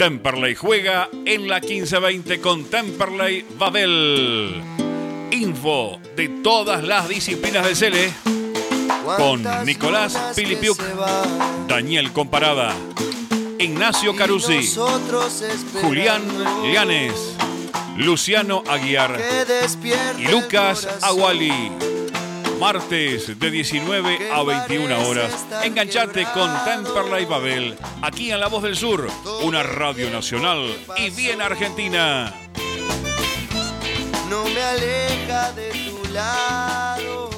[0.00, 4.62] Temperley juega en la 1520 con Temperley Babel.
[5.30, 8.10] Info de todas las disciplinas de Cele
[9.18, 10.80] con Nicolás Pilipiuk,
[11.68, 12.74] Daniel Comparada,
[13.58, 14.74] Ignacio Carusi,
[15.82, 16.22] Julián
[16.72, 17.36] Llanes,
[17.98, 19.20] Luciano Aguiar
[20.18, 21.89] y Lucas Aguali.
[22.60, 25.46] Martes de 19 a 21 horas.
[25.64, 29.08] Enganchate con Temperley Babel, aquí en La Voz del Sur,
[29.42, 32.34] una radio nacional y bien argentina.
[34.28, 37.30] No me aleja de tu lado.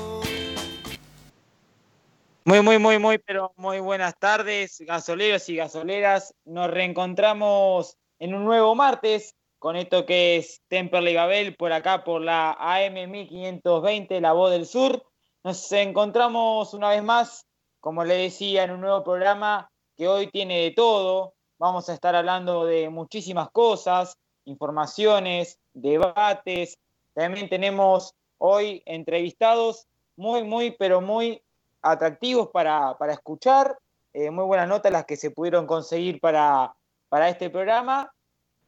[2.45, 6.35] Muy, muy, muy, muy, pero muy buenas tardes, gasoleros y gasoleras.
[6.45, 12.21] Nos reencontramos en un nuevo martes con esto que es Temperley Babel por acá por
[12.21, 15.07] la AM 1520, La Voz del Sur.
[15.45, 17.49] Nos encontramos una vez más,
[17.81, 21.35] como le decía, en un nuevo programa que hoy tiene de todo.
[21.59, 26.79] Vamos a estar hablando de muchísimas cosas, informaciones, debates.
[27.13, 31.43] También tenemos hoy entrevistados muy, muy, pero muy
[31.83, 33.77] atractivos para, escuchar.
[34.13, 36.73] Eh, muy buenas notas las que se pudieron conseguir para,
[37.09, 38.15] para este programa.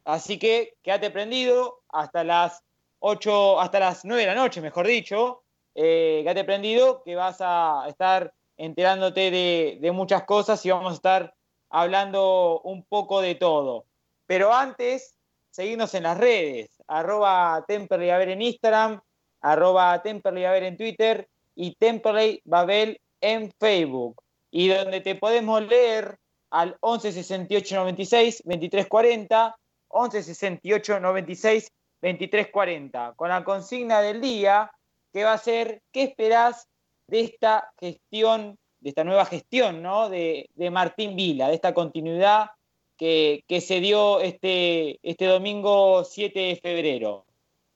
[0.04, 2.64] Así que quédate prendido hasta las
[2.98, 5.43] 8, hasta las 9 de la noche, mejor dicho,
[5.74, 11.34] eh, quédate prendido que vas a estar enterándote de, muchas cosas y vamos a estar
[11.70, 13.86] hablando un poco de todo.
[14.26, 15.16] Pero antes,
[15.50, 19.00] seguirnos en las redes, arroba Temperley Babel en Instagram,
[19.40, 24.22] arroba Temperley Babel en Twitter y Temperley Babel en Facebook.
[24.50, 26.18] Y donde te podemos leer
[26.50, 29.56] al 11 68 96 23 40,
[29.88, 34.70] 11 68 96 23 40, con la consigna del día
[35.14, 36.66] ¿Qué va a ser, qué esperás
[37.06, 40.08] de esta gestión, de esta nueva gestión ¿no?
[40.08, 42.50] de, Martín Vila, de esta continuidad
[42.96, 47.26] que, se dio este, este domingo 7 de febrero.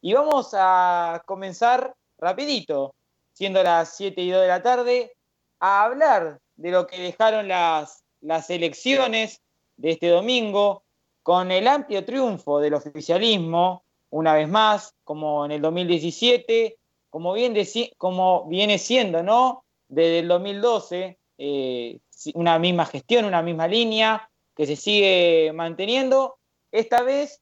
[0.00, 2.96] Y vamos a comenzar rapidito,
[3.34, 5.12] siendo las 7 y 2 de la tarde,
[5.60, 9.42] a hablar de lo que dejaron las, las elecciones
[9.76, 10.82] de este domingo,
[11.22, 16.77] con el amplio triunfo del oficialismo, una vez más, como en el 2017,
[17.10, 17.54] como, bien
[17.96, 19.64] como viene siendo, ¿no?
[19.88, 21.98] Desde el 2012, eh,
[22.34, 26.36] una misma gestión, una misma línea que se sigue manteniendo.
[26.72, 27.40] Esta vez,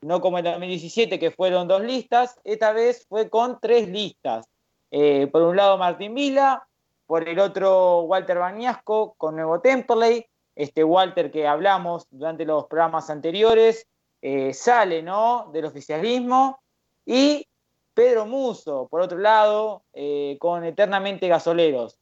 [0.00, 4.46] no como en el 2017, que fueron dos listas, esta vez fue con tres listas.
[4.90, 6.66] Eh, por un lado Martín Vila,
[7.06, 13.10] por el otro Walter Bañasco con Nuevo Temperley, este Walter que hablamos durante los programas
[13.10, 13.86] anteriores,
[14.20, 15.50] eh, sale ¿no?
[15.52, 16.60] del oficialismo,
[17.04, 17.46] y
[17.94, 21.96] Pedro Muso, por otro lado, eh, con Eternamente Gasoleros.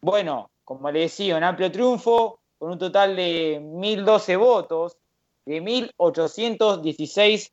[0.00, 4.96] Bueno, como le decía, un amplio triunfo, con un total de 1.012 votos,
[5.44, 7.50] de 1.816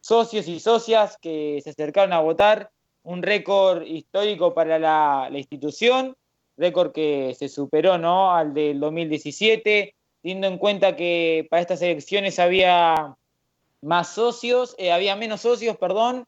[0.00, 2.70] socios y socias que se acercaron a votar,
[3.02, 6.16] un récord histórico para la, institución,
[6.56, 8.34] récord que se superó ¿no?
[8.34, 13.16] al del 2017, teniendo en cuenta que para estas elecciones había
[13.80, 16.26] más socios, eh, había menos socios, perdón,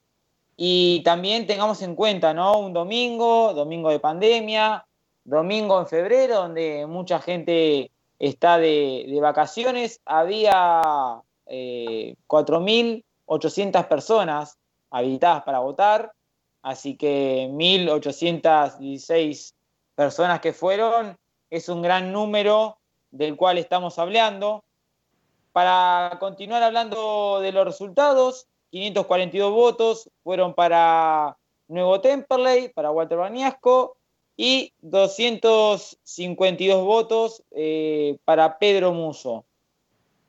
[0.62, 2.58] y también tengamos en cuenta, ¿no?
[2.58, 4.86] Un domingo, domingo de pandemia,
[5.24, 10.02] domingo en febrero, donde mucha gente está de, vacaciones.
[10.04, 12.14] Había 4.800 eh,
[13.88, 14.58] personas
[14.90, 16.12] habilitadas para votar,
[16.60, 19.54] así que 1.816
[19.94, 21.16] personas que fueron
[21.48, 22.76] es un gran número
[23.10, 24.62] del cual estamos hablando.
[25.52, 31.36] Para continuar hablando de los resultados, 542 votos fueron para
[31.68, 33.98] Nuevo Temperley, para Walter Baniasco,
[34.36, 39.44] y 252 votos eh, para Pedro Muso.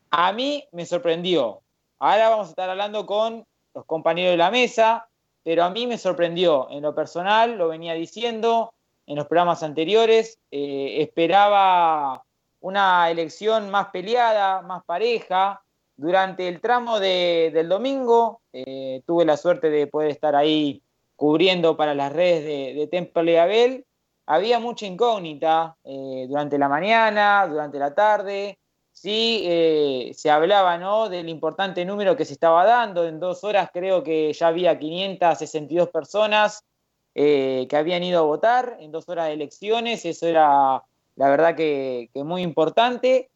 [0.10, 1.62] A mí me sorprendió.
[1.98, 5.08] Ahora vamos a estar hablando con los compañeros de la mesa,
[5.44, 6.70] pero a mí me sorprendió.
[6.72, 8.74] En lo personal, lo venía diciendo
[9.08, 12.26] en los programas anteriores, eh, esperaba
[12.60, 15.64] una elección más peleada, más pareja,
[16.02, 20.82] durante el tramo del domingo eh, tuve la suerte de poder estar ahí
[21.16, 23.86] cubriendo para las redes de, de Temple Abel.
[24.26, 28.58] Había mucha incógnita eh, durante la mañana, durante la tarde.
[28.92, 31.08] Sí, eh, se hablaba ¿no?
[31.08, 33.08] del importante número que se estaba dando.
[33.08, 36.66] En dos horas creo que ya había 562 personas
[37.14, 40.04] que habían ido a votar en dos horas de elecciones.
[40.06, 40.84] Eso era
[41.16, 43.31] la verdad que, que muy importante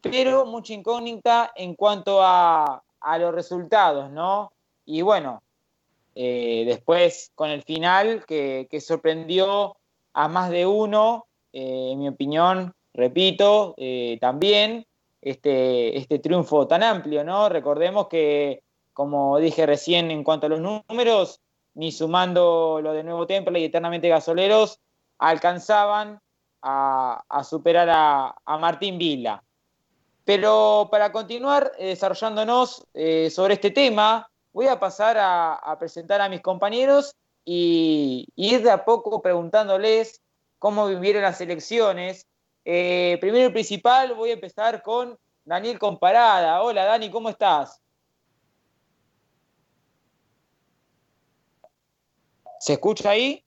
[0.00, 2.82] pero mucha incógnita en cuanto a,
[3.18, 4.52] los resultados, ¿no?
[4.84, 5.42] Y bueno,
[6.14, 9.76] eh, después con el final que, sorprendió
[10.12, 14.86] a más de uno, eh, en mi opinión, repito, eh, también
[15.22, 17.48] este, este triunfo tan amplio, ¿no?
[17.48, 18.62] Recordemos que,
[18.92, 21.40] como dije recién en cuanto a los números,
[21.74, 24.80] ni sumando lo de Nuevo Temple y Eternamente Gasoleros,
[25.18, 26.20] alcanzaban
[26.62, 29.42] a, superar a, Martín Vila.
[30.26, 36.28] Pero para continuar eh, desarrollándonos eh, sobre este tema, voy a pasar a, presentar a
[36.28, 37.14] mis compañeros
[37.44, 40.20] y, ir de a poco preguntándoles
[40.58, 42.26] cómo vivieron las elecciones.
[42.64, 46.60] Eh, primero y principal, voy a empezar con Daniel Comparada.
[46.60, 47.80] Hola Dani, ¿cómo estás?
[52.58, 53.44] ¿Se escucha ahí?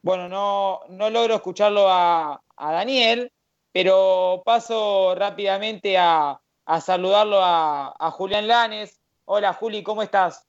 [0.00, 3.30] Bueno, no, no logro escucharlo a, Daniel,
[3.74, 6.40] pero paso rápidamente a,
[6.80, 9.00] saludarlo a, Julián Lanes.
[9.24, 10.46] Hola Juli, ¿cómo estás?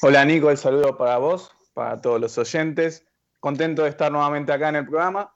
[0.00, 3.06] Hola Nico, el saludo para vos, para todos los oyentes.
[3.38, 5.30] Contento de estar nuevamente acá en el programa.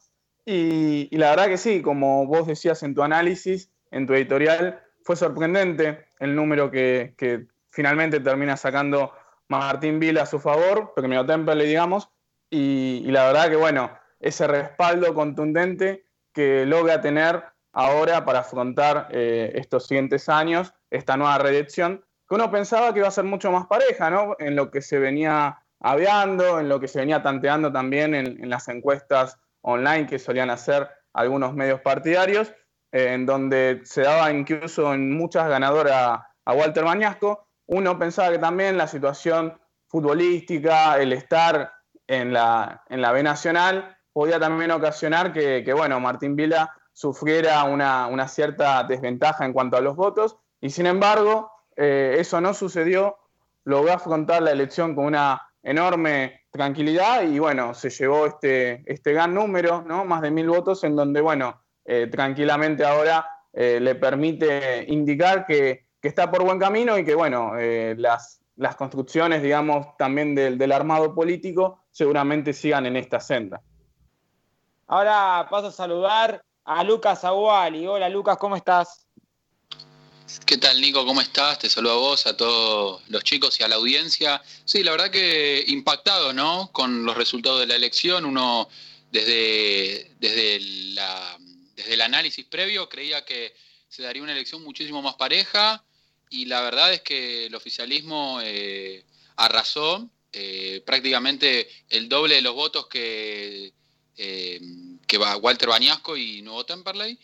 [0.46, 5.16] Y, la verdad que sí, como vos decías en tu análisis, en tu editorial, fue
[5.16, 9.12] sorprendente el número que, finalmente termina sacando
[9.48, 12.08] Martín Vila a su favor, Pequeño Temple, digamos,
[12.48, 19.08] y, y, la verdad que, bueno, ese respaldo contundente que logra tener ahora para afrontar
[19.10, 23.50] eh, estos siguientes años, esta nueva reelección, que uno pensaba que iba a ser mucho
[23.50, 24.36] más pareja, ¿no?
[24.38, 28.68] En lo que se venía aviando, en lo que se venía tanteando también en, las
[28.68, 32.52] encuestas online que solían hacer algunos medios partidarios,
[32.92, 38.38] eh, en donde se daba incluso en muchas ganadoras a Walter Mañasco, uno pensaba que
[38.38, 41.72] también la situación futbolística, el estar
[42.06, 48.26] en la, en la B Nacional, podía también ocasionar que, bueno, Martín Vila sufriera una,
[48.26, 53.16] cierta desventaja en cuanto a los votos, y sin embargo, eh, eso no sucedió,
[53.62, 59.34] logró afrontar la elección con una enorme tranquilidad y bueno, se llevó este, este gran
[59.34, 60.04] número, ¿no?
[60.04, 65.86] más de mil votos, en donde, bueno, eh, tranquilamente ahora eh, le permite indicar que
[66.02, 67.52] está por buen camino y que, bueno,
[67.96, 73.62] las, las construcciones, digamos, también del, armado político seguramente sigan en esta senda.
[74.90, 77.86] Ahora paso a saludar a Lucas Aguali.
[77.86, 79.06] Hola Lucas, ¿cómo estás?
[80.46, 81.04] ¿Qué tal Nico?
[81.04, 81.58] ¿Cómo estás?
[81.58, 84.40] Te saludo a vos, a todos los chicos y a la audiencia.
[84.64, 86.72] Sí, la verdad que impactado, ¿no?
[86.72, 88.70] Con los resultados de la elección, uno
[89.12, 90.58] desde, desde,
[90.94, 91.36] la,
[91.76, 93.54] desde el análisis previo creía que
[93.88, 95.84] se daría una elección muchísimo más pareja
[96.30, 99.04] y la verdad es que el oficialismo eh,
[99.36, 103.74] arrasó eh, prácticamente el doble de los votos que,
[104.18, 104.60] eh,
[105.06, 107.18] que va Walter Bañasco y Nuevo Temperley.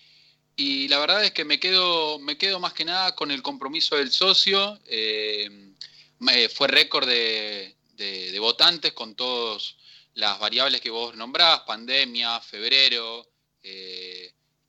[0.56, 3.96] Y la verdad es que me quedo, me quedo más que nada con el compromiso
[3.96, 4.78] del socio.
[6.54, 7.74] fue récord de,
[8.38, 9.76] votantes con todas
[10.14, 13.28] las variables que vos nombrás, pandemia, febrero.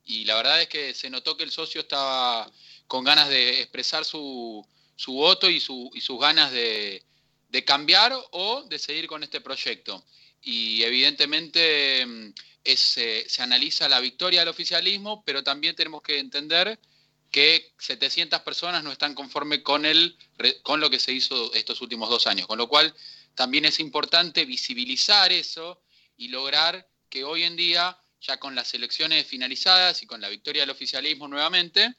[0.04, 2.50] y la verdad es que se notó que el socio estaba
[2.86, 7.02] con ganas de expresar su, su voto y, su, y, sus ganas de,
[7.64, 10.04] cambiar o de seguir con este proyecto.
[10.42, 12.32] Y evidentemente mm,
[12.64, 16.78] es, eh, se analiza la victoria del oficialismo, pero también tenemos que entender
[17.30, 19.84] que 700 personas no están conformes con,
[20.62, 22.94] con lo que se hizo estos últimos dos años, con lo cual
[23.34, 25.82] también es importante visibilizar eso
[26.16, 30.62] y lograr que hoy en día, ya con las elecciones finalizadas y con la victoria
[30.62, 31.94] del oficialismo nuevamente,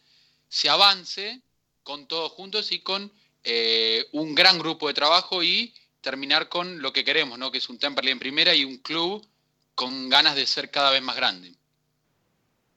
[0.49, 1.41] se avance
[1.83, 3.11] con todos juntos y con
[3.43, 5.73] eh, un gran grupo de trabajo y
[6.07, 7.51] terminar con lo que queremos, ¿no?
[7.51, 9.27] que es un Temperley en primera y un club
[9.75, 11.53] con ganas de ser cada vez más grande.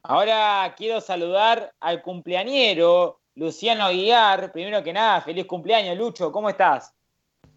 [0.02, 4.50] Ahora quiero saludar al cumpleañero Luciano Aguiar.
[4.50, 6.92] Primero que nada, feliz cumpleaños, Lucho, ¿cómo estás?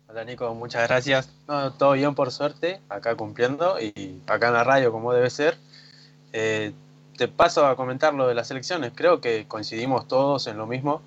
[0.08, 1.28] Hola Nico, muchas gracias.
[1.80, 5.58] todo bien por suerte, acá cumpliendo y acá en la radio como debe ser.
[6.34, 6.72] Eh,
[7.18, 8.92] te paso a comentar lo de las elecciones.
[8.94, 11.02] Creo que coincidimos todos en lo mismo.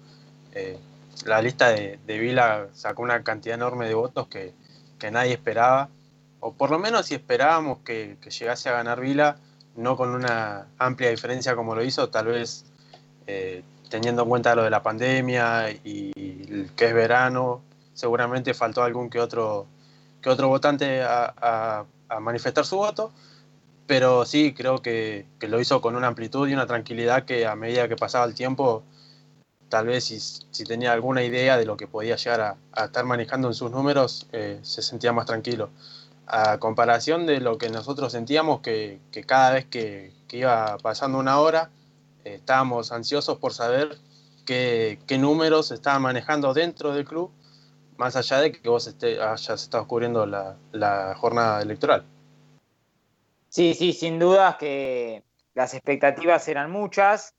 [0.54, 0.76] Eh,
[1.25, 4.54] la lista de, Vila sacó una cantidad enorme de votos que,
[5.11, 5.88] nadie esperaba.
[6.40, 9.37] O por lo menos si esperábamos que, llegase a ganar Vila,
[9.76, 12.64] no con una amplia diferencia como lo hizo, tal vez
[13.26, 16.12] eh, teniendo en cuenta lo de la pandemia y,
[16.76, 17.62] que es verano,
[17.94, 19.66] seguramente faltó algún que otro,
[20.20, 21.85] que otro votante a
[22.20, 23.12] manifestar su voto
[23.87, 27.88] pero sí, creo que, lo hizo con una amplitud y una tranquilidad que a medida
[27.88, 28.82] que pasaba el tiempo,
[29.68, 33.54] tal vez si, tenía alguna idea de lo que podía llegar a, estar manejando en
[33.54, 35.70] sus números, eh, se sentía más tranquilo.
[36.26, 41.70] A comparación de lo que nosotros sentíamos, que, cada vez que, iba pasando una hora,
[42.25, 43.99] eh, estábamos ansiosos por saber
[44.44, 47.30] qué, números estaban manejando dentro del club,
[47.96, 52.04] más allá de que vos esté, hayas estado cubriendo la jornada electoral.
[53.49, 55.23] Sí, sí, sin dudas que
[55.54, 57.35] las expectativas eran muchas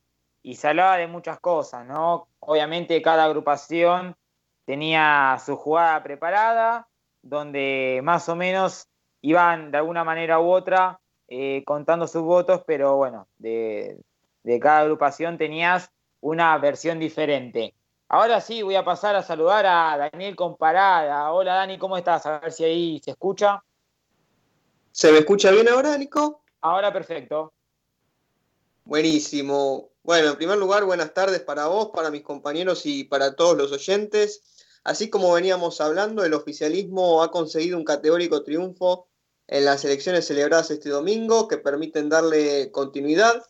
[0.47, 2.29] y se hablaba de muchas cosas, ¿no?
[2.39, 4.15] Obviamente cada agrupación
[4.63, 6.87] tenía su jugada preparada,
[7.21, 8.87] donde más o menos
[9.19, 13.99] iban de alguna manera u otra eh, contando sus votos, pero bueno, de,
[14.43, 17.73] de cada agrupación tenías una versión diferente.
[18.07, 21.29] Ahora sí, voy a pasar a saludar a Daniel Comparada.
[21.33, 22.25] Hola Dani, ¿cómo estás?
[22.25, 23.61] A ver si ahí se escucha.
[24.93, 26.39] ¿Se me escucha bien ahora, Nico?
[26.61, 27.51] Ahora perfecto.
[28.85, 29.89] Buenísimo.
[30.07, 33.73] Bueno, en primer lugar, buenas tardes para vos, para mis compañeros y para todos los
[33.73, 34.41] oyentes.
[34.85, 39.09] Así como veníamos hablando, el oficialismo ha conseguido un categórico triunfo
[39.47, 43.45] en las elecciones celebradas este domingo que permiten darle continuidad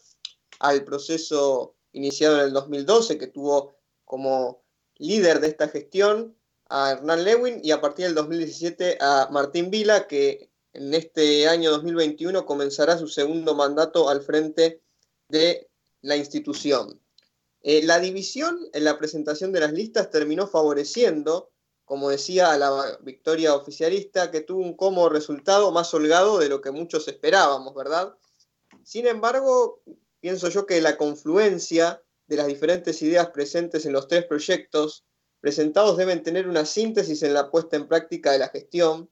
[0.58, 4.64] al proceso iniciado en el 2012 que tuvo como
[4.96, 6.36] líder de esta gestión
[6.70, 11.70] a Hernán Lewin y a partir del 2017 a Martín Vila que en este año
[11.70, 14.82] 2021 comenzará su segundo mandato al frente
[15.30, 15.70] de
[16.02, 17.02] la institución.
[17.62, 21.52] Eh, la división en la presentación de las listas terminó favoreciendo,
[21.86, 26.72] como decía, la victoria oficialista, que tuvo un cómodo resultado más holgado de lo que
[26.72, 28.16] muchos esperábamos, ¿verdad?
[28.84, 29.82] Sin embargo,
[30.20, 35.06] pienso yo que la confluencia de las diferentes ideas presentes en los tres proyectos
[35.40, 39.10] presentados deben tener una síntesis en la puesta en práctica de la gestión,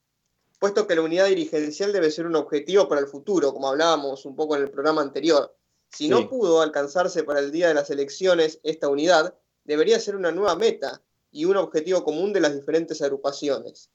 [0.59, 4.35] puesto que la unidad dirigencial debe ser un objetivo para el futuro, como hablábamos un
[4.35, 5.55] poco en el programa anterior.
[5.95, 9.33] Si no pudo alcanzarse para el día de las elecciones esta unidad,
[9.63, 13.89] debería ser una nueva meta y un objetivo común de las diferentes agrupaciones.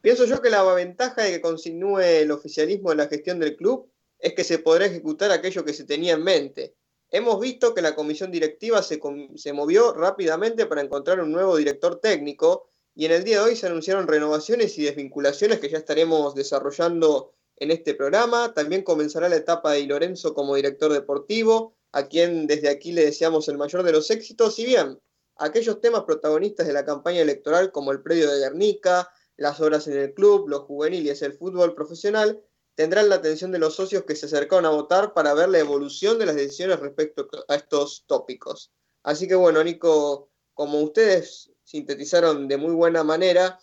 [0.00, 3.88] Pienso yo que la ventaja de que continúe el oficialismo en la gestión del club
[4.18, 6.74] es que se podrá ejecutar aquello que se tenía en mente.
[7.10, 9.00] Hemos visto que la comisión directiva se,
[9.36, 13.56] se movió rápidamente para encontrar un nuevo director técnico y en el día de hoy
[13.56, 18.52] se anunciaron renovaciones y desvinculaciones que ya estaremos desarrollando en este programa.
[18.54, 23.48] También comenzará la etapa de Lorenzo como director deportivo, a quien desde aquí le deseamos
[23.48, 24.58] el mayor de los éxitos.
[24.58, 25.00] Y bien,
[25.36, 29.98] aquellos temas protagonistas de la campaña electoral como el predio de Guernica, las horas en
[29.98, 32.42] el club, los juveniles, el fútbol profesional,
[32.74, 36.18] tendrán la atención de los socios que se acercaron a votar para ver la evolución
[36.18, 38.70] de las decisiones respecto a estos tópicos.
[39.02, 43.58] Así que bueno, Nico, como ustedes sintetizaron de muy buena manera,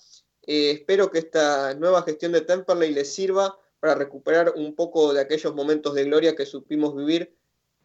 [0.46, 5.20] eh, espero que esta nueva gestión de Temperley les sirva para recuperar un poco de
[5.20, 7.36] aquellos momentos de gloria que supimos vivir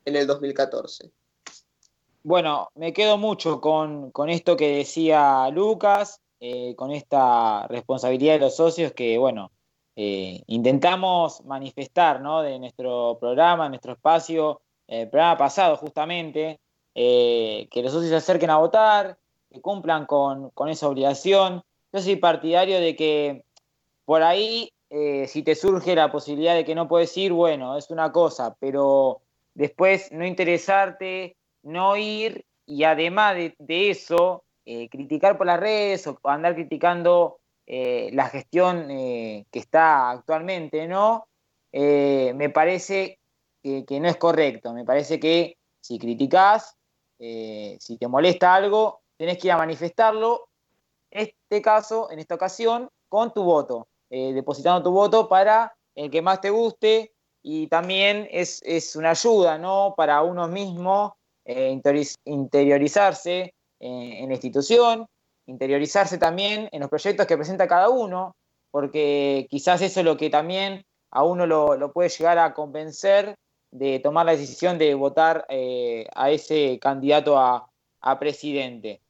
[0.04, 1.10] en el 2014.
[2.22, 8.54] Bueno, me quedo mucho con, esto que decía Lucas, eh, con esta responsabilidad de los
[8.54, 9.50] socios que, bueno,
[9.96, 12.42] eh, intentamos manifestar ¿no?
[12.42, 16.60] de nuestro programa, nuestro espacio, el programa pasado justamente,
[16.94, 19.18] eh, que los socios se acerquen a votar,
[19.50, 21.64] que cumplan con, con, esa obligación.
[21.92, 23.44] Yo soy partidario de que
[24.04, 27.90] por ahí eh, si te surge la posibilidad de que no puedes ir, bueno, es
[27.90, 29.20] una cosa, pero
[29.54, 36.18] después no interesarte, no ir y además de, eso, eh, criticar por las redes o
[36.24, 41.26] andar criticando eh, la gestión que está actualmente, ¿no?
[41.70, 43.18] me parece
[43.62, 46.76] que, que, no es correcto, me parece que si criticas,
[47.18, 50.48] si te molesta algo, tenés que ir a manifestarlo,
[51.10, 53.86] en este caso, en esta ocasión, con tu voto.
[54.10, 57.12] Eh, depositando tu voto para el que más te guste
[57.42, 58.62] y también es,
[58.96, 59.92] una ayuda ¿no?
[59.98, 61.78] para uno mismo eh,
[62.24, 65.06] interiorizarse eh, en la institución,
[65.46, 68.34] interiorizarse también en los proyectos que presenta cada uno,
[68.70, 73.34] porque quizás eso es lo que también a uno lo, puede llegar a convencer
[73.70, 77.68] de tomar la decisión de votar a ese candidato a,
[78.18, 79.02] presidente.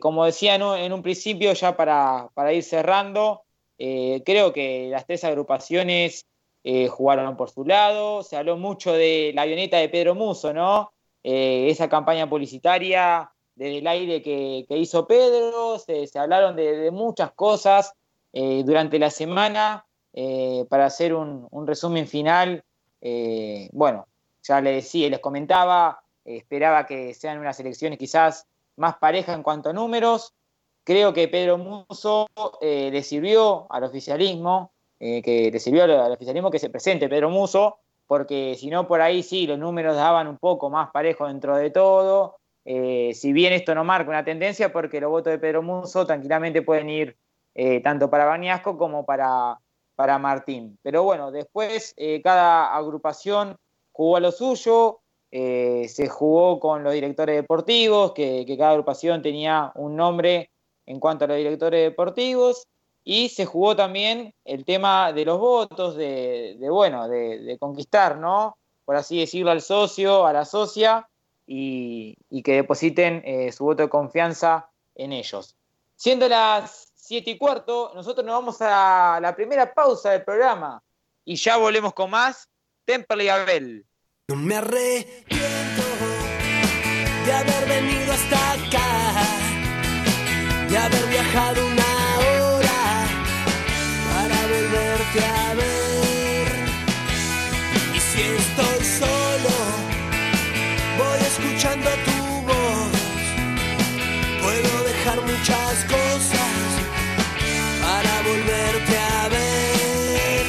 [0.00, 3.45] como decía en un principio, ya para, para ir cerrando,
[3.78, 6.26] eh, creo que las tres agrupaciones
[6.64, 8.22] eh, jugaron por su lado.
[8.22, 10.92] Se habló mucho de la avioneta de Pedro Muso, ¿no?
[11.22, 15.78] Eh, esa campaña publicitaria desde el aire que, hizo Pedro.
[15.78, 17.92] Se, hablaron de, muchas cosas
[18.32, 19.86] durante la semana.
[20.68, 22.64] para hacer un, un resumen final,
[23.72, 24.06] bueno,
[24.42, 29.70] ya les decía, les comentaba, esperaba que sean unas elecciones quizás más parejas en cuanto
[29.70, 30.34] a números.
[30.86, 32.28] Creo que Pedro Muso
[32.60, 37.28] eh, le sirvió al oficialismo, eh, que le sirvió al, oficialismo que se presente Pedro
[37.28, 41.56] Muso, porque si no por ahí sí, los números daban un poco más parejo dentro
[41.56, 42.36] de todo.
[42.64, 46.62] Eh, si bien esto no marca una tendencia, porque los votos de Pedro Muso tranquilamente
[46.62, 47.16] pueden ir
[47.82, 49.58] tanto para Bañasco como para,
[49.96, 50.78] para Martín.
[50.82, 53.56] Pero bueno, después cada agrupación
[53.90, 55.00] jugó a lo suyo,
[55.32, 60.50] se jugó con los directores deportivos, que cada agrupación tenía un nombre
[60.86, 62.66] en cuanto a los directores deportivos
[63.04, 68.56] y se jugó también el tema de los votos, de, bueno, de, conquistar, ¿no?
[68.84, 71.08] por así decirlo, al socio, a la socia,
[71.46, 75.54] y, que depositen eh, su voto de confianza en ellos.
[75.94, 80.82] Siendo las 7 y cuarto, nosotros nos vamos a la primera pausa del programa
[81.24, 82.48] y ya volvemos con más
[82.84, 83.86] Temple y Abel.
[84.28, 85.82] No me arrepiento
[87.24, 88.75] de haber venido hasta acá,
[90.68, 91.92] de haber viajado una
[92.26, 93.06] hora
[94.12, 96.48] para volverte a ver.
[97.94, 99.54] Y si estoy solo,
[100.98, 102.18] voy escuchando tu
[102.50, 102.92] voz,
[104.42, 106.68] puedo dejar muchas cosas
[107.82, 110.46] para volverte a ver.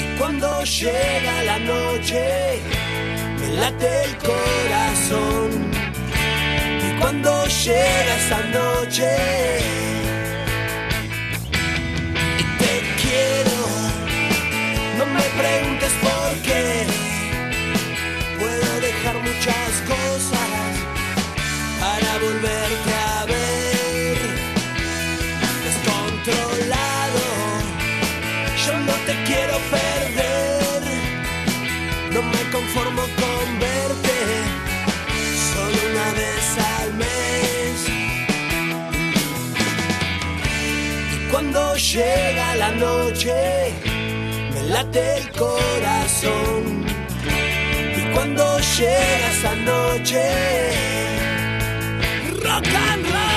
[0.00, 2.60] Y cuando llega la noche,
[3.58, 5.61] late el corazón.
[7.12, 9.06] Cuando llega esa noche,
[12.38, 13.58] y te quiero,
[14.96, 16.86] no me preguntes por qué.
[18.38, 20.70] Puedo dejar muchas cosas
[21.82, 24.18] para volverte a ver.
[25.66, 27.22] Descontrolado,
[28.64, 30.82] yo no te quiero perder.
[32.14, 32.91] No me conformo
[41.92, 43.34] llega la noche,
[44.54, 46.86] me late el corazón.
[47.96, 50.22] Y cuando llega esa noche,
[52.42, 53.31] rock and roll.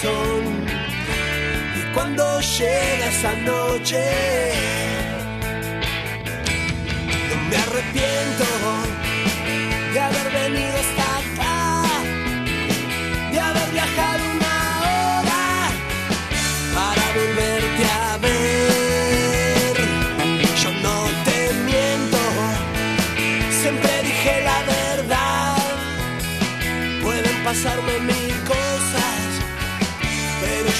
[0.00, 4.00] Y cuando llega esa noche,
[7.28, 8.44] no me arrepiento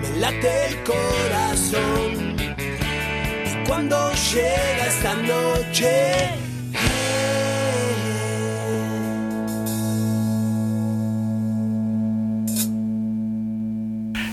[0.00, 2.36] me late el corazón.
[3.46, 6.43] Y cuando llega esta noche,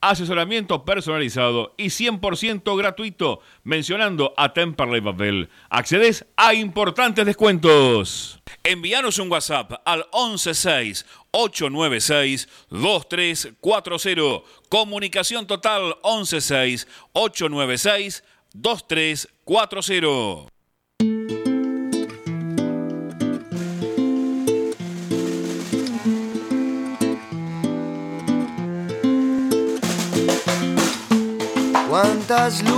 [0.00, 5.48] asesoramiento personalizado y 100% gratuito mencionando a Temperley Babel.
[5.68, 8.40] Accedes a importantes descuentos.
[8.62, 14.42] Envíanos un WhatsApp al 116 896 2340.
[14.68, 20.49] Comunicación total 116 896 2340.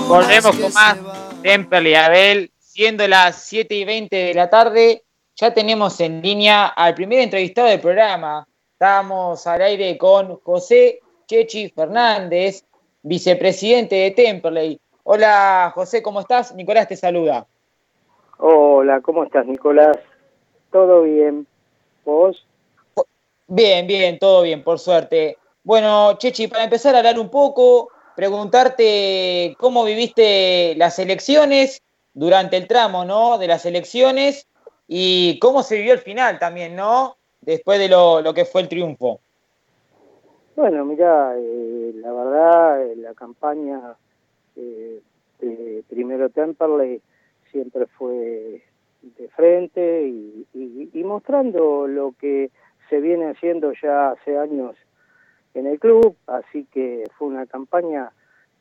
[0.08, 0.96] Volvemos con más
[1.42, 5.04] Temple y Abel, siendo las 7 y 20 de la tarde.
[5.36, 8.48] Ya tenemos en línea al primer entrevistado del programa.
[8.72, 12.64] Estamos al aire con José Chechi Fernández,
[13.02, 14.80] vicepresidente de Temperley.
[15.04, 16.54] Hola José, ¿cómo estás?
[16.54, 17.46] Nicolás te saluda.
[18.38, 19.98] Hola, ¿cómo estás Nicolás?
[20.70, 21.46] ¿Todo bien?
[22.06, 22.46] ¿Vos?
[23.48, 25.36] Bien, bien, todo bien, por suerte.
[25.62, 31.82] Bueno, Chechi, para empezar a hablar un poco, preguntarte cómo viviste las elecciones
[32.14, 33.38] durante el tramo, ¿no?
[33.38, 34.46] De las elecciones
[34.86, 37.16] y cómo se vivió el final también, ¿no?
[37.40, 39.20] Después de lo, que fue el triunfo.
[40.54, 43.96] Bueno, mira, eh, la verdad, eh, la campaña
[44.56, 45.00] eh,
[45.40, 47.00] de Primero Temperley
[47.50, 48.62] siempre fue
[49.02, 52.50] de frente y mostrando lo que
[52.88, 54.76] se viene haciendo ya hace años
[55.54, 58.12] en el club, así que fue una campaña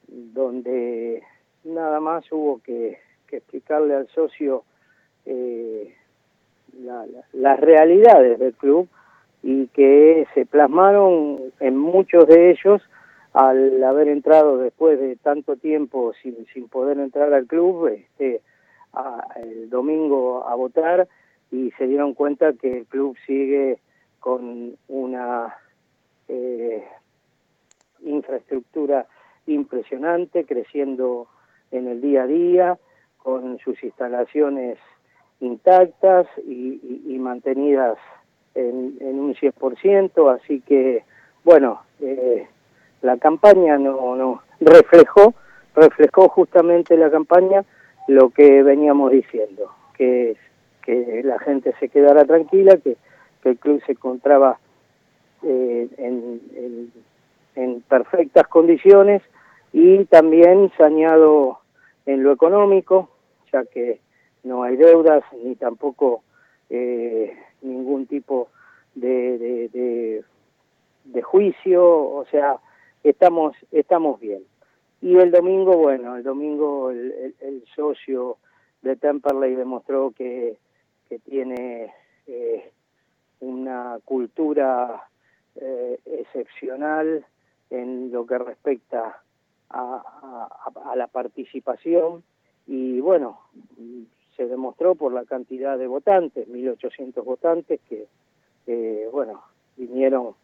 [0.07, 1.23] donde
[1.63, 2.99] nada más hubo que,
[3.31, 4.65] explicarle al socio
[5.25, 5.95] eh,
[7.31, 8.89] las realidades del club
[9.41, 12.81] y que se plasmaron en muchos de ellos
[13.31, 18.41] al haber entrado después de tanto tiempo sin, sin poder entrar al club este,
[19.37, 21.07] el domingo a votar
[21.51, 23.79] y se dieron cuenta que el club sigue
[24.19, 25.55] con una
[26.31, 26.83] eh,
[28.03, 29.05] infraestructura
[29.47, 31.27] impresionante, creciendo
[31.71, 32.77] en el día a día,
[33.17, 34.77] con sus instalaciones
[35.41, 37.97] intactas y, mantenidas
[38.55, 41.03] en, un 100%, así que,
[41.43, 42.47] bueno, eh,
[43.01, 45.33] la campaña no, no reflejó,
[45.75, 47.63] reflejó justamente la campaña
[48.07, 50.35] lo que veníamos diciendo, que,
[50.83, 52.97] que la gente se quedara tranquila, que,
[53.43, 54.59] el club se encontraba
[55.43, 59.21] eh, en, perfectas condiciones
[59.73, 61.59] y también saneado
[62.05, 63.09] en lo económico,
[63.51, 63.99] ya que
[64.43, 66.23] no hay deudas ni tampoco
[66.69, 68.49] eh, ningún tipo
[68.95, 70.23] de, de,
[71.05, 72.57] de, juicio, o sea,
[73.03, 74.43] estamos, estamos bien.
[75.01, 78.37] Y el domingo, bueno, el domingo el, el, socio
[78.81, 80.57] de Temperley demostró que,
[81.09, 81.93] que tiene
[82.27, 82.71] eh,
[83.41, 85.09] una cultura
[85.55, 87.25] eh, excepcional
[87.69, 89.21] en lo que respecta
[89.69, 90.03] a,
[90.95, 92.23] la participación
[92.67, 93.39] y bueno,
[94.35, 98.07] se demostró por la cantidad de votantes, 1.800 votantes que,
[99.11, 99.43] bueno,
[99.77, 100.35] vinieron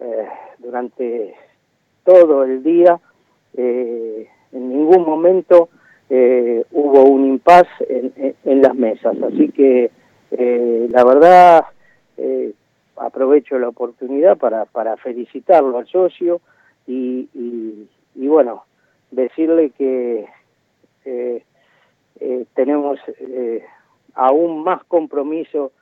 [0.00, 1.34] eh, durante
[2.04, 2.98] todo el día,
[3.54, 5.68] eh, en ningún momento
[6.08, 9.16] eh, hubo un impas en, en, las mesas.
[9.22, 9.90] Así que
[10.30, 11.64] eh, la verdad
[13.00, 16.40] aprovecho la oportunidad para, para felicitarlo al socio
[16.86, 17.28] y,
[18.14, 18.64] y, bueno,
[19.10, 20.26] decirle que
[22.54, 22.98] tenemos
[24.14, 25.72] aún más compromiso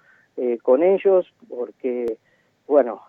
[0.62, 2.18] con ellos porque,
[2.66, 3.02] bueno,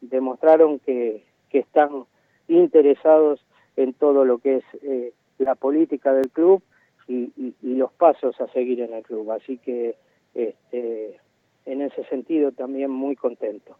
[0.00, 2.04] demostraron que que están
[2.48, 3.40] interesados
[3.76, 6.62] en todo lo que es eh, la política del club
[7.08, 9.30] y, los pasos a seguir en el club.
[9.30, 9.96] Así que
[10.34, 11.20] este,
[11.66, 13.76] en ese sentido también muy contento.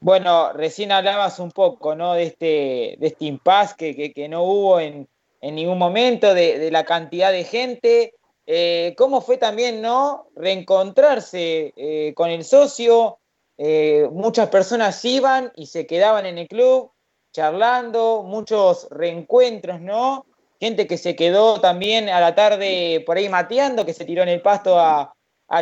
[0.00, 2.14] Bueno, recién hablabas un poco ¿no?
[2.14, 5.06] de este, de este impasse que, que, no hubo en,
[5.42, 8.14] en ningún momento, de, la cantidad de gente.
[8.46, 13.18] Eh, ¿Cómo fue también no reencontrarse eh, con el socio?
[13.58, 16.92] Eh, muchas personas iban y se quedaban en el club
[17.32, 20.24] charlando, muchos reencuentros, ¿no?
[20.58, 24.30] Gente que se quedó también a la tarde por ahí mateando, que se tiró en
[24.30, 25.14] el pasto a,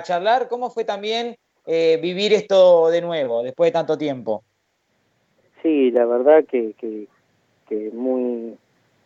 [0.03, 0.49] charlar.
[0.49, 4.45] ¿Cómo fue también eh, vivir esto de nuevo, después de tanto tiempo?
[5.63, 7.09] Sí, la verdad que, que,
[7.69, 8.57] que muy,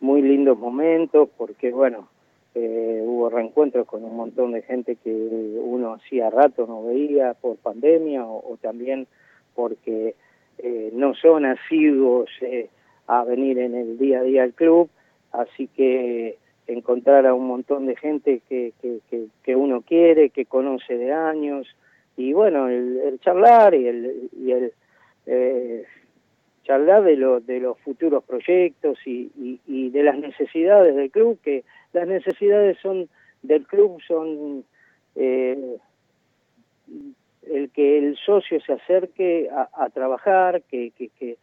[0.01, 2.09] muy lindos momentos, porque bueno,
[2.55, 7.57] eh, hubo reencuentros con un montón de gente que uno hacía rato no veía por
[7.57, 9.07] pandemia o, también
[9.55, 10.15] porque
[10.59, 12.69] eh, no son asiduos eh,
[13.07, 14.91] a venir en el día a día al club,
[15.33, 16.37] así que
[16.67, 21.67] encontrar a un montón de gente que, que, que, uno quiere, que conoce de años,
[22.17, 24.73] y bueno, el, charlar y el, y el
[26.65, 29.31] charlar de, lo, de los futuros proyectos y,
[29.67, 33.09] y, de las necesidades del club, que las necesidades son
[33.43, 34.65] del club son
[35.17, 35.77] eh,
[37.51, 41.37] el que el socio se acerque a, trabajar, que, que, que,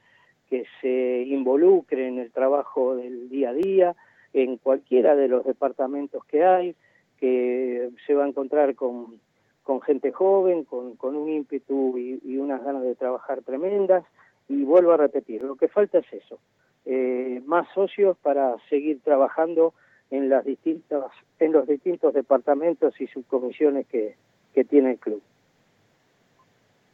[0.50, 3.96] que, se involucre en el trabajo del día a día,
[4.34, 6.76] en cualquiera de los departamentos que hay,
[7.20, 9.20] que se va a encontrar con,
[9.64, 14.04] con gente joven, con, con un ímpetu y, y unas ganas de trabajar tremendas,
[14.48, 16.40] y vuelvo a repetir, lo que falta es eso,
[16.86, 19.74] eh, más socios para seguir trabajando
[20.12, 21.06] en las distintas
[21.40, 24.16] en los distintos departamentos y subcomisiones que,
[24.54, 25.22] que tiene el club.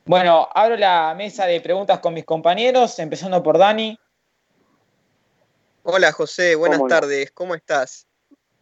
[0.06, 3.98] Bueno, abro la mesa de preguntas con mis compañeros, empezando por Dani.
[5.88, 8.08] Hola José, buenas tardes, ¿cómo estás?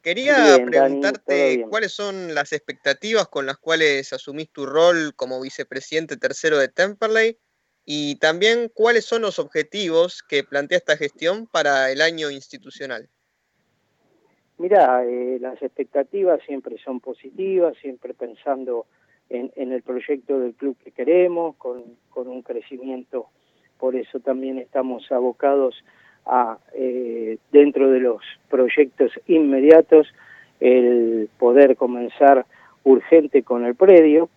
[0.01, 6.57] Quería preguntarte cuáles son las expectativas con las cuales asumís tu rol como vicepresidente tercero
[6.57, 7.37] de Temperley
[7.85, 13.07] y también cuáles son los objetivos que plantea esta gestión para el año institucional.
[14.57, 18.85] Mira, eh, las expectativas siempre son positivas, siempre pensando
[19.29, 23.29] en, el proyecto del club que queremos, con, un crecimiento,
[23.79, 26.02] por eso también estamos abocados a,
[26.73, 30.07] eh, dentro de los proyectos inmediatos,
[30.59, 32.45] el poder comenzar
[32.83, 34.29] urgente con el predio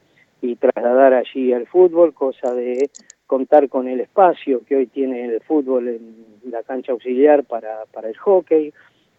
[0.43, 2.91] y trasladar allí al fútbol, cosa de
[3.27, 8.09] contar con el espacio que hoy tiene el fútbol en la cancha auxiliar para, para
[8.09, 8.73] el hockey.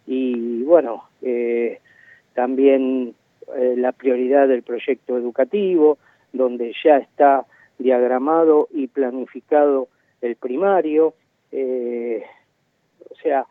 [0.06, 1.80] Y bueno, eh,
[2.34, 3.14] también
[3.56, 5.98] eh, la prioridad del proyecto educativo,
[6.32, 7.46] donde ya está
[7.78, 9.88] diagramado y planificado
[10.20, 11.14] el primario,
[11.52, 12.22] eh,
[13.10, 13.46] o sea,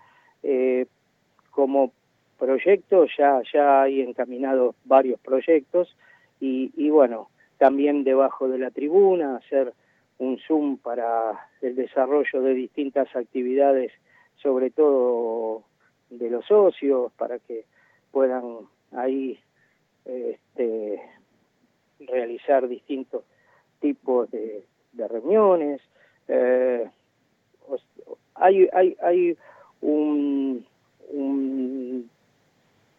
[1.52, 1.92] como
[2.38, 5.96] proyecto ya, ya hay encaminados varios proyectos
[6.40, 9.74] y, y bueno, también debajo de la tribuna hacer
[10.20, 13.92] un Zoom para el desarrollo de distintas actividades,
[14.42, 15.64] sobre todo
[16.10, 17.66] de los socios, para que
[18.12, 18.60] puedan
[18.92, 19.40] ahí
[20.06, 21.02] este,
[22.00, 23.24] realizar distintos
[23.80, 25.82] tipos de, reuniones.
[26.28, 26.57] Eh,
[28.48, 29.38] hay, hay, hay
[29.82, 30.66] un,
[31.10, 32.10] un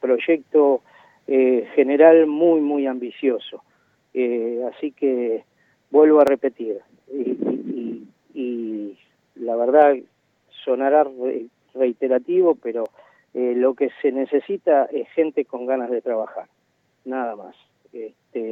[0.01, 0.83] proyecto
[1.27, 3.63] eh, general muy, muy ambicioso.
[4.15, 5.45] Eh, así que
[5.91, 6.79] vuelvo a repetir,
[7.13, 8.99] y, y,
[9.37, 9.97] la verdad
[10.65, 11.07] sonará
[11.75, 12.85] reiterativo, pero
[13.35, 16.47] eh, lo que se necesita es gente con ganas de trabajar,
[17.05, 17.55] nada más.
[17.93, 18.48] Este,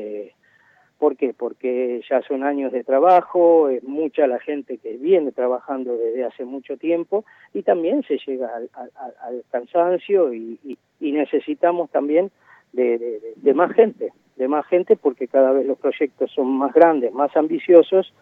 [0.98, 1.34] ¿Por qué?
[1.34, 6.44] Porque ya son años de trabajo, es mucha la gente que viene trabajando desde hace
[6.44, 12.30] mucho tiempo y también se llega al, cansancio y, necesitamos también
[12.72, 17.36] de más gente, de más gente porque cada vez los proyectos son más grandes, más
[17.36, 18.12] ambiciosos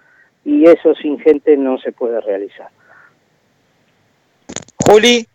[0.44, 2.68] y eso sin gente no se puede realizar.
[4.86, 5.26] Juli.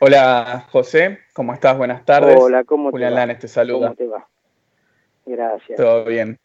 [0.00, 1.78] Hola José, ¿cómo estás?
[1.78, 2.36] Buenas tardes.
[2.36, 3.88] Hola, ¿cómo te Julián Lanes te saluda.
[3.88, 4.26] ¿Cómo te va?
[5.32, 5.78] Gracias.
[5.78, 6.38] Todo bien.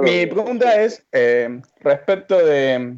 [0.00, 2.96] Mi pregunta es eh, respecto de,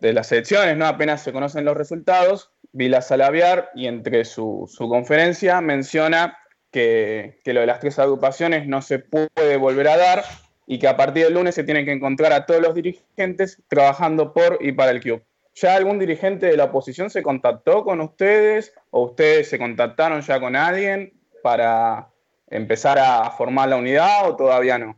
[0.00, 0.86] las elecciones, ¿no?
[0.86, 6.38] Apenas se conocen los resultados, Vila Salaviar y entre su, su conferencia menciona
[6.70, 10.24] que, que, lo de las tres agrupaciones no se puede volver a dar
[10.66, 14.32] y que a partir del lunes se tienen que encontrar a todos los dirigentes trabajando
[14.32, 15.22] por y para el club.
[15.54, 20.38] ¿Ya algún dirigente de la oposición se contactó con ustedes o ustedes se contactaron ya
[20.38, 22.10] con alguien para
[22.48, 24.96] empezar a formar la unidad o todavía no?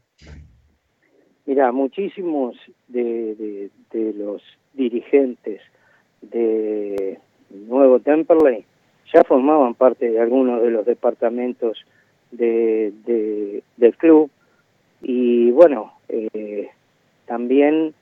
[1.46, 2.56] Mira, muchísimos
[2.88, 4.42] de, los
[4.74, 5.62] dirigentes
[6.20, 7.18] de
[7.50, 8.64] Nuevo Temperley
[9.12, 11.78] ya formaban parte de algunos de los departamentos
[12.30, 12.92] de,
[13.76, 14.30] del club
[15.00, 16.68] y bueno, eh,
[17.26, 17.94] también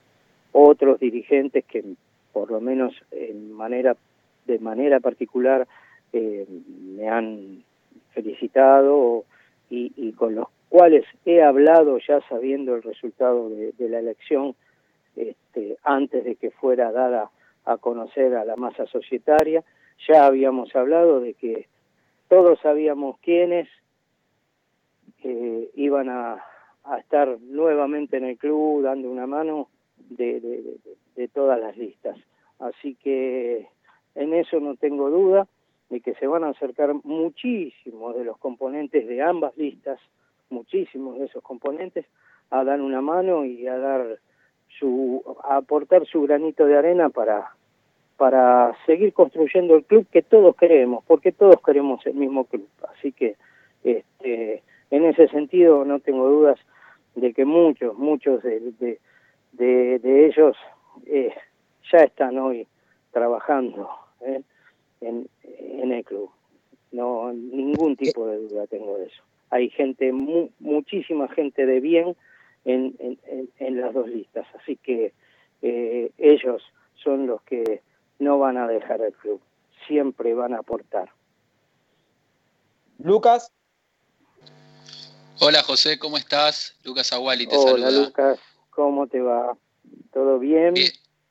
[0.51, 1.83] otros dirigentes que
[2.33, 3.95] por lo menos en manera
[4.45, 5.67] de manera particular
[6.13, 6.45] eh,
[6.95, 7.63] me han
[8.13, 9.25] felicitado
[9.69, 14.55] y, con los cuales he hablado ya sabiendo el resultado de, la elección
[15.15, 17.29] este, antes de que fuera dada
[17.65, 19.63] a conocer a la masa societaria.
[20.07, 21.67] Ya habíamos hablado de que
[22.29, 23.67] todos sabíamos quiénes
[25.23, 26.43] eh, iban a,
[26.87, 29.67] a estar nuevamente en el club dando una mano
[30.09, 30.39] de,
[31.15, 32.17] de, todas las listas.
[32.59, 33.67] Así que
[34.15, 35.47] en eso no tengo duda
[35.89, 39.99] de que se van a acercar muchísimos de los componentes de ambas listas,
[40.49, 42.05] muchísimos de esos componentes,
[42.49, 44.19] a dar una mano y a dar
[44.79, 47.51] su, a aportar su granito de arena para,
[48.17, 52.67] para seguir construyendo el club que todos queremos, porque todos queremos el mismo club.
[52.93, 53.35] Así que
[53.83, 56.59] este, en ese sentido no tengo dudas
[57.15, 58.99] de que muchos, muchos de,
[59.53, 60.55] de, ellos
[61.05, 61.33] eh,
[61.91, 62.67] ya están hoy
[63.11, 63.89] trabajando
[64.21, 64.41] ¿eh?
[65.01, 66.29] En, en el club.
[66.91, 69.23] No, ningún tipo de duda tengo de eso.
[69.49, 72.15] Hay gente, muchísima gente de bien
[72.65, 75.13] en, en, en, las dos listas, así que
[75.61, 76.61] eh, ellos
[77.01, 77.81] son los que
[78.19, 79.39] no van a dejar el club,
[79.87, 81.09] siempre van a aportar.
[82.97, 83.51] Lucas.
[85.39, 86.75] Hola José, ¿cómo estás?
[86.83, 87.87] Lucas Aguali te Hola, saluda.
[87.87, 88.39] Hola Lucas,
[88.71, 89.55] ¿cómo te va?
[90.11, 90.73] ¿Todo bien?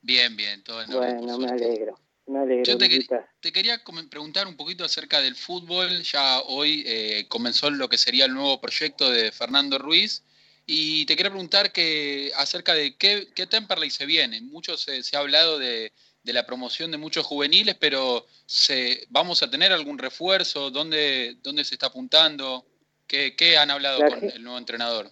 [0.01, 1.99] Bien, bien, todo en Bueno, me alegro.
[2.27, 6.03] Me alegro, Yo te, quería preguntar un poquito acerca del fútbol.
[6.03, 10.23] Ya hoy eh, comenzó lo que sería el nuevo proyecto de Fernando Ruiz.
[10.65, 14.41] Y te quería preguntar que, acerca de qué, qué Temperley se viene.
[14.41, 19.49] Mucho se, ha hablado de, de, la promoción de muchos juveniles, pero se, ¿vamos a
[19.49, 20.69] tener algún refuerzo?
[20.69, 22.65] ¿Dónde, dónde se está apuntando?
[23.07, 25.07] ¿Qué, han hablado con el nuevo entrenador?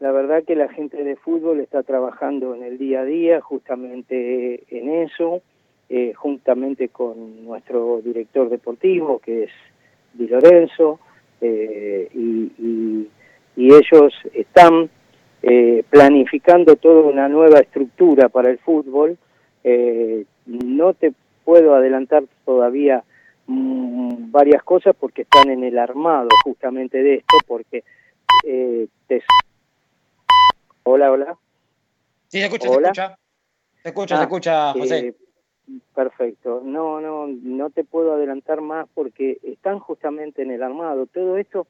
[0.00, 4.64] La verdad que la gente de fútbol está trabajando en el día a día justamente
[4.76, 5.42] en eso,
[5.88, 9.50] eh, juntamente con nuestro director deportivo, que es
[10.12, 11.00] Di Lorenzo,
[11.40, 13.08] eh, y,
[13.56, 14.90] ellos están
[15.42, 19.16] eh, planificando toda una nueva estructura para el fútbol.
[20.46, 21.12] no te
[21.44, 23.04] puedo adelantar todavía
[23.46, 27.84] Mm, varias cosas porque están en el armado justamente de esto, porque
[28.46, 28.88] eh,
[30.86, 31.38] Hola, hola.
[32.28, 33.18] Sí, se escucha, se escucha.
[33.82, 35.14] Se escucha, se Ah, escucha, José.
[35.94, 36.60] Perfecto.
[36.64, 41.06] No, no, no te puedo adelantar más porque están justamente en el armado.
[41.06, 41.66] Todo esto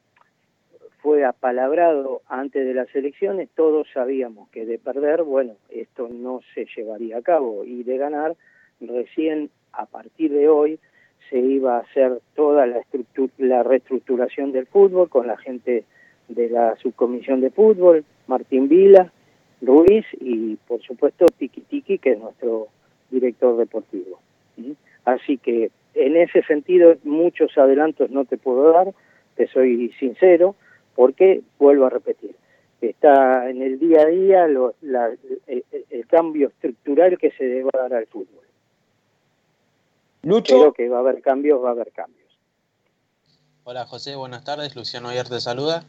[1.01, 3.49] fue apalabrado antes de las elecciones.
[3.55, 8.35] Todos sabíamos que de perder, bueno, esto no se llevaría a cabo y de ganar,
[8.81, 10.79] recién a partir de hoy
[11.29, 12.81] se iba a hacer toda la,
[13.37, 15.85] la reestructuración del fútbol con la gente
[16.27, 19.11] de la subcomisión de fútbol, Martín Vila,
[19.61, 22.67] Ruiz y por supuesto Tiki Tiki, que es nuestro
[23.15, 24.19] director deportivo.
[24.55, 24.75] ¿sí?
[25.05, 28.93] Así que en ese sentido muchos adelantos no te puedo dar,
[29.35, 30.55] te soy sincero,
[30.95, 32.35] porque vuelvo a repetir,
[32.81, 35.13] está en el día a día lo- la-
[35.47, 38.43] el, el cambio estructural que se debe dar al fútbol.
[40.23, 42.25] Lucho, Pero que va a haber cambios, va a haber cambios.
[43.63, 44.75] Hola José, buenas tardes.
[44.75, 45.83] Luciano Ayer te saluda.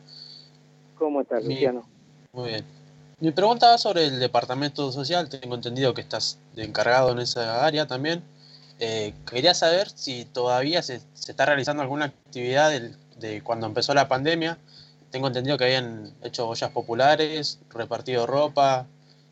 [0.97, 1.87] ¿Cómo estás, Luciano?
[2.33, 2.65] Muy bien.
[3.19, 5.29] Mi pregunta va sobre el departamento social.
[5.31, 8.23] Tengo entendido que estás encargado en esa área también.
[8.79, 12.71] Eh, quería saber si todavía se, se está realizando alguna actividad
[13.19, 14.59] de cuando empezó la pandemia.
[15.11, 18.87] Tengo entendido que habían hecho ollas populares, repartido ropa.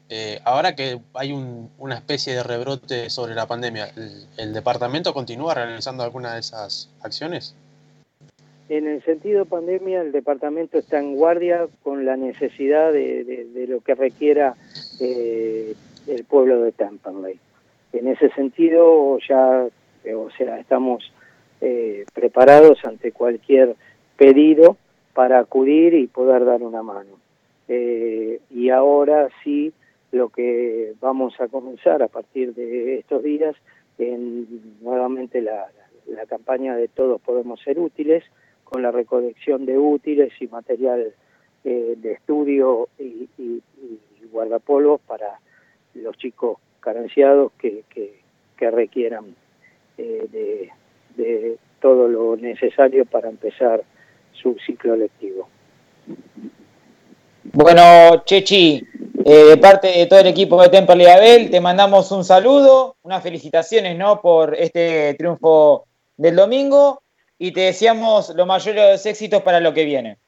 [0.08, 5.12] Eh, ahora que hay un- una especie de rebrote sobre la pandemia, ¿el, el departamento
[5.12, 7.54] continúa realizando alguna de esas acciones?
[8.68, 13.81] En el sentido pandemia, el departamento está en guardia con la necesidad de, de- lo
[13.81, 14.55] que requiera
[15.00, 15.74] eh,
[16.07, 17.38] el pueblo de Temperley.
[17.92, 19.66] En ese sentido, ya,
[20.05, 21.12] eh, o sea, estamos
[21.61, 23.74] eh, preparados ante cualquier
[24.16, 24.77] pedido
[25.12, 27.18] para acudir y poder dar una mano.
[27.68, 29.72] Eh, y ahora sí,
[30.12, 33.55] lo que vamos a comenzar a partir de estos días,
[33.98, 34.46] en
[34.81, 35.66] nuevamente la
[36.29, 38.24] campaña de Todos Podemos Ser Útiles,
[38.82, 41.12] la recolección de útiles y material
[41.64, 43.62] eh, de estudio y, y-
[44.32, 45.38] guardapolvos para
[45.94, 47.84] los chicos carenciados que,
[48.58, 49.37] requieran
[49.98, 50.70] eh,
[51.16, 53.84] de, todo lo necesario para empezar
[54.32, 55.46] su ciclo lectivo.
[57.52, 58.82] Bueno, Chechi,
[59.24, 63.96] eh, parte de todo el equipo de Temperley Abel, te mandamos un saludo, unas felicitaciones
[63.98, 64.20] ¿no?
[64.20, 65.84] por este triunfo
[66.16, 67.03] del domingo
[67.38, 70.18] y te deseamos los mayores éxitos para lo que viene.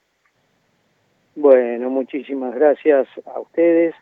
[1.34, 3.94] Bueno, muchísimas gracias a ustedes,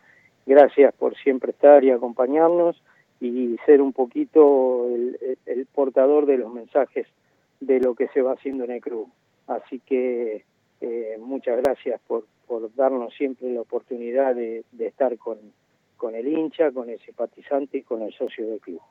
[0.45, 2.81] gracias por siempre estar y acompañarnos
[3.19, 7.07] y ser un poquito el, portador de los mensajes
[7.59, 9.09] de lo que se va haciendo en el club.
[9.47, 10.45] Así que
[10.81, 12.25] eh, muchas gracias por,
[12.75, 15.37] darnos siempre la oportunidad de, de estar con,
[15.97, 18.81] con el hincha, con el simpatizante y con el socio del club.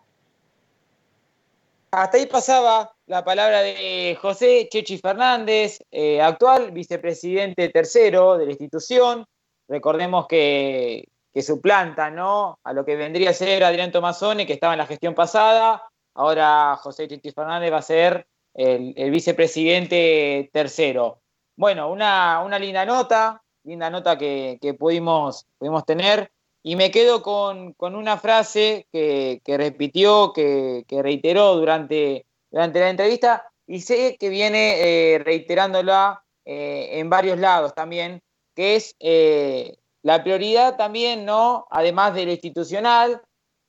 [1.96, 8.50] Hasta ahí pasaba la palabra de José Chechi Fernández, eh, actual vicepresidente tercero de la
[8.50, 9.24] institución.
[9.68, 11.08] Recordemos que,
[11.40, 12.58] suplanta ¿no?
[12.64, 15.84] a lo que vendría a ser Adrián Tomazone, que estaba en la gestión pasada.
[16.14, 21.20] Ahora José Chechi Fernández va a ser el, vicepresidente tercero.
[21.56, 26.28] Bueno, una, una linda nota, linda nota que, que pudimos, pudimos tener.
[26.66, 32.80] Y me quedo con, con una frase que, que repitió, que, que reiteró durante, durante
[32.80, 38.22] la entrevista, y sé que viene eh, reiterándola eh, en varios lados también,
[38.54, 41.66] que es eh, la prioridad también, ¿no?
[41.70, 43.20] Además de lo institucional,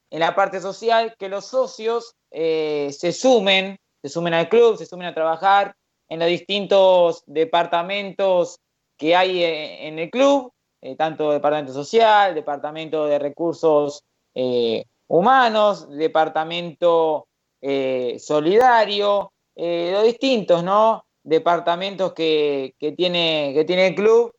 [0.09, 5.07] en la parte social, que los socios se sumen, se sumen al club, se sumen
[5.07, 5.75] a trabajar
[6.09, 8.59] en los distintos departamentos
[8.97, 10.51] que hay en el club,
[10.85, 14.03] eh, tanto departamento social, departamento de recursos
[14.35, 17.25] eh, humanos, departamento
[17.59, 21.05] eh, solidario, los distintos, ¿no?
[21.23, 24.31] Departamentos que, que tiene, que tiene el club.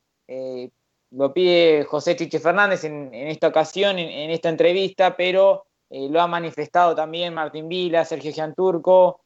[1.10, 6.94] lo pide José Chiche Fernández en, esta ocasión, en, esta entrevista, pero lo ha manifestado
[6.94, 9.20] también Martín Vila, Sergio Gianturco,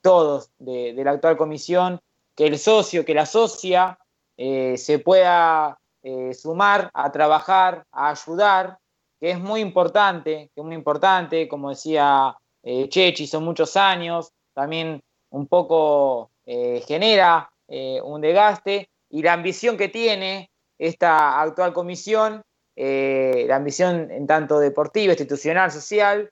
[0.00, 2.00] todos de, la actual comisión,
[2.34, 3.98] que el socio, que la socia
[4.36, 8.78] se pueda eh, sumar a trabajar, a ayudar,
[9.18, 14.30] que es muy importante, que es muy importante, como decía eh, Chechi, son muchos años,
[14.54, 22.42] también un poco eh, genera un desgaste y la ambición que tiene esta actual comisión,
[22.76, 26.30] la ambición en tanto deportiva, institucional, social,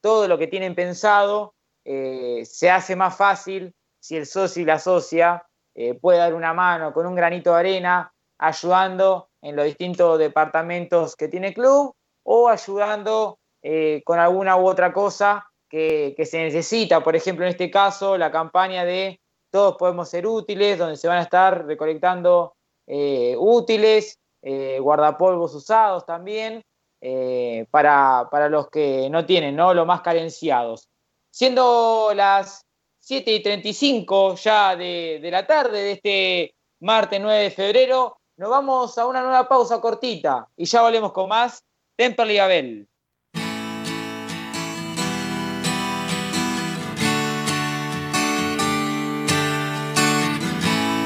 [0.00, 5.46] todo lo que tienen pensado se hace más fácil si el socio y la socia
[6.00, 8.13] puede dar una mano con un granito de arena,
[8.44, 14.92] ayudando en los distintos departamentos que tiene club o ayudando eh, con alguna u otra
[14.92, 17.02] cosa que, se necesita.
[17.02, 19.20] Por ejemplo, en este caso, la campaña de
[19.50, 22.54] Todos podemos ser útiles, donde se van a estar recolectando
[22.86, 26.62] eh, útiles, eh, guardapolvos usados también,
[27.70, 29.74] para, para, los que no tienen, ¿no?
[29.74, 30.88] Los más carenciados.
[31.30, 32.64] Siendo las
[33.00, 38.50] 7 y 35 ya de, de la tarde de este martes 9 de febrero, nos
[38.50, 41.62] vamos a una nueva pausa cortita y ya volvemos con más
[41.96, 42.88] Temperley Abel.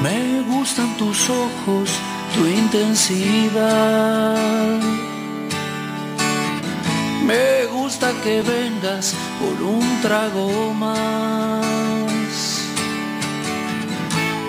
[0.01, 1.91] Me gustan tus ojos,
[2.33, 3.19] tu intensidad.
[7.25, 11.59] Me gusta que vengas por un trago más.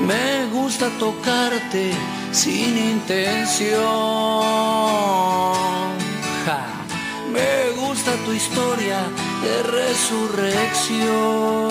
[0.07, 1.93] Me gusta tocarte
[2.33, 3.81] sin intención.
[7.33, 8.99] Me gusta tu historia
[9.43, 11.71] de resurrección.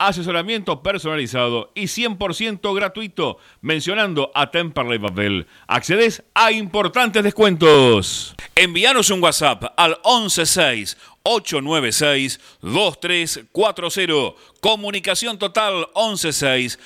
[0.00, 5.46] asesoramiento personalizado y 100% gratuito, mencionando a Temperley Babel.
[5.68, 8.34] Accedes a importantes descuentos.
[8.56, 14.34] Envíanos un WhatsApp al 116 896 2340.
[14.60, 16.78] Comunicación total 116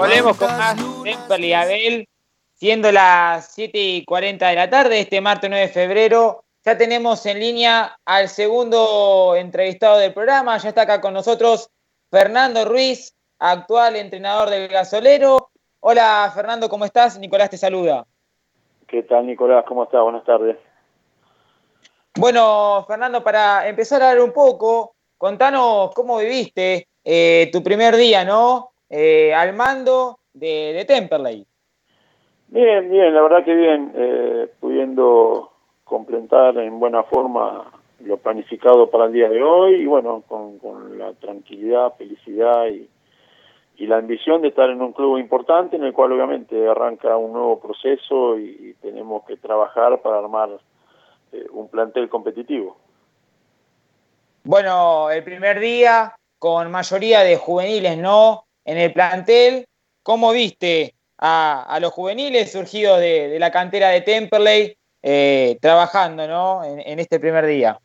[0.00, 2.08] Volvemos con más Temperley Abel,
[2.54, 6.42] siendo las 7 y 40 de la tarde, este martes 9 de febrero.
[6.64, 10.56] Ya tenemos en línea al segundo entrevistado del programa.
[10.56, 11.68] Ya está acá con nosotros
[12.10, 15.50] Fernando Ruiz, actual entrenador del gasolero.
[15.80, 17.18] Hola Fernando, ¿cómo estás?
[17.18, 18.06] Nicolás te saluda.
[18.88, 19.66] ¿Qué tal Nicolás?
[19.68, 20.00] ¿Cómo estás?
[20.02, 20.56] Buenas tardes.
[22.16, 28.24] Bueno, Fernando, para empezar a hablar un poco, contanos cómo viviste eh, tu primer día,
[28.24, 28.69] ¿no?
[28.90, 31.46] Eh, al mando de, Temperley.
[32.48, 35.52] Bien, bien, la verdad que bien, eh, pudiendo
[35.84, 37.70] completar en buena forma
[38.00, 42.88] lo planificado para el día de hoy y bueno, con, la tranquilidad, felicidad y,
[43.86, 47.58] la ambición de estar en un club importante en el cual obviamente arranca un nuevo
[47.60, 50.50] proceso y, tenemos que trabajar para armar
[51.32, 52.76] eh, un plantel competitivo.
[54.44, 58.44] Bueno, el primer día con mayoría de juveniles, ¿no?
[58.64, 59.66] En el plantel.
[60.02, 66.64] ¿Cómo viste a, los juveniles surgidos de, la cantera de Temperley eh, trabajando ¿no?
[66.64, 67.78] en, este primer día?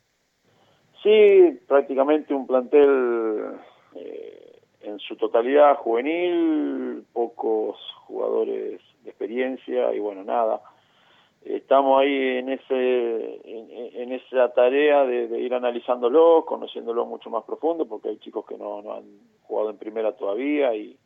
[1.02, 3.58] Sí, prácticamente un plantel
[3.94, 10.60] eh, en su totalidad juvenil, pocos jugadores de experiencia y bueno, nada.
[11.48, 18.08] Estamos ahí en ese en, esa tarea de, ir analizándolo, conociéndolo mucho más profundo, porque
[18.08, 19.04] hay chicos que no, no han
[19.42, 20.96] jugado en primera todavía y,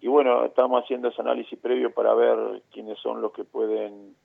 [0.00, 4.16] y bueno, estamos haciendo ese análisis previo para ver quiénes son los que pueden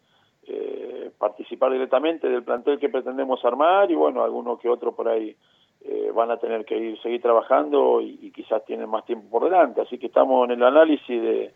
[0.47, 5.35] eh, participar directamente del plantel que pretendemos armar y bueno, algunos que otros por ahí
[5.81, 9.81] eh, van a tener que ir seguir trabajando y, quizás tienen más tiempo por delante,
[9.81, 11.53] así que estamos en el análisis de,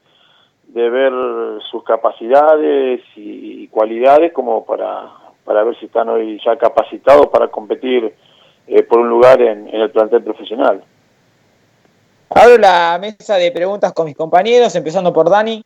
[0.73, 1.11] de ver
[1.69, 5.11] sus capacidades y, cualidades como para,
[5.45, 8.13] para ver si están hoy ya capacitados para competir
[8.67, 10.83] eh, por un lugar en el plantel profesional.
[12.29, 15.61] Abro la mesa de preguntas con mis compañeros, empezando por Dani.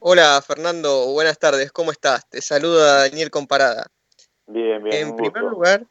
[0.00, 2.28] Hola Fernando, buenas tardes, ¿cómo estás?
[2.28, 3.86] Te saluda Daniel Comparada.
[4.46, 5.08] Bien, bien.
[5.08, 5.84] En primer lugar,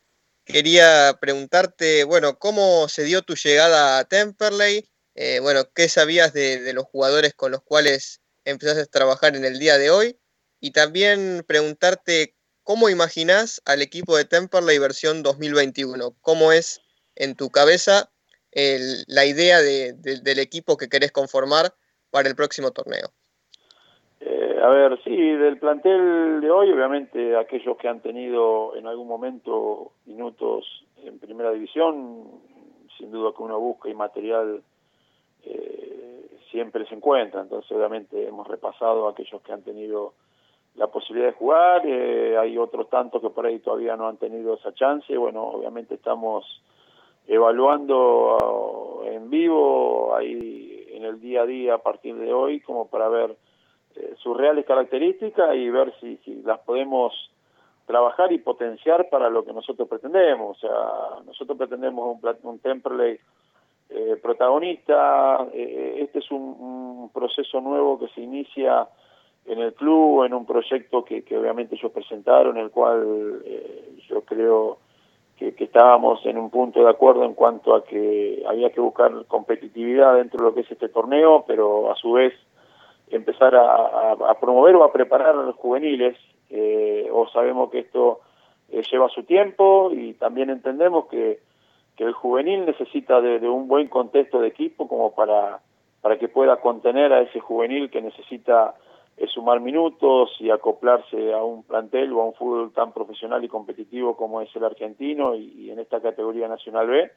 [0.45, 4.85] quería preguntarte, bueno, ¿cómo se dio tu llegada a Temperley?
[5.19, 9.57] Eh, bueno, ¿qué sabías de, los jugadores con los cuales empezaste a trabajar en el
[9.57, 10.15] día de hoy?
[10.59, 16.13] Y también preguntarte, ¿cómo imaginas al equipo de Temperley versión 2021?
[16.21, 16.81] ¿Cómo es
[17.15, 18.11] en tu cabeza
[19.07, 21.73] la idea del equipo que querés conformar
[22.11, 23.09] para el próximo torneo?
[24.19, 29.07] Eh, a ver, sí, del plantel de hoy, obviamente aquellos que han tenido en algún
[29.07, 30.65] momento minutos
[31.03, 32.23] en primera división,
[32.97, 34.63] sin duda que uno busca y material
[35.45, 40.13] eh, siempre se encuentra, entonces obviamente hemos repasado aquellos que han tenido
[40.75, 44.53] la posibilidad de jugar, eh, hay otros tantos que por ahí todavía no han tenido
[44.55, 46.45] esa chance, bueno, obviamente estamos
[47.27, 53.09] evaluando en vivo ahí en el día a día a partir de hoy como para
[53.09, 53.35] ver
[53.95, 57.13] eh, sus reales características y ver si, si las podemos
[57.85, 60.57] trabajar y potenciar para lo que nosotros pretendemos.
[60.57, 63.19] O sea, nosotros pretendemos un, un Temperley
[63.89, 65.47] eh, protagonista.
[65.53, 68.87] Eh, este es un, proceso nuevo que se inicia
[69.45, 73.41] en el club, en un proyecto que, que obviamente ellos presentaron, en el cual
[74.07, 74.77] yo creo
[75.37, 80.15] que, estábamos en un punto de acuerdo en cuanto a que había que buscar competitividad
[80.15, 82.33] dentro de lo que es este torneo, pero a su vez
[83.09, 86.17] empezar a, promover o a preparar a los juveniles.
[86.49, 88.21] Eh, o sabemos que esto
[88.69, 91.39] eh, lleva su tiempo y también entendemos que,
[91.97, 95.59] que el juvenil necesita de, un buen contexto de equipo como para,
[96.01, 98.75] para que pueda contener a ese juvenil que necesita
[99.17, 103.47] es sumar minutos y acoplarse a un plantel o a un fútbol tan profesional y
[103.47, 107.11] competitivo como es el argentino y, en esta categoría nacional B.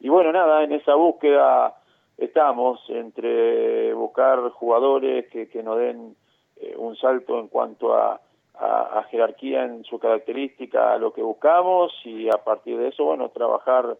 [0.00, 1.74] Y bueno, nada, en esa búsqueda
[2.18, 6.14] estamos entre buscar jugadores que, que nos den
[6.60, 8.20] eh, un salto en cuanto a,
[8.60, 13.30] a, jerarquía en su característica a lo que buscamos y a partir de eso, bueno,
[13.30, 13.96] trabajar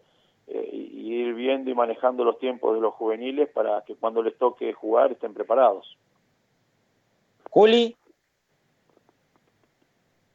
[0.49, 4.37] eh, y ir viendo y manejando los tiempos de los juveniles para que cuando les
[4.37, 5.97] toque jugar estén preparados.
[7.49, 7.95] Juli.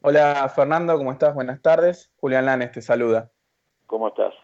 [0.03, 1.35] Hola Fernando, ¿cómo estás?
[1.35, 2.13] Buenas tardes.
[2.21, 3.31] Julián Lanes te saluda.
[3.87, 4.35] ¿Cómo estás?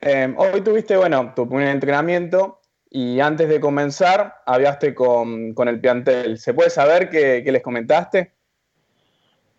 [0.00, 2.60] Eh, hoy tuviste, bueno, tu primer entrenamiento
[2.90, 6.38] y antes de comenzar hablaste con, con el plantel.
[6.38, 8.33] ¿Se puede saber qué, les comentaste?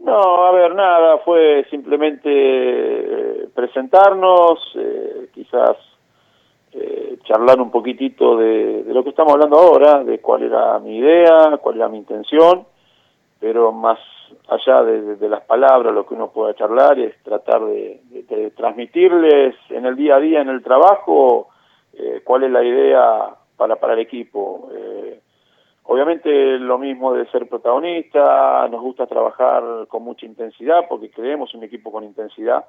[0.06, 5.78] No, a ver, nada, fue simplemente eh, presentarnos, eh, quizás
[6.74, 10.98] eh, charlar un poquitito de, de, lo que estamos hablando ahora, de cuál era mi
[10.98, 12.68] idea, cuál era mi intención,
[13.40, 13.98] pero más
[14.48, 19.88] allá de, las palabras, lo que uno pueda charlar es tratar de, de transmitirles en
[19.88, 21.48] el día a día, en el trabajo,
[21.94, 24.70] eh, cuál es la idea para, para el equipo.
[24.72, 25.20] Eh,
[25.86, 31.64] obviamente lo mismo de ser protagonista, nos gusta trabajar con mucha intensidad porque creemos un
[31.64, 32.66] equipo con intensidad.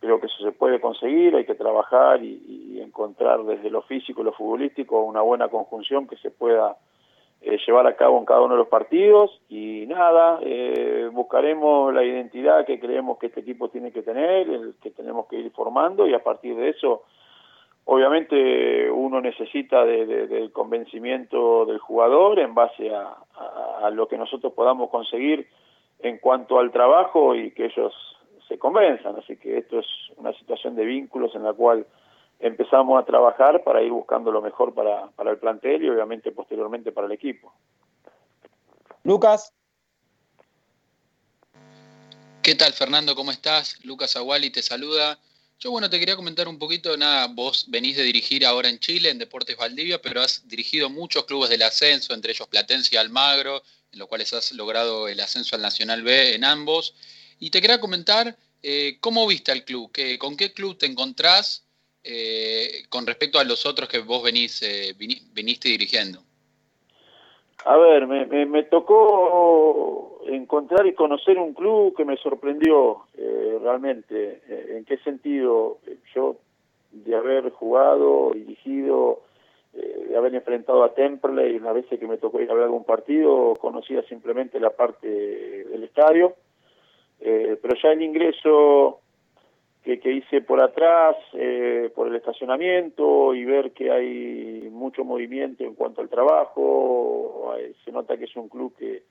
[0.00, 4.24] Creo que eso se puede conseguir, hay que trabajar y, encontrar desde lo físico y
[4.24, 6.76] lo futbolístico una buena conjunción que se pueda
[7.40, 10.40] eh, llevar a cabo en cada uno de los partidos y nada,
[11.12, 15.36] buscaremos la identidad que creemos que este equipo tiene que tener, el que tenemos que
[15.36, 17.04] ir formando y a partir de eso
[17.84, 25.48] Obviamente uno necesita del convencimiento del jugador en base a, lo que nosotros podamos conseguir
[25.98, 27.92] en cuanto al trabajo y que ellos
[28.46, 29.16] se convenzan.
[29.16, 31.84] Así que esto es una situación de vínculos en la cual
[32.38, 36.92] empezamos a trabajar para ir buscando lo mejor para, para el plantel y obviamente posteriormente
[36.92, 37.52] para el equipo.
[39.02, 39.52] Lucas.
[42.42, 43.14] ¿Qué tal Fernando?
[43.16, 43.84] ¿Cómo estás?
[43.84, 45.18] Lucas Aguali te saluda.
[45.62, 49.10] Yo, bueno, te quería comentar un poquito, nada, vos venís de dirigir ahora en Chile,
[49.10, 53.62] en Deportes Valdivia, pero has dirigido muchos clubes del ascenso, entre ellos Platense y Almagro,
[53.92, 56.94] en los cuales has logrado el ascenso al Nacional B en ambos.
[57.38, 61.62] Y te quería comentar eh, cómo viste al club, ¿Qué, con qué club te encontrás
[62.02, 66.24] eh, con respecto a los otros que vos venís, eh, viniste dirigiendo.
[67.64, 74.40] A ver, me, me, tocó encontrar y conocer un club que me sorprendió eh, realmente.
[74.48, 75.78] Eh, ¿En qué sentido?
[76.12, 76.36] Yo,
[76.90, 79.20] de haber jugado, dirigido,
[79.74, 82.64] eh, de haber enfrentado a Temple y las veces que me tocó ir a ver
[82.64, 86.34] algún partido, conocía simplemente la parte del estadio.
[87.20, 89.02] pero ya el ingreso
[89.82, 94.51] que, que hice por atrás, eh, por el estacionamiento y ver que hay
[94.82, 97.54] mucho movimiento en cuanto al trabajo.
[97.84, 99.04] Se nota que es un club que,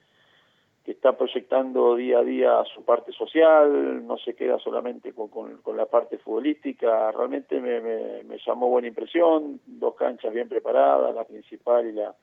[0.84, 5.78] que está proyectando día a día su parte social, no se queda solamente con, con,
[5.78, 7.11] la parte futbolística.
[7.11, 12.13] Realmente me, me, me llamó buena impresión, dos canchas bien preparadas, la principal y la,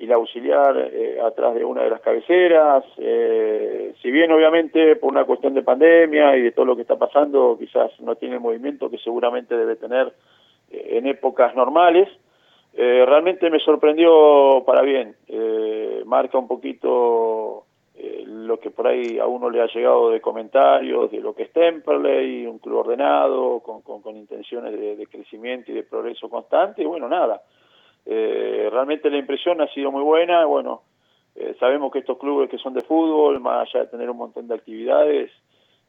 [0.00, 2.84] y la auxiliar eh, atrás de una de las cabeceras.
[2.96, 6.96] Eh, si bien obviamente por una cuestión de pandemia y de todo lo que está
[6.96, 10.12] pasando, quizás no tiene el movimiento que seguramente debe tener
[10.70, 12.08] eh, en épocas normales,
[12.74, 15.16] realmente me sorprendió para bien.
[16.06, 17.64] marca un poquito
[18.26, 21.52] lo que por ahí a uno le ha llegado de comentarios de lo que es
[21.52, 26.86] Temperley, un club ordenado, con, con, intenciones de, de, crecimiento y de progreso constante, y
[26.86, 27.42] bueno, nada,
[28.06, 30.82] eh, realmente la impresión ha sido muy buena, bueno,
[31.36, 34.48] eh, sabemos que estos clubes que son de fútbol, más allá de tener un montón
[34.48, 35.30] de actividades,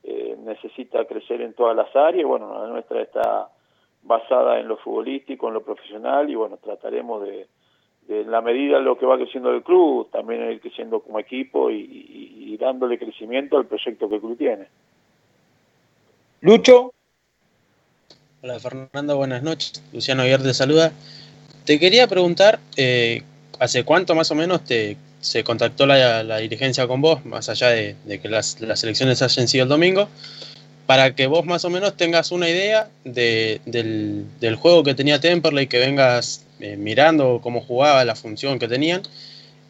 [0.03, 3.49] eh, necesita crecer en todas las áreas, bueno, la nuestra está
[4.03, 7.47] basada en lo futbolístico, en lo profesional, y bueno, trataremos de,
[8.07, 11.69] de la medida de lo que va creciendo el club, también ir creciendo como equipo
[11.71, 14.67] y, dándole crecimiento al proyecto que el club tiene.
[16.41, 16.93] Lucho.
[18.43, 19.83] Hola Fernando, buenas noches.
[19.91, 20.91] Luciano Aguirre te saluda.
[21.65, 23.23] Te quería preguntar, eh,
[23.59, 27.95] ¿hace cuánto más o menos te, se contactó la, dirigencia con vos, más allá de,
[28.21, 30.09] que las, elecciones hayan sido el domingo,
[30.91, 35.79] para que vos más o menos tengas una idea del, juego que tenía Temperley, que
[35.79, 39.01] vengas eh, mirando cómo jugaba, la función que tenían,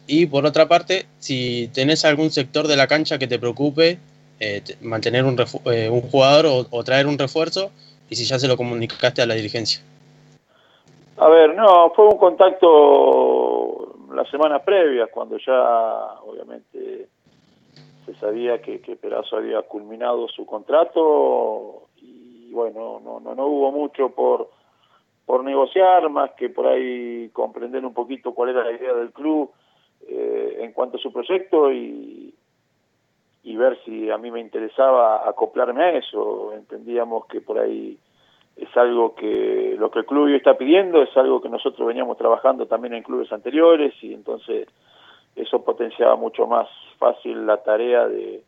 [0.08, 3.98] y por otra parte, si tenés algún sector de la cancha que te preocupe
[4.40, 7.70] eh, mantener un, un jugador o traer un refuerzo,
[8.10, 9.80] y si ya se lo comunicaste a la dirigencia.
[11.18, 17.06] A ver, no, fue un contacto la semana previa, cuando ya obviamente
[18.14, 24.10] sabía que, que Perazo había culminado su contrato y bueno, no, no, no hubo mucho
[24.10, 24.50] por,
[25.26, 29.50] por negociar, más que por ahí comprender un poquito cuál era la idea del club
[30.08, 32.34] eh, en cuanto a su proyecto y,
[33.42, 36.52] y ver si a mí me interesaba acoplarme a eso.
[36.52, 37.98] Entendíamos que por ahí
[38.56, 42.66] es algo que lo que el club está pidiendo es algo que nosotros veníamos trabajando
[42.66, 44.68] también en clubes anteriores y entonces
[45.34, 46.68] eso potenciaba mucho más
[46.98, 48.42] fácil la tarea de,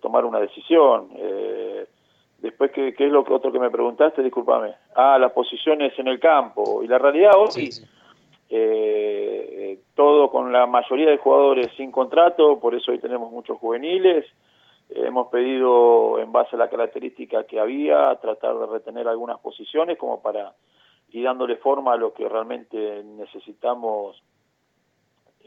[0.00, 1.08] tomar una decisión.
[1.16, 1.86] Eh,
[2.38, 4.22] después, ¿qué, es lo que otro que me preguntaste?
[4.22, 4.74] Discúlpame.
[4.94, 6.82] Ah, las posiciones en el campo.
[6.82, 7.70] Y la realidad hoy,
[8.48, 14.24] eh, todo con la mayoría de jugadores sin contrato, por eso hoy tenemos muchos juveniles.
[14.90, 20.22] hemos pedido, en base a la característica que había, tratar de retener algunas posiciones como
[20.22, 20.54] para
[21.10, 24.22] ir dándole forma a lo que realmente necesitamos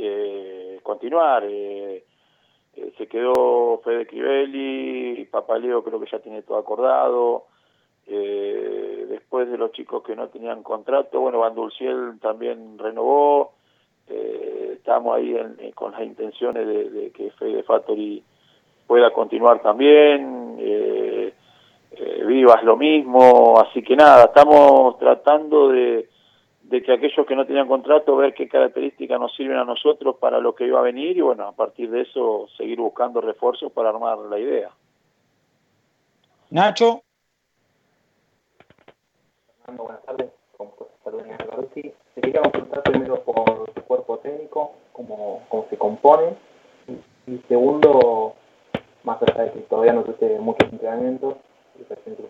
[0.01, 1.43] eh, continuar.
[1.47, 2.03] Eh,
[2.75, 7.45] eh, se quedó Fede Crivelli, Papaleo creo que ya tiene todo acordado.
[8.07, 13.53] Eh, después de los chicos que no tenían contrato, bueno, Van Dulciel también renovó.
[14.07, 15.35] Eh, estamos ahí
[15.75, 18.23] con las intenciones de, que Fede Factory
[18.87, 20.39] pueda continuar también.
[22.25, 26.07] Vivas lo mismo, así que nada, estamos tratando de,
[26.71, 30.39] de que aquellos que no tenían contrato, ver qué características nos sirven a nosotros para
[30.39, 33.89] lo que iba a venir y bueno, a partir de eso seguir buscando refuerzos para
[33.89, 34.69] armar la idea.
[36.49, 37.01] Nacho.
[39.65, 40.31] Fernando, buenas tardes.
[42.15, 46.35] Te quería consultar primero por tu cuerpo técnico, cómo, cómo se compone.
[47.27, 48.33] Y, segundo,
[49.03, 51.35] más allá de que todavía no tuviste muchos entrenamientos,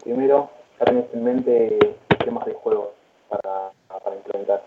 [0.04, 1.80] primero, ya tenés en mente
[2.24, 2.94] temas de juego
[3.32, 4.62] para, para implementar.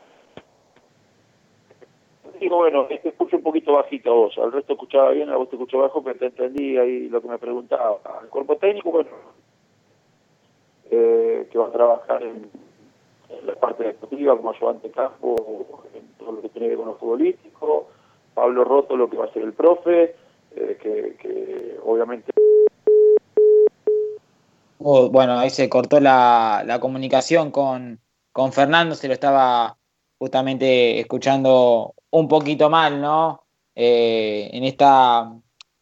[2.41, 5.49] Digo, bueno, te escucho un poquito bajito a vos, al resto escuchaba bien, a vos
[5.49, 7.99] te escucho bajo, pero te entendí ahí lo que me preguntaba.
[8.23, 9.11] El cuerpo técnico, bueno,
[10.91, 12.51] eh, que va a trabajar en,
[13.47, 16.95] la parte deportiva como ayudante campo, en todo lo que tiene que ver con lo
[16.95, 17.89] futbolístico,
[18.35, 20.15] Pablo Roto lo que va a ser el profe,
[20.57, 22.33] eh, que, que obviamente
[24.79, 27.99] oh, bueno, ahí se cortó la, la comunicación con,
[28.35, 29.77] con Fernando se lo estaba
[30.19, 33.45] justamente escuchando un poquito mal, ¿no?
[33.77, 35.33] Eh, en esta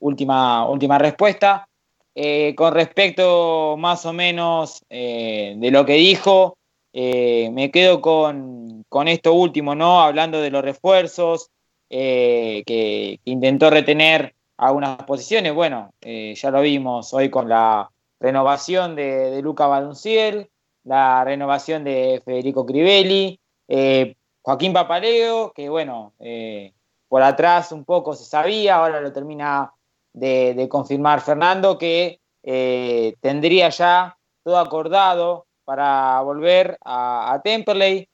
[0.01, 1.67] última, última respuesta.
[2.15, 6.59] Eh, con respecto más o menos eh, de lo que dijo,
[6.93, 10.03] me quedo con, esto último, ¿no?
[10.03, 11.49] Hablando de los refuerzos,
[11.89, 15.55] que, intentó retener algunas posiciones.
[15.55, 17.91] Bueno, ya lo vimos hoy con la
[18.21, 20.51] renovación de, de Luca Badunciel,
[20.85, 26.73] la renovación de Federico Crivelli, eh, Joaquín Papaleo, que bueno, eh,
[27.09, 29.73] por atrás un poco se sabía, ahora lo termina
[30.13, 38.09] de, confirmar Fernando, que eh, tendría ya todo acordado para volver a, a Temperley.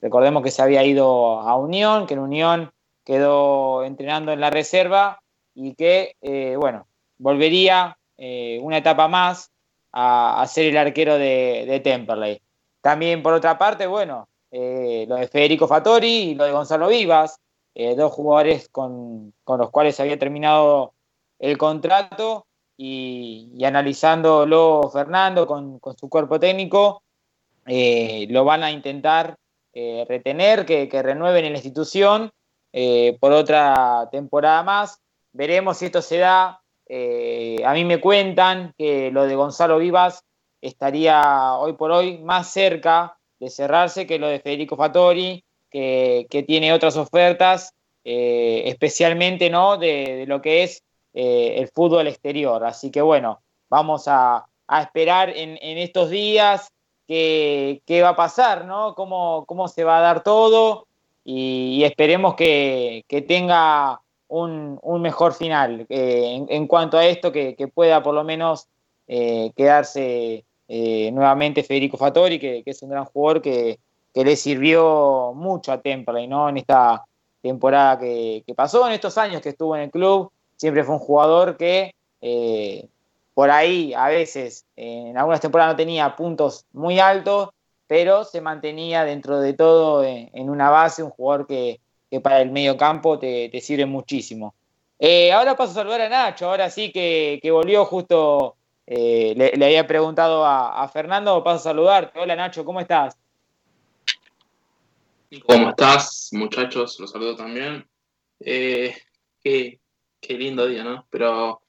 [0.00, 2.72] recordemos que se había ido a Unión, que en Unión
[3.04, 5.20] quedó entrenando en la reserva
[5.54, 6.16] y que,
[6.58, 6.86] bueno,
[7.18, 9.50] volvería una etapa más
[9.92, 12.40] a, ser el arquero de, Temperley.
[12.80, 17.38] También por otra parte, bueno, eh, lo de Federico Fattori y lo de Gonzalo Vivas,
[17.74, 20.94] eh, dos jugadores con, los cuales había terminado
[21.38, 27.02] el contrato y, analizándolo Fernando con, su cuerpo técnico,
[27.66, 29.36] eh, lo van a intentar
[29.72, 32.32] retener, que, que, renueven en la institución
[33.20, 35.00] por otra temporada más.
[35.32, 36.60] Veremos si esto se da
[36.92, 40.24] eh, a mí me cuentan que lo de Gonzalo Vivas
[40.60, 46.72] estaría hoy por hoy más cerca de cerrarse que lo de Federico Fattori, que, tiene
[46.72, 49.76] otras ofertas, eh, especialmente ¿no?
[49.76, 50.82] De, lo que es
[51.14, 52.64] eh, el fútbol exterior.
[52.64, 54.46] Así que bueno, vamos a,
[54.82, 56.72] esperar en, estos días
[57.06, 58.96] qué, va a pasar, ¿no?
[58.96, 60.88] Cómo, cómo se va a dar todo
[61.24, 64.00] y, esperemos que, que tenga
[64.30, 68.68] un, mejor final eh, en, cuanto a esto, que, pueda por lo menos
[69.08, 73.78] eh, quedarse eh, nuevamente Federico Fattori, que, es un gran jugador que,
[74.14, 76.48] le sirvió mucho a Temperley ¿no?
[76.48, 77.04] en esta
[77.42, 80.30] temporada que, pasó, en estos años que estuvo en el club.
[80.56, 81.94] Siempre fue un jugador que
[83.34, 87.50] por ahí a veces en algunas temporadas no tenía puntos muy altos,
[87.86, 92.50] pero se mantenía dentro de todo en una base, un jugador que, que para el
[92.50, 94.54] medio campo te, sirve muchísimo.
[94.98, 98.56] Eh, ahora paso a saludar a Nacho, ahora sí que, volvió justo,
[98.86, 102.18] eh, le, había preguntado a, Fernando, paso a saludarte.
[102.18, 103.16] Hola Nacho, ¿cómo estás?
[105.46, 106.98] ¿Cómo estás, muchachos?
[106.98, 107.86] Los saludo también.
[108.40, 108.96] Eh,
[109.42, 109.78] qué,
[110.28, 111.06] lindo día, ¿no?
[111.08, 111.62] Pero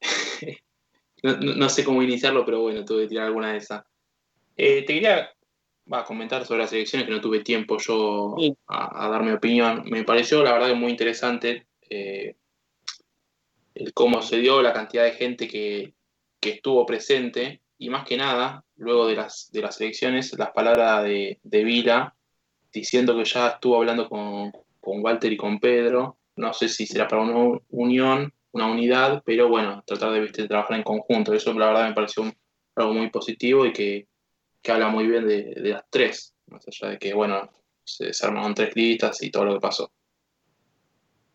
[1.22, 3.84] no, sé cómo iniciarlo, pero bueno, tuve que tirar alguna de esas.
[4.56, 5.30] te quería
[5.92, 8.36] va a comentar sobre las elecciones que no tuve tiempo yo
[8.66, 9.84] a, dar mi opinión.
[9.86, 12.36] Me pareció la verdad que muy interesante eh,
[13.74, 15.94] el cómo se dio, la cantidad de gente que,
[16.40, 21.38] estuvo presente y más que nada, luego de las, de las elecciones, las palabras de,
[21.42, 22.16] de Vila
[22.72, 26.18] diciendo que ya estuvo hablando con, con Walter y con Pedro.
[26.36, 30.82] No sé si será para una unión, una unidad, pero bueno, tratar de, trabajar en
[30.82, 31.34] conjunto.
[31.34, 32.24] Eso la verdad me pareció
[32.76, 34.07] algo muy positivo y que,
[34.66, 37.50] habla muy bien de, las tres, más allá de que, bueno,
[37.84, 39.90] se, armaron tres listas y todo lo que pasó.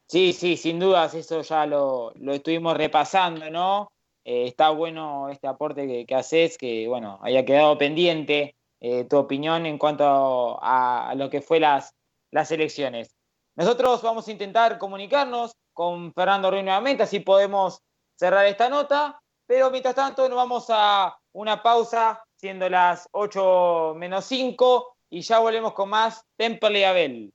[0.07, 3.91] Sí, sí, sin dudas, eso ya lo, estuvimos repasando, ¿no?
[4.26, 8.55] Eh, está bueno este aporte que, que, haces, que, bueno, haya quedado pendiente
[8.86, 11.95] eh, tu opinión en cuanto a, lo que fue las,
[12.32, 13.15] las elecciones.
[13.55, 17.80] Nosotros vamos a intentar comunicarnos con Fernando Ruiz nuevamente, así podemos
[18.15, 24.25] cerrar esta nota, pero mientras tanto nos vamos a una pausa, siendo las 8 menos
[24.25, 27.33] 5, y ya volvemos con más Temple y Abel.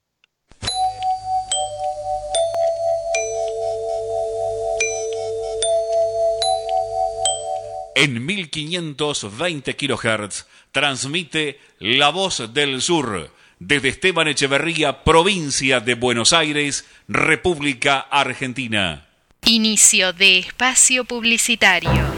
[7.94, 16.84] En 1520 kHz transmite La Voz del Sur desde Esteban Echeverría, provincia de Buenos Aires,
[17.08, 19.08] República Argentina.
[19.46, 22.17] Inicio de espacio publicitario.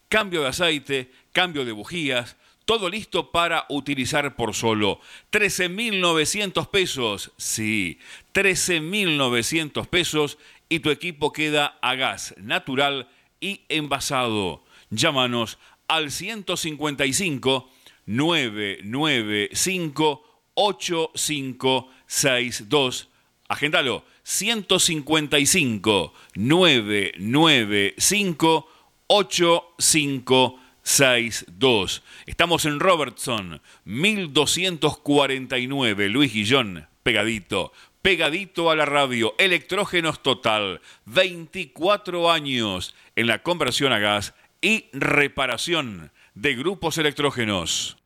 [0.09, 5.01] cambio de aceite, cambio de bujías, todo listo para utilizar por solo
[5.33, 7.33] 13.900 pesos.
[7.37, 7.99] Sí,
[8.33, 10.39] 13.900 pesos
[10.71, 13.11] y tu equipo queda a gas natural
[13.41, 14.65] y envasado.
[14.89, 15.59] Llámanos
[15.89, 17.69] al 155
[18.07, 23.09] 995 8562.
[23.49, 24.07] Agéndalo.
[24.23, 28.69] 155 995
[29.09, 32.03] 8562.
[32.27, 42.95] Estamos en Robertson, 1249, Luis Guillón, pegadito pegadito a la radio, Electrógenos Total, 24 años
[43.17, 47.97] en la conversión a gas y reparación de grupos electrógenos.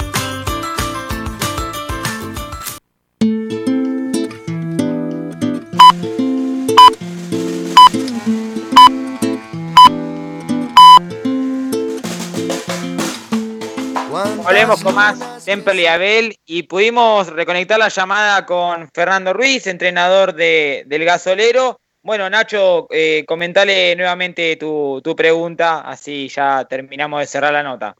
[14.61, 20.35] Continuamos con más Temple y Abel y pudimos reconectar la llamada con Fernando Ruiz, entrenador
[20.35, 21.79] de, del gasolero.
[22.03, 27.95] Bueno, Nacho, eh, comentale nuevamente tu, tu pregunta, así ya terminamos de cerrar la nota.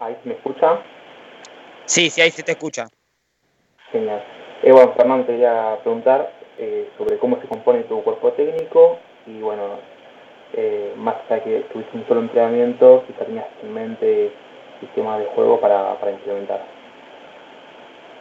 [0.00, 0.82] ¿Ahí se me escucha?
[1.86, 2.86] Sí, sí, ahí se te escucha.
[3.92, 4.22] Genial.
[4.62, 9.40] Eh, bueno, Fernando, te quería preguntar eh, sobre cómo se compone tu cuerpo técnico y
[9.40, 9.78] bueno,
[10.52, 14.43] eh, más allá que tuviste un solo entrenamiento, si tenías en mente
[14.86, 16.64] sistema de juego para, para implementar.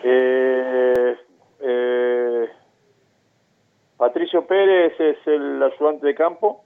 [0.04, 1.18] Eh,
[1.62, 2.50] eh,
[3.98, 6.64] Patricio Pérez es el ayudante de campo,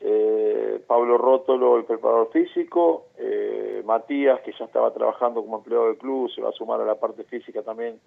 [0.00, 5.98] eh, Pablo Rótolo el preparador físico, eh, Matías que ya estaba trabajando como empleado del
[5.98, 7.98] club se va a sumar a la parte física también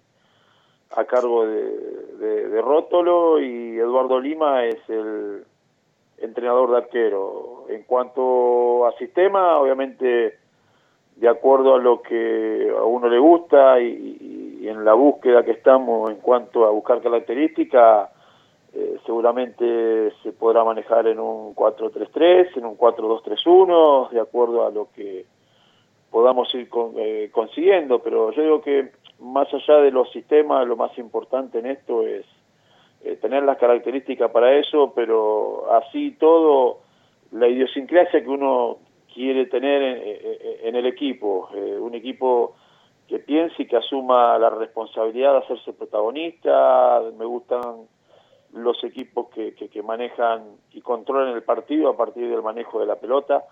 [0.96, 1.62] a cargo de,
[2.18, 5.44] de, de Rótolo y Eduardo Lima es el
[6.18, 7.66] entrenador de arquero.
[7.68, 10.38] En cuanto a sistema, obviamente
[11.18, 16.10] de acuerdo a lo que a uno le gusta y, en la búsqueda que estamos
[16.10, 18.10] en cuanto a buscar características,
[18.74, 24.88] eh, seguramente se podrá manejar en un 4-3-3, en un 4-2-3-1, de acuerdo a lo
[24.94, 25.24] que
[26.10, 28.90] podamos ir con, eh, consiguiendo, pero yo digo que
[29.20, 32.26] más allá de los sistemas, lo más importante en esto es
[33.02, 36.80] eh, tener las características para eso, pero así todo,
[37.32, 38.78] la idiosincrasia que uno
[39.18, 39.82] quiere tener
[40.62, 42.54] en, el equipo, eh, un equipo
[43.08, 47.88] que piense y que asuma la responsabilidad de hacerse protagonista, me gustan
[48.52, 52.86] los equipos que, que, que manejan y controlan el partido a partir del manejo de
[52.86, 53.44] la pelota,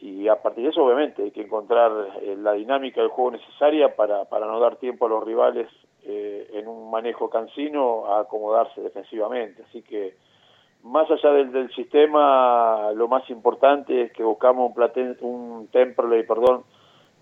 [0.00, 1.92] y a partir de eso obviamente hay que encontrar
[2.22, 5.68] eh, la dinámica del juego necesaria para, para no dar tiempo a los rivales
[6.02, 9.62] eh, en un manejo cansino a acomodarse defensivamente.
[9.62, 10.16] Así que
[10.88, 16.64] más allá del, sistema, lo más importante es que buscamos un, platen, un Temperley, perdón,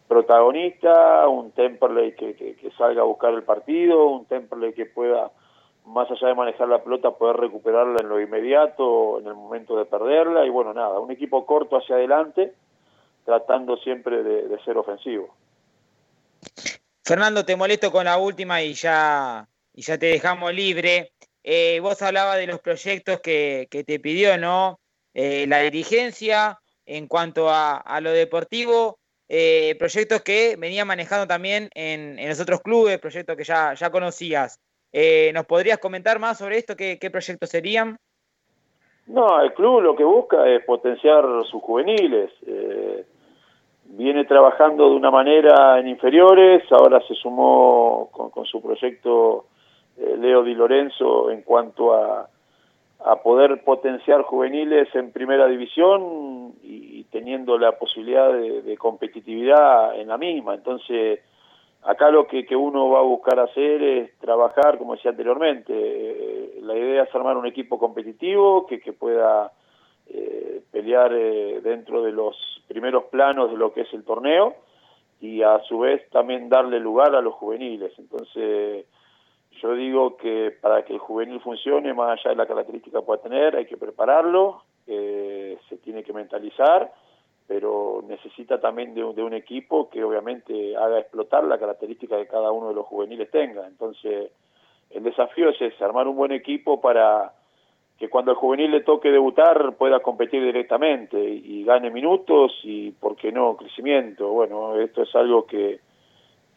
[0.06, 5.32] protagonista, un Temperley que, salga a buscar el partido, un Temperley que pueda
[5.84, 9.84] más allá de manejar la pelota, poder recuperarla en lo inmediato, en el momento de
[9.84, 12.54] perderla, y bueno, nada, un equipo corto hacia adelante,
[13.24, 15.34] tratando siempre de, de ser ofensivo.
[17.04, 21.12] Fernando, te molesto con la última y ya, y ya te dejamos libre.
[21.48, 24.80] Eh, vos hablabas de los proyectos que, te pidió, ¿no?
[25.14, 32.18] Eh, la dirigencia en cuanto a, lo deportivo, eh, proyectos que venía manejando también en,
[32.18, 34.60] en, los otros clubes, proyectos que ya, conocías.
[34.92, 36.76] Eh, ¿Nos podrías comentar más sobre esto?
[36.76, 37.96] ¿Qué, qué proyectos serían?
[39.06, 42.30] No, el club lo que busca es potenciar sus juveniles.
[42.44, 43.04] Eh,
[43.84, 49.46] viene trabajando de una manera en inferiores, ahora se sumó con, su proyecto
[49.96, 52.28] Leo Di Lorenzo en cuanto a,
[53.04, 60.08] a poder potenciar juveniles en primera división y, teniendo la posibilidad de, de, competitividad en
[60.08, 60.54] la misma.
[60.54, 61.20] Entonces,
[61.82, 66.76] acá lo que, uno va a buscar hacer es trabajar, como decía anteriormente, eh, la
[66.76, 69.52] idea es armar un equipo competitivo que, que pueda
[70.08, 72.36] eh, pelear eh, dentro de los
[72.66, 74.54] primeros planos de lo que es el torneo
[75.20, 77.92] y a su vez también darle lugar a los juveniles.
[77.98, 78.86] Entonces,
[79.60, 83.22] yo digo que para que el juvenil funcione, más allá de la característica que pueda
[83.22, 86.92] tener, hay que prepararlo, eh, se tiene que mentalizar,
[87.46, 92.26] pero necesita también de un, de un, equipo que obviamente haga explotar la característica que
[92.26, 93.66] cada uno de los juveniles tenga.
[93.66, 94.30] Entonces,
[94.90, 97.32] el desafío es ese, armar un buen equipo para
[97.98, 102.90] que cuando el juvenil le toque debutar pueda competir directamente y, y gane minutos y,
[102.90, 104.28] ¿por qué no?, crecimiento.
[104.28, 105.80] Bueno, esto es algo que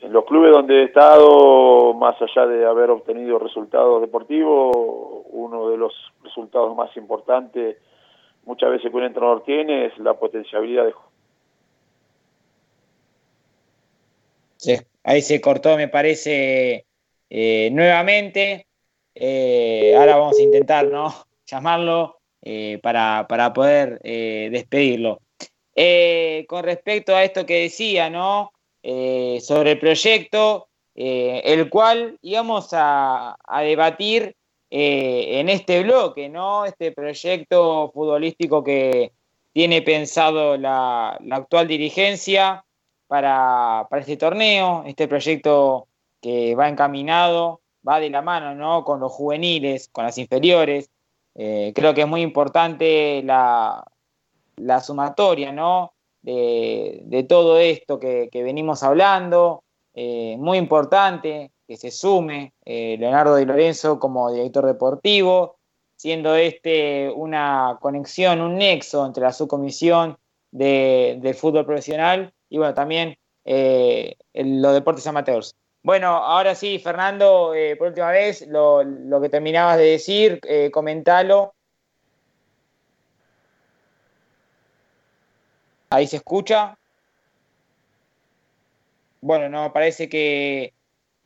[0.01, 4.75] en los clubes donde he estado, más allá de haber obtenido resultados deportivos,
[5.31, 5.93] uno de los
[6.23, 7.77] resultados más importantes
[8.49, 10.93] muchas veces que un entrenador tiene es la potencialidad de
[14.57, 16.85] Sí, ahí se cortó, me parece,
[17.29, 18.67] eh, nuevamente.
[19.15, 21.13] Eh, ahora vamos a intentar, ¿no?
[21.45, 25.21] Llamarlo eh, para, para, poder despedirlo.
[26.47, 28.51] Con respecto a esto que decía, ¿no?
[28.81, 34.35] Sobre el proyecto, el cual íbamos a, debatir
[34.71, 36.65] eh, en este bloque, ¿no?
[36.65, 39.13] Este proyecto futbolístico que
[39.51, 42.63] tiene pensado la, la actual dirigencia
[43.07, 45.87] para, para, este torneo, este proyecto
[46.21, 48.83] que va encaminado, va de la mano, ¿no?
[48.83, 50.91] Con los juveniles, con las inferiores.
[51.33, 53.83] Eh, creo que es muy importante la,
[54.57, 55.93] la sumatoria, ¿no?
[56.21, 59.63] De, todo esto que, venimos hablando,
[59.93, 65.57] eh, muy importante que se sume eh, Leonardo Di Lorenzo como director deportivo,
[65.95, 70.17] siendo este una conexión, un nexo entre la subcomisión
[70.51, 75.55] de, del fútbol profesional y bueno, también eh, los deportes amateurs.
[75.83, 80.41] Bueno, ahora sí, Fernando, por última vez, lo, lo, que terminabas de decir,
[80.73, 81.53] comentalo.
[85.91, 86.77] Ahí se escucha.
[89.21, 90.73] Bueno, no, parece que,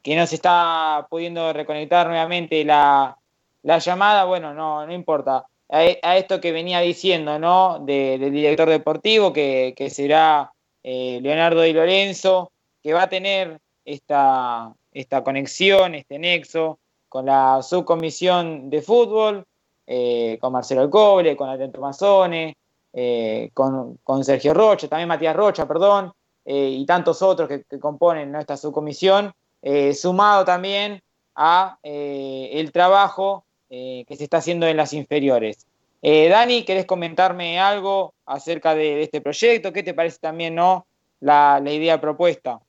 [0.02, 3.18] que no se está pudiendo reconectar nuevamente la,
[3.62, 4.24] la llamada.
[4.24, 5.46] Bueno, no, no importa.
[5.70, 7.80] A, esto que venía diciendo, ¿no?
[7.80, 12.52] De, del director deportivo, que, que será eh, Leonardo Di Lorenzo,
[12.82, 19.46] que va a tener esta, esta conexión, este nexo con la subcomisión de fútbol,
[19.86, 22.56] eh, con Marcelo Alcoble, con Atento Mazone,
[22.96, 26.14] eh, con, Sergio Rocha, también Matías Rocha, perdón,
[26.46, 28.40] eh, y tantos otros que, componen ¿no?
[28.40, 29.34] esta subcomisión,
[29.64, 31.02] eh, sumado también
[31.36, 35.66] a el trabajo que se está haciendo en las inferiores.
[36.00, 39.74] Dani, ¿querés comentarme algo acerca de, de, este proyecto?
[39.74, 40.86] ¿Qué te parece también no,
[41.22, 42.60] la, la idea propuesta?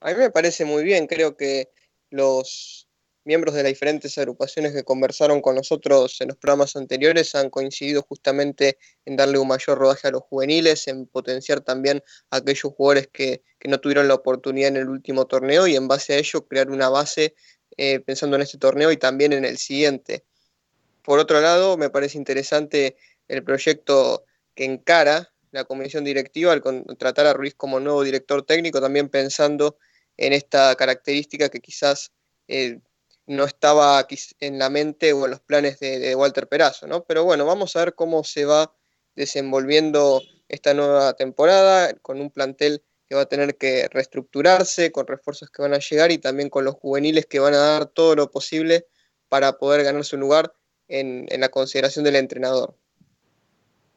[0.00, 1.68] A mí me parece muy bien, creo que
[2.10, 2.87] los
[3.28, 8.00] miembros de las diferentes agrupaciones que conversaron con nosotros en los programas anteriores han coincidido
[8.00, 13.06] justamente en darle un mayor rodaje a los juveniles, en potenciar también a aquellos jugadores
[13.08, 16.48] que, que no tuvieron la oportunidad en el último torneo y en base a ello
[16.48, 17.34] crear una base
[17.76, 20.24] eh, pensando en este torneo y también en el siguiente.
[21.02, 22.96] Por otro lado, me parece interesante
[23.28, 24.24] el proyecto
[24.54, 29.76] que encara la comisión directiva al contratar a Ruiz como nuevo director técnico, también pensando
[30.16, 32.10] en esta característica que quizás
[32.48, 32.80] eh,
[33.28, 34.06] no estaba
[34.40, 37.04] en la mente o en los planes de, Walter Perazo, ¿no?
[37.04, 38.74] Pero bueno, vamos a ver cómo se va
[39.14, 45.50] desenvolviendo esta nueva temporada con un plantel que va a tener que reestructurarse, con refuerzos
[45.50, 48.30] que van a llegar y también con los juveniles que van a dar todo lo
[48.30, 48.86] posible
[49.28, 50.52] para poder ganarse un lugar
[50.88, 52.74] en, en la consideración del entrenador.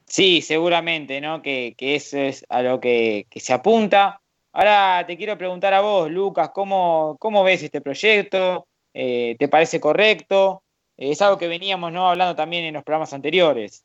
[0.05, 1.41] Sí, seguramente, ¿no?
[1.41, 4.21] Que, que eso es a lo que, que, se apunta.
[4.51, 8.67] Ahora te quiero preguntar a vos, Lucas, ¿cómo, cómo ves este proyecto?
[8.93, 10.63] Eh, ¿Te parece correcto?
[10.97, 12.09] Eh, es algo que veníamos ¿no?
[12.09, 13.83] hablando también en los programas anteriores.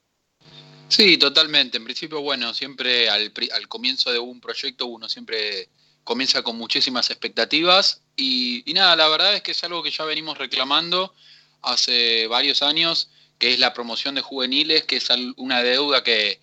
[0.88, 1.78] Sí, totalmente.
[1.78, 3.32] En principio, bueno, siempre al,
[3.68, 5.68] comienzo de un proyecto uno siempre
[6.04, 10.38] comienza con muchísimas expectativas y, nada, la verdad es que es algo que ya venimos
[10.38, 11.12] reclamando
[11.62, 16.38] hace varios años, que es la promoción de juveniles, que es una deuda que,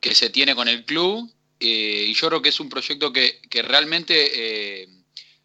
[0.00, 3.40] que se tiene con el club eh, y yo creo que es un proyecto que,
[3.48, 4.88] que realmente...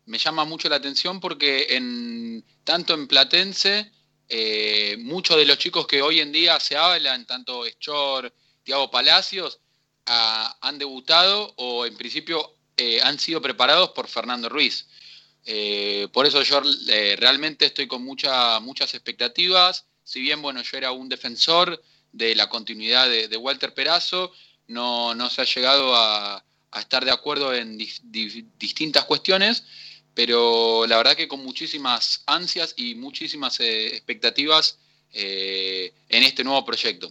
[0.06, 3.92] me llama mucho la atención porque en, tanto en Platense,
[4.30, 8.34] eh, muchos de los chicos que hoy en día se hablan, tanto Schor,
[8.64, 9.60] Tiago Palacios,
[10.08, 14.88] han debutado o en principio eh, han sido preparados por Fernando Ruiz.
[15.46, 16.62] Eh, por eso yo
[17.18, 19.86] realmente estoy con mucha, muchas expectativas.
[20.04, 21.82] Si bien bueno, yo era un defensor
[22.12, 24.32] de la continuidad de, Walter Perazo,
[24.68, 26.44] no, no, se ha llegado a,
[26.80, 29.64] estar de acuerdo en di, di, distintas cuestiones
[30.16, 34.80] pero la verdad que con muchísimas ansias y muchísimas eh, expectativas
[35.14, 37.10] eh, en este nuevo proyecto.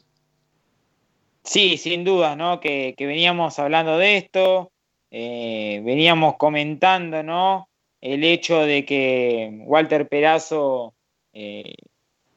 [1.45, 2.59] Sí, sin duda, ¿no?
[2.61, 4.73] Que, veníamos hablando de esto,
[5.11, 7.69] eh, veníamos comentando, ¿no?
[8.01, 10.95] El hecho de que Walter Perazo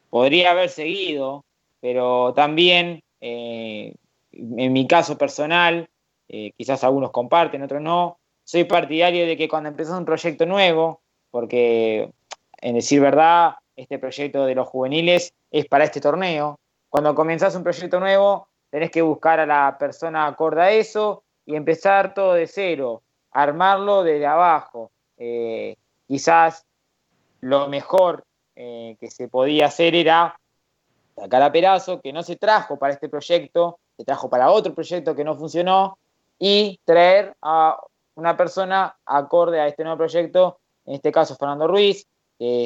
[0.10, 1.46] podría haber seguido,
[1.80, 3.94] pero también, en
[4.74, 5.90] mi caso personal,
[6.58, 8.18] quizás algunos comparten, otros no,
[8.48, 11.02] soy partidario de que cuando empezás un proyecto nuevo,
[11.32, 12.14] porque
[12.62, 16.58] en decir verdad, este proyecto de los juveniles es para este torneo,
[16.88, 21.58] cuando comenzás un proyecto nuevo, tenés que buscar a la persona acorde a eso y
[21.58, 24.92] empezar todo de cero, armarlo desde abajo.
[25.18, 25.76] Eh,
[26.08, 26.66] quizás
[27.42, 28.24] lo mejor
[28.56, 30.40] eh, que se podía hacer era
[31.18, 35.14] sacar a Perazo, que no se trajo para este proyecto, se trajo para otro proyecto
[35.14, 35.98] que no funcionó,
[36.40, 37.78] y traer a
[38.18, 42.08] una persona acorde a este nuevo proyecto, en este caso Fernando Ruiz,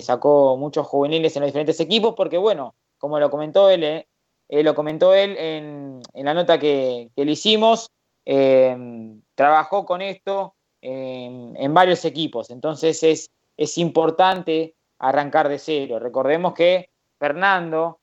[0.02, 4.08] sacó muchos juveniles en los diferentes equipos, porque bueno, como lo comentó él, eh,
[4.48, 7.90] eh, lo comentó él en, la nota que, que le hicimos,
[8.26, 8.78] eh,
[9.36, 16.00] trabajó con esto en, varios equipos, entonces es, es importante arrancar de cero.
[16.00, 18.00] Recordemos que Fernando,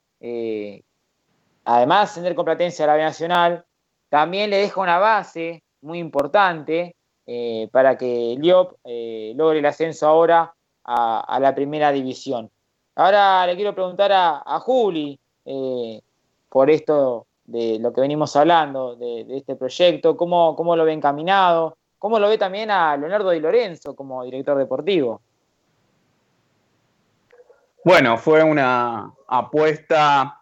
[1.63, 3.65] además de tener competencia a la B Nacional,
[4.09, 6.95] también le deja una base muy importante
[7.31, 10.51] eh, para que Liop eh, logre el ascenso ahora
[10.83, 12.49] a, la primera división.
[12.95, 16.01] Ahora le quiero preguntar a, Juli eh,
[16.49, 21.77] por esto de lo que venimos hablando, de, este proyecto, cómo, cómo, lo ve encaminado,
[21.99, 25.21] cómo lo ve también a Leonardo Di Lorenzo como director deportivo.
[27.85, 30.41] Bueno, fue una apuesta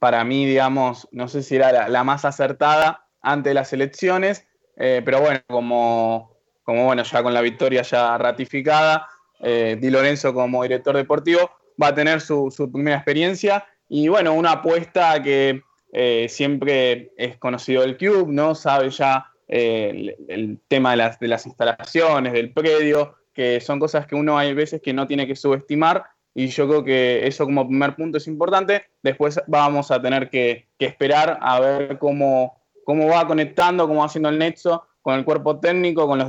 [0.00, 4.48] para mí, digamos, no sé si era la, la más acertada ante las elecciones,
[4.82, 9.06] Eh, pero bueno, como, como bueno, ya con la victoria ya ratificada,
[9.38, 11.50] eh, Di Lorenzo como director deportivo
[11.80, 15.62] va a tener su, su primera experiencia y bueno, una apuesta que
[15.92, 18.54] eh, siempre es conocido del club, ¿no?
[18.54, 24.14] Sabe ya el, tema de las, de las instalaciones, del predio, que son cosas que
[24.14, 27.96] uno hay veces que no tiene que subestimar y yo creo que eso como primer
[27.96, 28.84] punto es importante.
[29.02, 32.59] Después vamos a tener que esperar a ver cómo,
[32.90, 36.28] cómo va conectando, cómo va haciendo el nexo con el cuerpo técnico, con los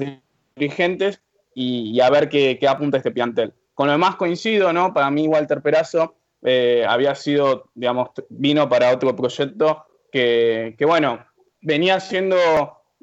[0.56, 1.22] dirigentes
[1.56, 3.54] y, a ver qué, apunta este plantel.
[3.74, 4.94] Con lo demás coincido, ¿no?
[4.94, 11.26] Para mí Walter Perazo eh, había sido, digamos, vino para otro proyecto que, que bueno,
[11.62, 12.38] venía haciendo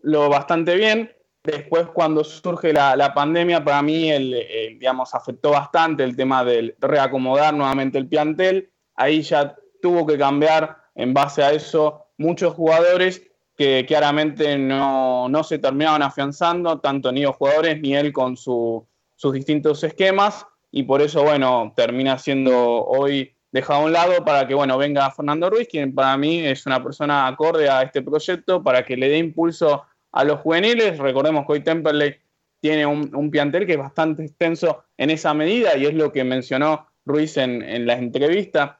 [0.02, 1.10] lo bastante bien,
[1.48, 4.32] Después, cuando surge la, pandemia, para mí, el,
[4.78, 8.70] digamos, afectó bastante el tema del reacomodar nuevamente el plantel.
[8.94, 13.27] Ahí ya tuvo que cambiar en base a eso muchos jugadores
[13.58, 18.86] que claramente no, no se terminaban afianzando, tanto ni los jugadores ni él con su,
[19.16, 20.46] sus distintos esquemas.
[20.70, 22.54] Y por eso, bueno, termina siendo
[22.84, 26.66] hoy dejado a un lado para que, bueno, venga Fernando Ruiz, quien para mí es
[26.66, 29.82] una persona acorde a este proyecto, para que le dé impulso
[30.12, 30.96] a los juveniles.
[30.98, 32.14] Recordemos que hoy Temperley
[32.60, 36.22] tiene un, un, plantel que es bastante extenso en esa medida y es lo que
[36.22, 38.78] mencionó Ruiz en, en la entrevista,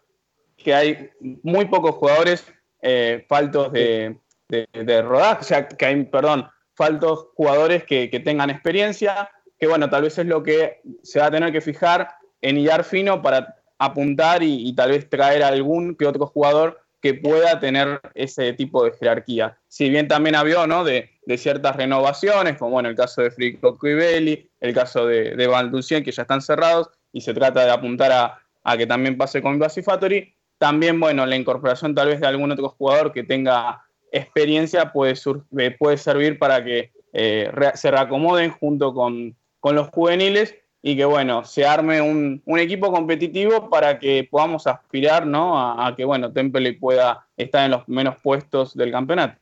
[0.57, 1.11] que hay
[1.43, 4.19] muy pocos jugadores eh, faltos de,
[4.49, 9.91] de, de, o sea, que hay, perdón, faltos jugadores que, que, tengan experiencia, que bueno,
[9.91, 12.09] tal vez es lo que se va a tener que fijar
[12.41, 17.61] en hillar fino para apuntar y, tal vez traer algún que otro jugador que pueda
[17.61, 19.57] tener ese tipo de jerarquía.
[19.69, 20.83] Si bien también habió ¿no?
[20.83, 25.47] de, de ciertas renovaciones, como bueno, el caso de Frico Cuibelli, el caso de, de
[25.47, 29.41] Valducien, que ya están cerrados, y se trata de apuntar a, a que también pase
[29.41, 30.35] con Factory.
[30.59, 35.15] También, bueno, la incorporación tal vez de algún otro jugador que tenga experiencia puede,
[35.59, 40.97] eh, puede servir para que eh, re se reacomoden junto con, con los juveniles y
[40.97, 45.59] que bueno, se arme un, un, equipo competitivo para que podamos aspirar ¿no?
[45.59, 49.41] a, a, que bueno, Temple pueda estar en los menos puestos del campeonato.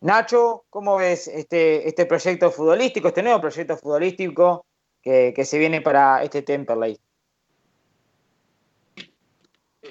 [0.00, 4.66] Nacho, ¿cómo ves este, este proyecto futbolístico, este nuevo proyecto futbolístico
[5.02, 6.98] que, que se viene para este Temperley?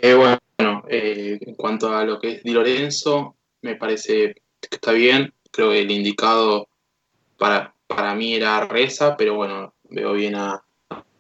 [0.02, 3.36] Eh, bueno, eh, en cuanto a lo que es Di Lorenzo,
[3.66, 5.34] me parece que está bien.
[5.52, 6.70] Creo que el indicado
[7.38, 10.64] para, para mí era Reza, pero bueno, veo bien a,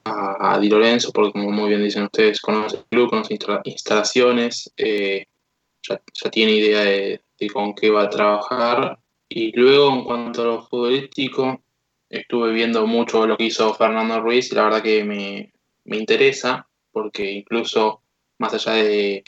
[0.03, 5.25] a, Di Lorenzo, porque como muy bien dicen ustedes, conoce el club, conoce instalaciones, eh,
[5.81, 8.99] ya, tiene idea de, de, con qué va a trabajar.
[9.27, 11.63] Y luego, en cuanto a lo futbolístico,
[12.09, 15.51] estuve viendo mucho lo que hizo Fernando Ruiz y la verdad que me,
[15.85, 18.01] me interesa, porque incluso
[18.37, 19.23] más allá de,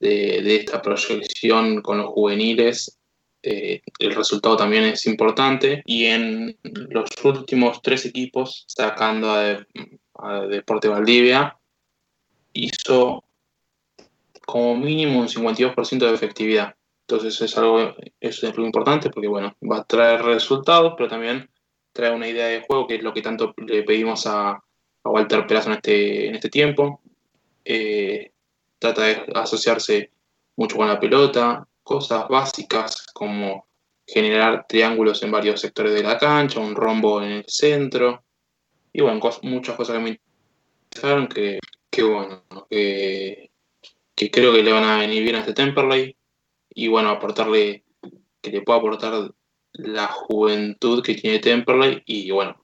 [0.00, 2.98] de, de esta proyección con los juveniles,
[3.42, 5.82] eh, el resultado también es importante.
[5.86, 9.64] Y en los últimos tres equipos, sacando a,
[10.14, 11.56] a Deporte Valdivia,
[12.52, 13.24] hizo
[14.44, 16.74] como mínimo un 52% de efectividad.
[17.08, 21.48] Entonces es algo, es algo importante porque bueno, va a traer resultados, pero también
[21.92, 25.46] trae una idea de juego que es lo que tanto le pedimos a, a Walter
[25.46, 27.00] Perazo en este, en este tiempo.
[27.64, 28.32] Eh,
[28.78, 30.10] trata de asociarse
[30.56, 33.66] mucho con la pelota, cosas básicas como
[34.06, 38.24] generar triángulos en varios sectores de la cancha, un rombo en el centro,
[38.92, 40.20] y bueno, muchas cosas que me
[40.84, 41.58] interesaron que,
[41.90, 43.50] que bueno, que,
[44.14, 46.16] que, creo que le van a venir bien a este Temperley,
[46.70, 47.84] y bueno, aportarle,
[48.40, 49.32] que le pueda aportar
[49.72, 52.56] la juventud que tiene Temperley, y bueno,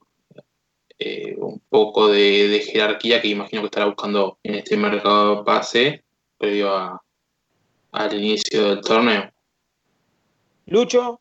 [0.99, 6.03] eh, un poco de, de, jerarquía que imagino que estará buscando en este mercado pase
[6.37, 7.01] previo a,
[7.91, 9.31] al inicio del torneo.
[10.65, 11.19] Lucho.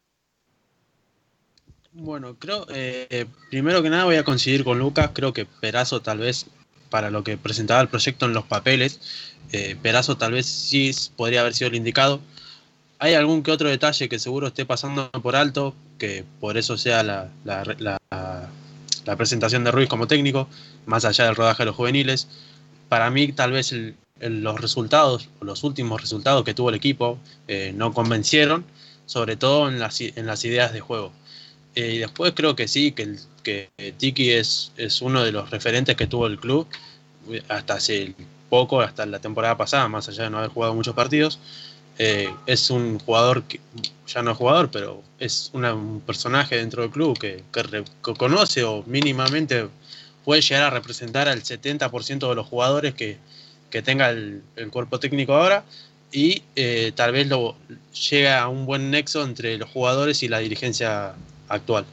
[1.92, 6.18] Bueno, creo, eh, primero que nada voy a coincidir con Lucas, creo que Perazo tal
[6.18, 6.46] vez,
[6.88, 9.00] para lo que presentaba el proyecto en los papeles,
[9.52, 12.20] eh, Perazo tal vez sí podría haber sido el indicado.
[12.98, 17.02] Hay algún que otro detalle que seguro esté pasando por alto, que por eso sea
[17.02, 18.48] la, la, la,
[19.04, 20.48] la presentación de Ruiz como técnico,
[20.86, 22.28] más allá del rodaje de los juveniles.
[22.88, 27.18] Para mí tal vez el, los resultados, los últimos resultados que tuvo el equipo,
[27.48, 28.64] eh, no convencieron,
[29.06, 31.12] sobre todo en las, en las ideas de juego.
[31.74, 35.50] Eh, y después creo que sí, que, el, que Tiki es, es uno de los
[35.50, 36.66] referentes que tuvo el club,
[37.48, 38.14] hasta hace
[38.48, 41.38] poco, hasta la temporada pasada, más allá de no haber jugado muchos partidos.
[41.98, 43.60] Eh, es un jugador que
[44.06, 47.42] ya no es jugador, pero es un personaje dentro del club que,
[48.16, 49.68] conoce o mínimamente
[50.24, 53.18] puede llegar a representar al 70% de los jugadores que,
[53.70, 55.64] que tenga el, cuerpo técnico ahora.
[56.12, 57.56] y eh, tal vez lo,
[58.10, 61.14] llegue a un buen nexo entre los jugadores y la dirigencia
[61.48, 61.84] actual.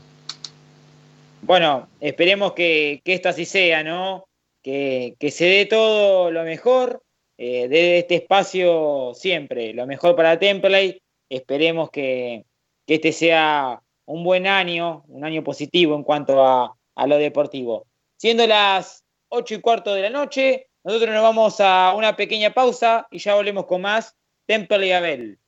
[1.42, 4.26] Bueno, esperemos que, que esto así sea, ¿no?
[4.62, 7.02] Que, que, se dé todo lo mejor,
[7.41, 11.02] eh, de este espacio siempre, lo mejor para Template.
[11.30, 12.44] Esperemos que,
[12.86, 17.88] que, este sea un buen año, un año positivo en cuanto a, a lo deportivo.
[18.18, 23.07] Siendo las 8 y cuarto de la noche, nosotros nos vamos a una pequeña pausa
[23.10, 25.40] y ya volvemos con más Temple y Abel.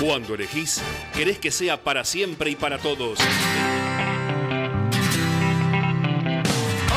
[0.00, 0.80] Cuando elegís,
[1.12, 3.18] querés que sea para siempre y para todos.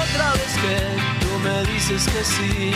[0.04, 0.78] Otra vez que
[1.26, 2.74] tú me dices que sí,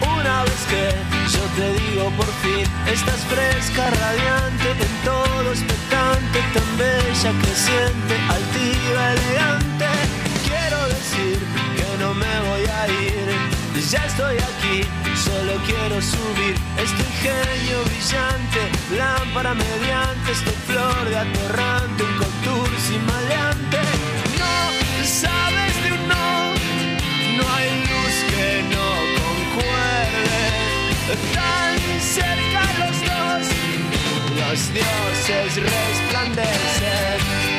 [0.00, 0.92] una vez que
[1.36, 9.12] yo te digo por fin, estás fresca, radiante, en todo expectante, tan bella, creciente, altiva,
[9.14, 9.88] elegante.
[10.46, 11.38] Quiero decir
[11.76, 13.15] que no me voy a ir
[13.90, 14.82] ya estoy aquí,
[15.14, 23.04] solo quiero subir este ingenio brillante, lámpara mediante, este flor de atorrante, un contour sin
[23.06, 23.78] maleante.
[24.38, 24.72] No
[25.04, 26.54] sabes de un no,
[27.38, 28.88] no hay luz que no
[29.22, 30.40] concuerde.
[31.34, 33.44] Tan cerca los dos,
[34.40, 37.55] los dioses resplandecen.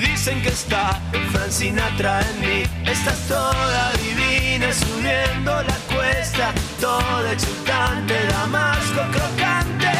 [0.00, 0.98] Dicen que está
[1.30, 2.62] Frank Sinatra en mí.
[2.90, 9.92] Estás toda divina subiendo la cuesta, toda exultante, damasco crocante.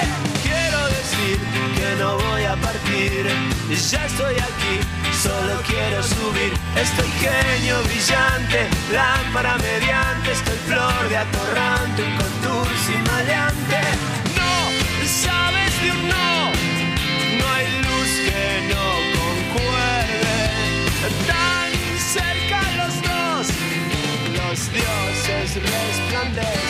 [0.43, 1.39] Quiero decir
[1.77, 3.27] que no voy a partir,
[3.68, 4.74] ya estoy aquí,
[5.22, 6.52] solo quiero subir.
[6.77, 13.81] Estoy genio brillante, lámpara mediante, estoy flor de atorrante, un contour sin maleante.
[14.35, 16.40] No, sabes de un no
[24.72, 26.60] los dioses resplandecen.
[26.60, 26.69] Hoy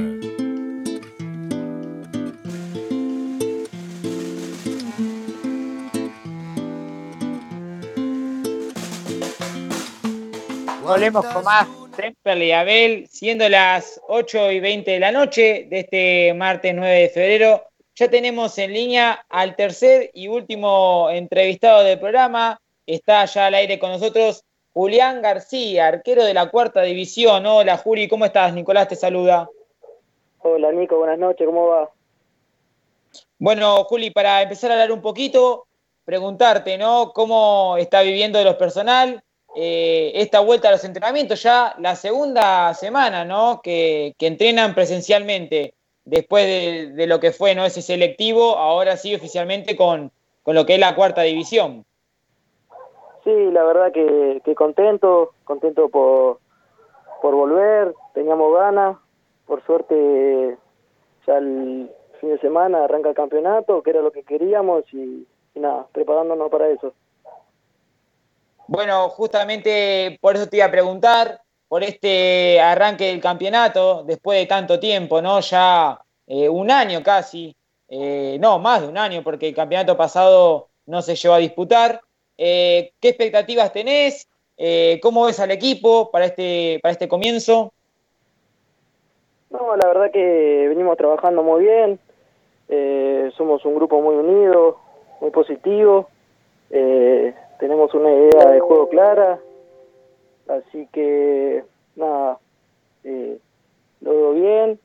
[10.84, 16.34] Volvemos con más Temperley Abel, siendo las 8 y 20 de la noche de este
[16.34, 17.63] martes 9 de febrero.
[17.95, 22.59] Ya tenemos en línea al tercer y último entrevistado del programa.
[22.85, 24.43] Está ya al aire con nosotros
[24.73, 27.45] Julián García, arquero de la cuarta división.
[27.45, 28.53] Hola Juli, ¿cómo estás?
[28.53, 29.49] Nicolás te saluda.
[30.39, 31.89] Hola Nico, buenas noches, ¿cómo va?
[33.39, 35.67] Bueno, Juli, para empezar a hablar un poquito,
[36.03, 37.11] preguntarte, ¿no?
[37.13, 39.23] ¿Cómo está viviendo de los personal?
[39.57, 43.61] Eh, esta vuelta a los entrenamientos, ya la segunda semana, ¿no?
[43.64, 45.73] Que, entrenan presencialmente
[46.03, 46.45] después
[46.94, 47.64] de, lo que fue, ¿no?
[47.64, 50.11] Ese selectivo, ahora sí oficialmente con,
[50.45, 51.86] lo que es la cuarta división.
[53.23, 56.40] Sí, la verdad que, contento, contento por,
[57.22, 58.98] por volver, teníamos ganas,
[59.48, 60.57] por suerte
[61.26, 65.26] ya el fin de semana arranca el campeonato, que era lo que queríamos y
[65.56, 66.94] nada, preparándonos para eso.
[68.67, 74.45] Bueno, justamente por eso te iba a preguntar, por este arranque del campeonato, después de
[74.45, 75.39] tanto tiempo, ¿no?
[75.39, 77.55] Ya eh, un año casi,
[77.89, 82.01] eh, no, más de un año, porque el campeonato pasado no se llevó a disputar.
[82.37, 84.27] Eh, ¿Qué expectativas tenés?
[85.01, 87.73] ¿Cómo ves al equipo para este, para este comienzo?
[89.49, 91.99] No, la verdad que venimos trabajando muy bien,
[93.35, 94.79] somos un grupo muy unido,
[95.19, 96.07] muy positivo
[97.60, 99.40] tenemos una idea de juego clara,
[100.48, 101.64] así que
[101.95, 102.40] nada,
[103.03, 103.40] eh,
[104.02, 104.80] lo veo bien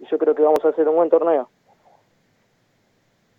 [0.00, 1.48] y yo creo que vamos a hacer un buen torneo.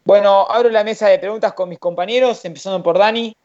[0.05, 3.35] Bueno, abro la mesa de preguntas con mis compañeros, empezando por Dani.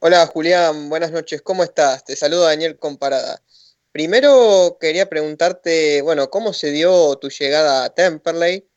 [0.00, 2.04] Hola Julián, buenas noches, ¿cómo estás?
[2.04, 3.40] Te saludo Daniel Comparada.
[3.92, 8.68] Primero quería preguntarte, bueno, ¿cómo se dio tu llegada a Temperley?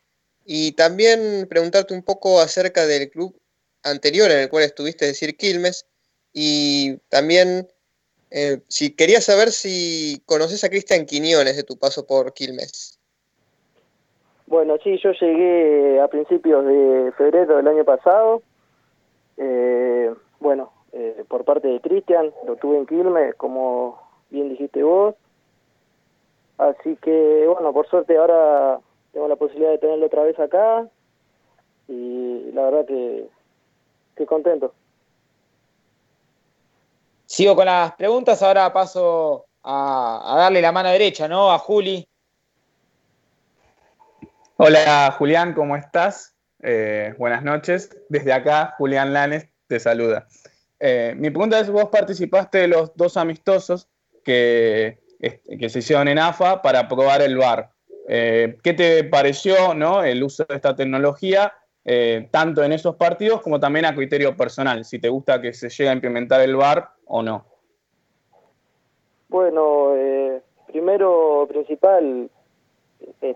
[0.44, 3.36] Y también preguntarte un poco acerca del club
[3.82, 5.86] anterior en el cual estuviste, es decir, Quilmes,
[6.32, 7.68] y también
[8.30, 12.98] eh, si quería saber si conoces a Cristian Quiñones de tu paso por Quilmes.
[14.46, 18.42] Bueno, sí, yo llegué a principios de febrero del año pasado.
[19.36, 24.00] Eh, bueno, eh, por parte de Cristian, lo tuve en Quilmes, como
[24.30, 25.14] bien dijiste vos.
[26.58, 28.80] Así que, bueno, por suerte ahora
[29.12, 30.88] tengo la posibilidad de tenerlo otra vez acá.
[31.88, 33.26] Y la verdad que
[34.20, 34.74] estoy contento.
[37.24, 41.50] Sigo con las preguntas, ahora paso a, darle la mano derecha, ¿no?
[41.52, 42.06] A Juli.
[44.56, 46.34] Hola Julián, ¿cómo estás?
[46.62, 47.96] Eh, buenas noches.
[48.10, 50.26] Desde acá, Julián Lanes te saluda.
[50.78, 53.88] Eh, mi pregunta es, vos participaste de los dos amistosos
[54.22, 57.70] que, que se hicieron en AFA para probar el VAR.
[58.06, 60.02] Eh, ¿Qué te pareció ¿no?
[60.02, 61.54] el uso de esta tecnología
[61.92, 65.68] eh, tanto en esos partidos como también a criterio personal, si te gusta que se
[65.68, 67.44] llegue a implementar el VAR o no.
[69.28, 72.30] Bueno, eh, primero principal,
[73.22, 73.34] eh,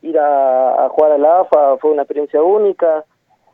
[0.00, 3.04] ir a, jugar a la AFA fue una experiencia única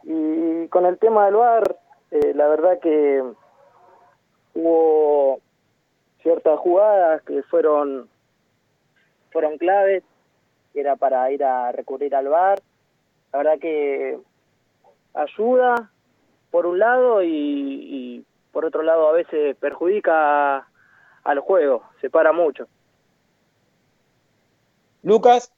[0.05, 1.77] y con el tema del VAR,
[2.13, 3.25] la verdad que
[4.55, 5.41] hubo
[6.23, 8.09] ciertas jugadas que fueron
[9.33, 10.05] fueron claves,
[10.73, 12.61] era para ir a recurrir al VAR
[13.33, 14.19] la verdad que
[15.17, 15.91] ayuda
[16.51, 20.67] por un lado y, por otro lado a veces perjudica
[21.25, 22.69] al juego, separa mucho.
[25.03, 25.53] Lucas.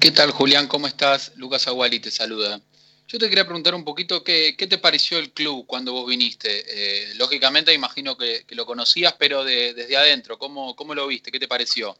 [0.00, 0.68] ¿Qué tal Julián?
[0.68, 1.36] ¿Cómo estás?
[1.36, 2.60] Lucas Aguali te saluda.
[3.08, 6.48] Yo te quería preguntar un poquito qué, qué te pareció el club cuando vos viniste.
[6.50, 11.30] Eh, lógicamente imagino que, lo conocías, pero desde adentro, ¿cómo, ¿cómo lo viste?
[11.30, 11.96] ¿Qué te pareció?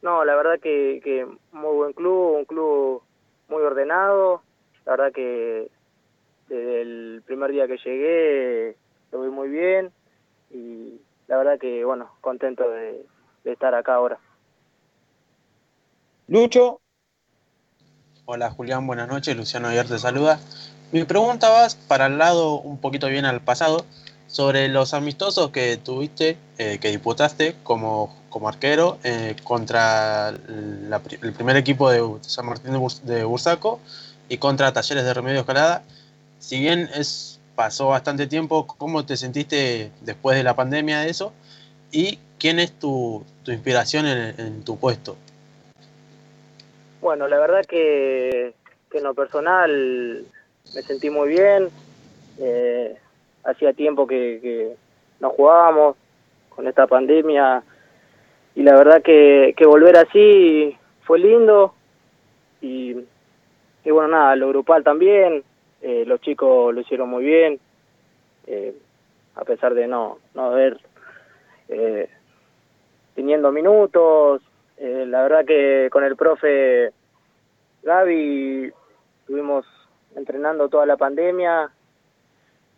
[0.00, 3.02] No, la verdad que, que muy buen club, un club
[3.54, 4.42] muy ordenado.
[4.84, 5.70] La verdad que
[6.48, 8.76] desde el primer día que llegué
[9.12, 9.92] lo vi muy bien
[10.50, 13.06] y la verdad que, bueno, contento de,
[13.44, 14.18] estar acá ahora.
[16.28, 16.80] Lucho.
[18.26, 19.36] Hola Julián, buenas noches.
[19.36, 20.38] Luciano Ayer te saluda.
[20.92, 23.84] Mi pregunta va para el lado un poquito bien al pasado
[24.34, 31.32] sobre los amistosos que tuviste, eh, que disputaste como, como arquero eh, contra la, el
[31.32, 33.78] primer equipo de San Martín de, Burs de Bursaco
[34.28, 35.84] y contra Talleres de Remedio Escalada.
[36.40, 41.32] Si bien es, pasó bastante tiempo, ¿cómo te sentiste después de la pandemia de eso?
[41.92, 45.16] ¿Y quién es tu, tu inspiración en, en, tu puesto?
[47.00, 48.52] Bueno, la verdad que,
[48.90, 50.24] que en lo personal
[50.74, 51.68] me sentí muy bien.
[52.40, 52.96] Eh,
[53.44, 54.76] hacía tiempo que, que,
[55.20, 55.96] no jugábamos
[56.50, 57.62] con esta pandemia.
[58.54, 61.74] Y la verdad que, que volver así fue lindo.
[62.60, 62.94] Y,
[63.84, 65.44] bueno, nada, lo grupal también,
[65.82, 67.60] eh, los chicos lo hicieron muy bien,
[68.46, 68.74] eh,
[69.34, 70.78] a pesar de no, no haber
[71.68, 72.08] eh,
[73.14, 74.42] teniendo minutos,
[74.76, 76.92] eh, la verdad que con el profe
[77.82, 78.72] Gaby
[79.26, 79.66] tuvimos
[80.16, 81.70] entrenando toda la pandemia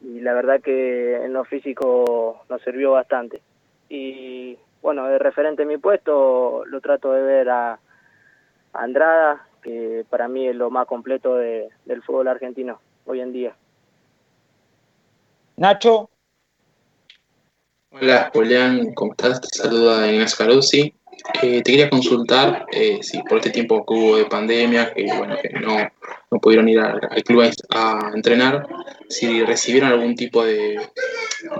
[0.06, 3.42] y la verdad que en lo físico nos sirvió bastante.
[3.88, 7.78] Y bueno, de referente a mi puesto lo trato de ver a, a
[8.72, 13.56] Andrada, que para mí es lo más completo de, del fútbol argentino hoy en día.
[15.56, 16.08] Nacho.
[17.90, 19.40] Hola Julián, ¿cómo estás?
[19.40, 20.94] Te saluda Ignacio Carusi.
[21.42, 25.36] Eh, te quería consultar eh, si por este tiempo que hubo de pandemia, que bueno,
[25.40, 25.76] que no,
[26.30, 28.66] no pudieron ir al, club a, a, entrenar,
[29.08, 30.78] si recibieron algún tipo de,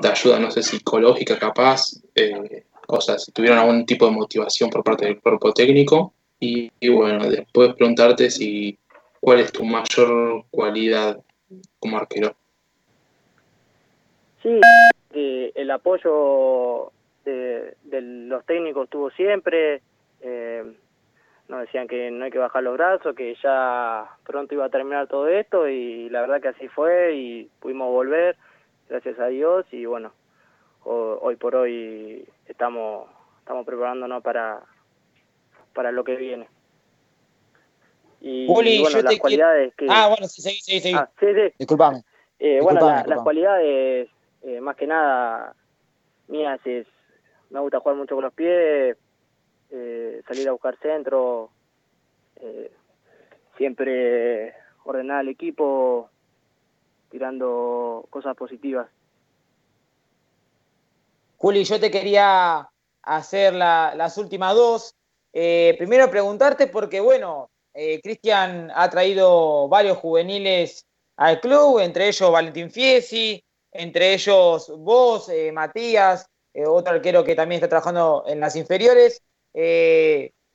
[0.01, 4.70] de ayuda, no sé, psicológica capaz, eh, o sea, si tuvieron algún tipo de motivación
[4.70, 6.12] por parte del cuerpo técnico.
[6.39, 8.78] Y, y bueno, después preguntarte si
[9.20, 11.18] cuál es tu mayor cualidad
[11.78, 12.35] como arquero.
[14.43, 14.60] Sí,
[15.14, 16.93] eh, el apoyo
[17.31, 19.82] de, de, los técnicos estuvo siempre.
[20.20, 20.65] Eh,
[21.48, 25.07] nos decían que no hay que bajar los brazos, que ya pronto iba a terminar
[25.07, 28.36] todo esto y la verdad que así fue y pudimos volver,
[28.89, 30.12] gracias a Dios y bueno,
[30.82, 33.09] hoy por hoy estamos
[33.39, 34.61] estamos preparándonos para
[35.73, 36.48] para lo que viene.
[38.20, 39.86] Y bueno, las cualidades que...
[39.89, 40.81] Ah, bueno, sí, sí, sí.
[40.81, 40.93] sí.
[40.97, 41.55] Ah, sí, sí.
[41.59, 42.03] Disculpame.
[42.39, 44.09] Eh, bueno, la, las cualidades,
[44.43, 45.55] eh, más que nada,
[46.28, 46.86] mías es,
[47.51, 48.97] me gusta jugar mucho con los pies,
[49.70, 51.51] eh, salir a buscar centro,
[52.36, 52.73] eh,
[53.56, 54.55] siempre
[54.85, 56.10] ordenar al equipo,
[57.10, 58.89] tirando cosas positivas.
[61.39, 62.68] Juli, yo te quería
[63.02, 64.94] hacer la, las últimas dos.
[65.32, 70.86] Eh, primero preguntarte porque, bueno, eh, Cristian ha traído varios juveniles
[71.16, 76.31] al club, entre ellos Valentín Fiesi, entre ellos vos, Matías,
[76.66, 79.22] otro arquero que también está trabajando en las inferiores.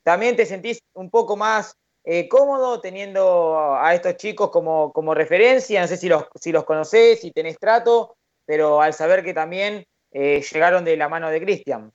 [0.04, 1.78] ¿También te sentís un poco más
[2.30, 5.82] cómodo teniendo a estos chicos como, como referencia?
[5.82, 8.16] No sé si los, si los conocés, si tenés trato,
[8.46, 11.92] pero al saber que también eh, llegaron de la mano de Cristian.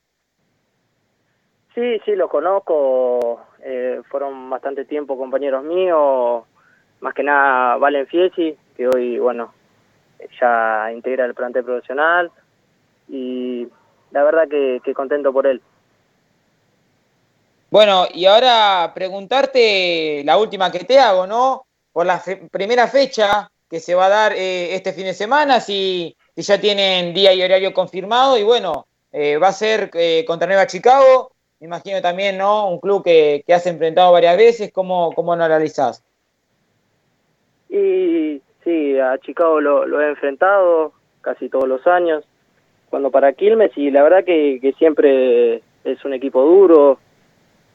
[1.74, 6.44] Sí, sí, los conozco, eh, fueron bastante tiempo compañeros míos,
[7.00, 9.52] más que nada Valen Fiesi, que hoy, bueno,
[10.40, 12.30] ya integra el plantel profesional
[13.08, 13.68] y
[14.16, 15.60] la verdad que, que contento por él.
[17.70, 21.66] Bueno, y ahora preguntarte la última que te hago, ¿no?
[21.92, 25.60] Por la fe primera fecha que se va a dar eh, este fin de semana,
[25.60, 30.46] si ya tienen día y horario confirmado y bueno, eh, va a ser eh, contra
[30.46, 32.70] Nueva Chicago, me imagino también, ¿no?
[32.70, 36.02] Un club que, que has enfrentado varias veces, ¿cómo, cómo lo analizás?
[37.68, 42.24] Y sí, a Chicago lo, lo, he enfrentado casi todos los años,
[42.90, 46.98] cuando para Quilmes y la verdad que, que siempre es un equipo duro,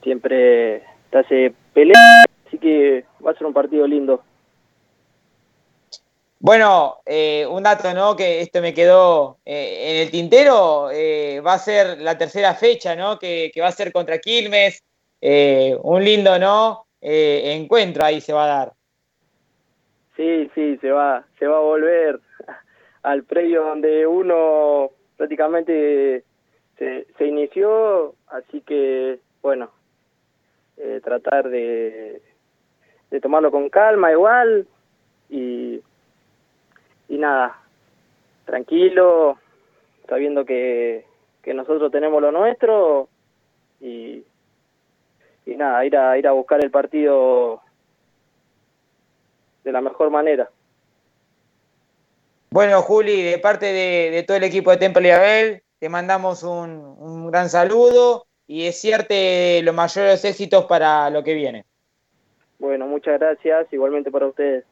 [0.04, 4.24] siempre te hace pelea, así que va a ser un partido lindo.
[6.40, 8.16] Bueno, eh, un dato, ¿no?
[8.16, 12.96] Que esto me quedó eh, en el tintero, eh, va a ser la tercera fecha,
[12.96, 13.20] ¿no?
[13.20, 14.84] Que, que va a ser contra Quilmes,
[15.22, 16.86] un lindo, ¿no?
[17.04, 18.74] encuentro ahí se va a dar.
[20.16, 22.20] Sí, sí, se va, se va a volver
[23.04, 24.92] al predio donde uno
[25.22, 26.24] prácticamente
[26.80, 29.70] se, inició, así que, bueno,
[31.04, 32.24] tratar de,
[33.12, 34.66] de tomarlo con calma igual
[35.30, 35.80] y
[37.12, 37.60] y nada,
[38.46, 39.38] tranquilo,
[40.08, 41.06] sabiendo que,
[41.44, 43.10] que nosotros tenemos lo nuestro
[43.80, 44.24] y,
[45.46, 47.62] y nada, ir a, ir a buscar el partido
[49.66, 50.50] de la mejor manera.
[52.54, 56.44] Bueno, Juli, de parte de, de todo el equipo de Temple y Abel, te mandamos
[56.44, 56.70] un,
[57.00, 61.66] un gran saludo y desearte los mayores éxitos para lo que viene.
[62.60, 64.66] Bueno, muchas gracias, igualmente para ustedes.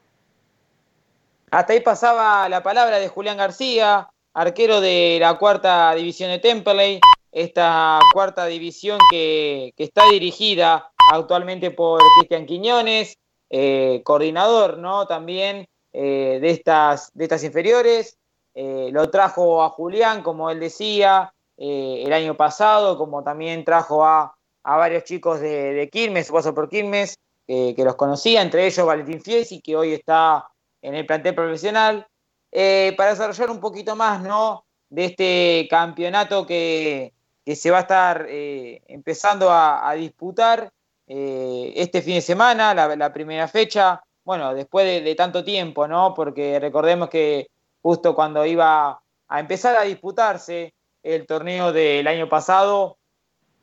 [1.52, 7.00] Hasta ahí pasaba la palabra de Julián García, arquero de la cuarta división de Temperley,
[7.32, 13.18] esta cuarta división que, que está dirigida actualmente por Cristian Quiñones,
[13.50, 15.08] eh, coordinador ¿no?
[15.08, 18.18] también eh, de, estas, de estas inferiores.
[18.54, 24.34] Eh, lo trajo a Julián, como él decía, el año pasado, como también trajo a,
[24.64, 29.20] a varios chicos de, de Quilmes, paso por Quilmes, que los conocía, entre ellos Valentín
[29.20, 30.48] Fiesi, que hoy está
[30.82, 32.08] en el plantel profesional,
[32.50, 34.64] para desarrollar un poquito más ¿no?
[34.90, 37.12] de este campeonato que,
[37.44, 40.72] que se va a estar empezando a, disputar
[41.12, 44.00] eh, este fin de semana, la, primera fecha,
[44.30, 46.14] bueno, después de, tanto tiempo, ¿no?
[46.14, 47.50] Porque recordemos que
[47.82, 52.98] justo cuando iba a empezar a disputarse el torneo del año pasado,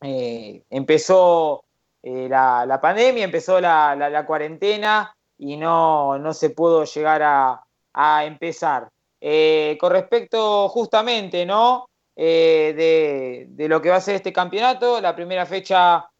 [0.02, 1.62] eh, empezó
[2.02, 8.90] eh, la, pandemia, empezó la, cuarentena y no, no, se pudo llegar a, empezar.
[9.78, 11.86] con respecto justamente, ¿no?
[12.16, 16.10] De, de, lo que va a ser este campeonato, la primera fecha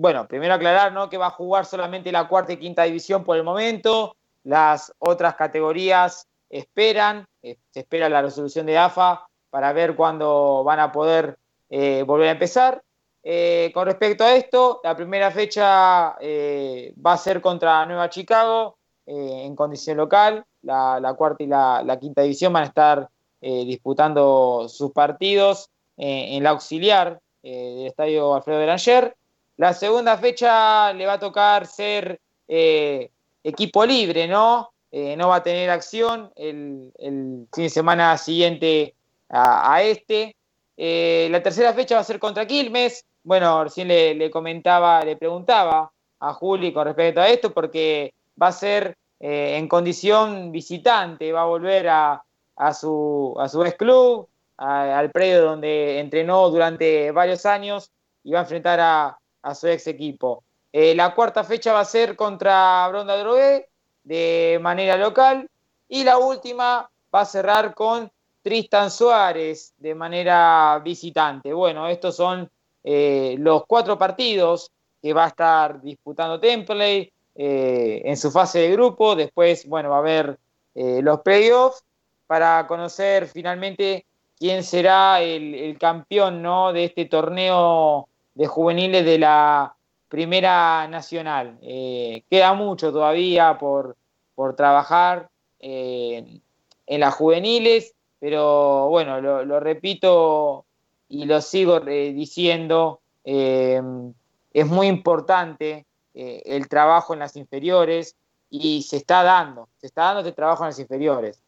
[0.00, 1.10] bueno, primero aclarar ¿no?
[1.10, 4.16] que va a jugar solamente la cuarta y quinta división por el momento.
[4.44, 10.80] Las otras categorías esperan, eh, se espera la resolución de AFA para ver cuándo van
[10.80, 11.36] a poder
[11.68, 12.82] eh, volver a empezar.
[13.22, 19.54] Eh, con respecto a esto, la primera fecha va a ser contra Nueva Chicago en
[19.54, 20.46] condición local.
[20.62, 23.08] La, cuarta y la, quinta división van a estar
[23.42, 25.68] disputando sus partidos
[25.98, 29.14] en la auxiliar del estadio Alfredo Belanger.
[29.60, 32.18] La segunda fecha le va a tocar ser
[32.48, 33.10] eh,
[33.44, 34.70] equipo libre, ¿no?
[34.90, 38.94] Eh, no va a tener acción el, fin de semana siguiente
[39.28, 40.34] a, este.
[40.78, 43.04] Eh, la tercera fecha va a ser contra Quilmes.
[43.22, 48.52] Bueno, recién le, comentaba, le preguntaba a Juli con respecto a esto, porque va a
[48.52, 52.24] ser en condición visitante, va a volver a,
[52.72, 54.26] su, a su ex club,
[54.56, 57.90] al predio donde entrenó durante varios años
[58.24, 60.44] y va a enfrentar a, a su ex equipo.
[60.72, 63.68] Eh, la cuarta fecha va a ser contra Bronda Drogué
[64.04, 65.48] de manera local
[65.88, 68.10] y la última va a cerrar con
[68.42, 71.52] Tristan Suárez de manera visitante.
[71.52, 72.48] Bueno, estos son
[72.84, 74.70] eh, los cuatro partidos
[75.02, 79.16] que va a estar disputando Templey eh, en su fase de grupo.
[79.16, 80.38] Después, bueno, va a haber
[80.72, 81.84] los playoffs
[82.28, 84.06] para conocer finalmente
[84.38, 86.72] quién será el, el campeón ¿no?
[86.72, 89.74] de este torneo de juveniles de la
[90.10, 91.56] Primera Nacional.
[91.62, 93.96] Eh, queda mucho todavía por,
[94.34, 95.30] por trabajar
[95.60, 96.40] eh,
[96.86, 100.64] en las juveniles, pero bueno, lo, repito
[101.08, 108.16] y lo sigo eh, diciendo, es muy importante el trabajo en las inferiores
[108.50, 111.40] y se está dando, se está dando este trabajo en las inferiores.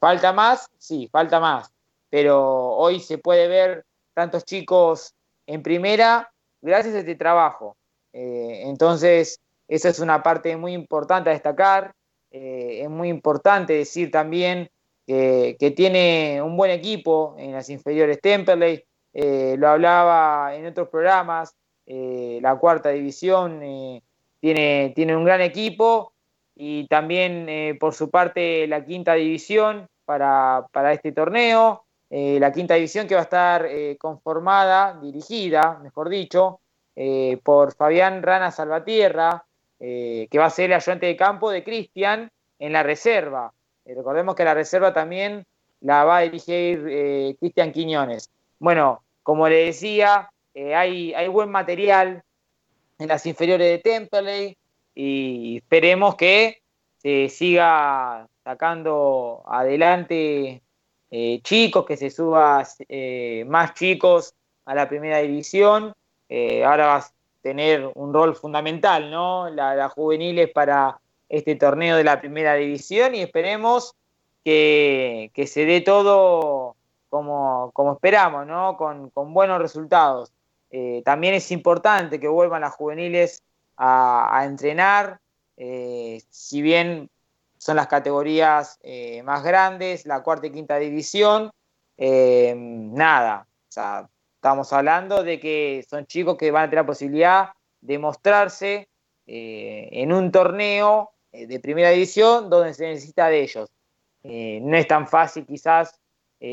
[0.00, 0.68] ¿Falta más?
[0.78, 1.72] Sí, falta más,
[2.10, 5.14] pero hoy se puede ver tantos chicos
[5.48, 6.30] en primera
[6.60, 7.76] gracias a este trabajo.
[8.12, 11.92] Eh, entonces, esa es una parte muy importante a destacar.
[12.30, 14.70] Eh, es muy importante decir también
[15.06, 18.84] que tiene un buen equipo en las inferiores Temperley.
[19.14, 21.54] Eh, lo hablaba en otros programas.
[21.86, 23.60] la cuarta división
[24.38, 26.12] tiene, tiene un gran equipo
[26.54, 31.87] y también por su parte la quinta división para, para este torneo.
[32.10, 36.60] Eh, la quinta división que va a estar eh, conformada, dirigida, mejor dicho,
[36.96, 39.44] eh, por Fabián Rana Salvatierra,
[39.80, 43.52] que va a ser el ayudante de campo de Cristian en la reserva.
[43.84, 45.46] recordemos que la reserva también
[45.82, 48.28] la va a dirigir Cristian Quiñones.
[48.58, 52.24] Bueno, como le decía, hay, hay buen material
[52.98, 54.58] en las inferiores de Temperley
[54.96, 56.60] y esperemos que
[56.96, 60.60] se siga sacando adelante
[61.10, 64.34] eh, chicos, que se suba eh, más chicos
[64.66, 65.94] a la primera división.
[66.28, 67.12] Eh, ahora vas a
[67.42, 69.48] tener un rol fundamental, ¿no?
[69.48, 73.94] La, juveniles para este torneo de la primera división y esperemos
[74.44, 76.76] que, se dé todo
[77.08, 78.76] como, como esperamos, ¿no?
[78.76, 80.32] Con, buenos resultados.
[81.04, 83.42] también es importante que vuelvan las juveniles
[83.76, 85.20] a entrenar,
[85.56, 87.10] si bien
[87.68, 91.50] son las categorías eh, más grandes, la cuarta y quinta división.
[91.98, 97.50] Eh, nada, estamos hablando de que son chicos que van a tener la posibilidad
[97.82, 98.88] de mostrarse
[99.26, 103.68] eh, en un torneo de primera división donde se necesita de ellos.
[104.22, 106.00] no es tan fácil quizás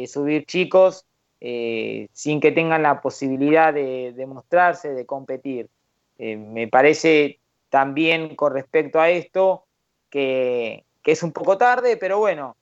[0.08, 1.06] subir chicos
[1.40, 5.70] sin que tengan la posibilidad de, de mostrarse, de competir.
[6.18, 7.40] me parece
[7.70, 9.66] también con respecto a esto,
[10.10, 12.56] que, es un poco tarde, pero bueno,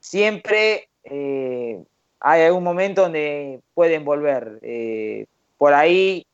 [0.00, 1.82] siempre eh,
[2.20, 4.58] hay algún momento donde pueden volver.
[4.62, 5.26] Eh,
[5.56, 6.24] por ahí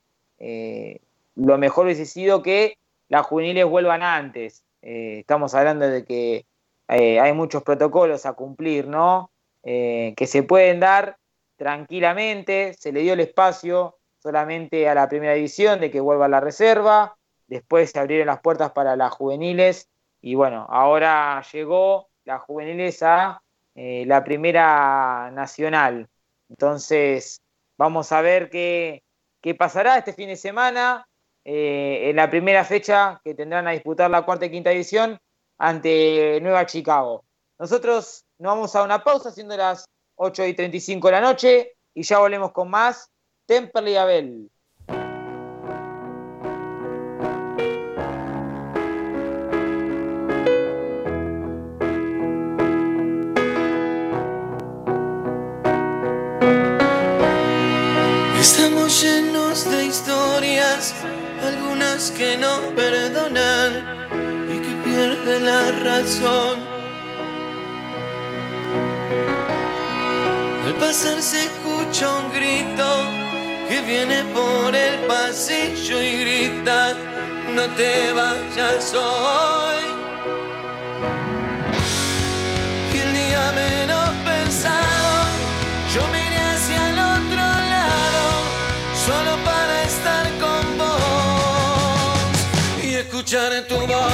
[1.37, 2.77] lo mejor hubiese sido que
[3.09, 4.63] las juveniles vuelvan antes.
[4.83, 6.45] estamos hablando de que
[6.87, 9.31] hay muchos protocolos a cumplir, ¿no?
[9.63, 11.17] que se pueden dar
[11.57, 16.41] tranquilamente, se le dio el espacio solamente a la primera división de que vuelva la
[16.41, 17.17] reserva,
[17.47, 19.89] después se abrieron las puertas para las juveniles
[20.27, 23.43] y bueno, ahora llegó las juveniles a
[23.75, 26.09] eh, la primera nacional.
[26.49, 27.43] Entonces,
[27.77, 29.03] vamos a ver qué,
[29.43, 31.07] qué pasará este fin de semana
[31.45, 35.19] eh, en la primera fecha que tendrán a disputar la cuarta y quinta división
[35.59, 37.23] ante Nueva Chicago.
[37.59, 39.85] Nosotros nos vamos a una pausa haciendo las
[40.15, 43.11] 8 y 35 de la noche y ya volvemos con más
[43.45, 44.51] Temperley Abel.
[61.43, 63.71] Algunas que no perdonan
[64.53, 66.59] y que pierden la razón.
[70.67, 72.89] Al pasar se escucha un grito
[73.69, 76.95] que viene por el pasillo y grita,
[77.55, 79.85] no te vayas hoy.
[82.93, 84.84] Y el día menos pensado,
[93.35, 94.14] vos y escuchar tu voz.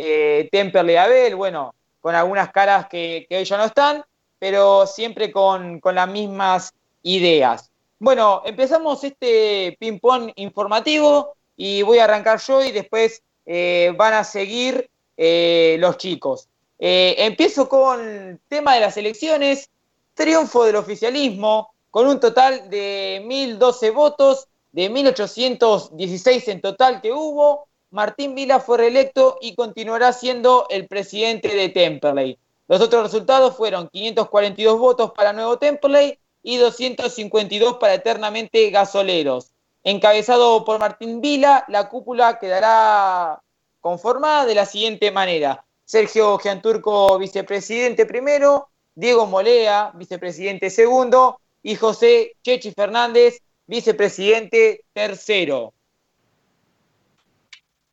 [0.52, 4.04] Temperley Abel, bueno, con algunas caras que, que, hoy ya no están,
[4.40, 6.72] pero siempre con, las mismas
[7.02, 7.70] ideas.
[8.00, 14.24] Bueno, empezamos este ping-pong informativo y voy a arrancar yo y después eh, van a
[14.24, 16.48] seguir eh, los chicos.
[16.78, 19.68] Eh, empiezo con tema de las elecciones,
[20.14, 27.66] triunfo del oficialismo, con un total de 1.012 votos, de 1.816 en total que hubo.
[27.90, 32.38] Martín Vila fue reelecto y continuará siendo el presidente de Temperley.
[32.70, 39.50] Los otros resultados fueron 542 votos para Nuevo Temperley y 252 para Eternamente Gasoleros.
[39.82, 43.42] Encabezado por Martín Vila, la cúpula quedará
[43.80, 45.64] conformada de la siguiente manera.
[45.84, 55.74] Sergio Gianturco, vicepresidente primero, Diego Molea, vicepresidente segundo, y José Chechi Fernández, vicepresidente tercero.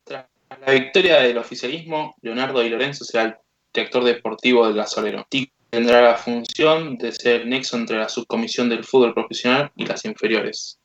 [0.04, 0.26] Tras
[0.64, 3.36] la victoria del oficialismo, Leonardo Di Lorenzo será el
[3.78, 5.26] director deportivo del gasolero.
[5.70, 10.04] Tendrá la función de ser el nexo entre la subcomisión del fútbol profesional y las
[10.04, 10.78] inferiores.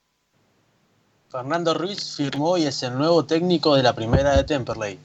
[1.29, 4.99] Fernando Ruiz firmó y es el nuevo técnico de la primera de Temperley.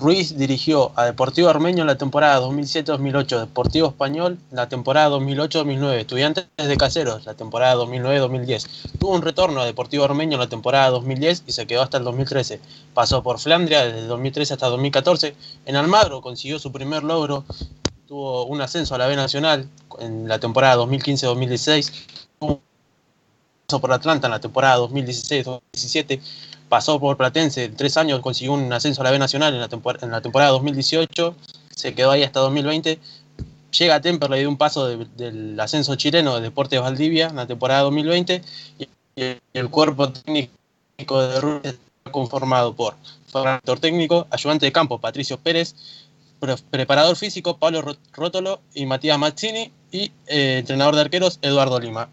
[0.00, 5.92] Ruiz dirigió a Deportivo Armenio en la temporada 2007-2008, Deportivo Español en la temporada 2008-2009,
[5.92, 8.66] Estudiantes de Caseros la temporada 2009-2010.
[8.98, 12.04] Tuvo un retorno a Deportivo Armenio en la temporada 2010 y se quedó hasta el
[12.04, 12.60] 2013.
[12.94, 15.34] Pasó por Flandria desde 2013 hasta 2014.
[15.66, 17.44] En Almagro consiguió su primer logro,
[18.08, 19.68] tuvo un ascenso a la B Nacional
[19.98, 21.92] en la temporada 2015-2016.
[23.66, 26.20] Pasó por Atlanta en la temporada 2016-2017
[26.70, 29.68] pasó por Platense, en tres años consiguió un ascenso a la B Nacional en la,
[30.00, 31.34] en la temporada 2018,
[31.74, 32.98] se quedó ahí hasta 2020,
[33.76, 37.46] llega a Temperley de un paso de, del ascenso chileno de Deportes Valdivia en la
[37.46, 38.42] temporada 2020
[38.78, 38.88] y,
[39.52, 42.94] el cuerpo técnico de Ruiz está conformado por
[43.34, 45.74] director técnico, ayudante de campo Patricio Pérez,
[46.38, 47.82] pre preparador físico Pablo
[48.12, 52.08] Rótolo y Matías Mazzini y eh, entrenador de arqueros Eduardo Lima.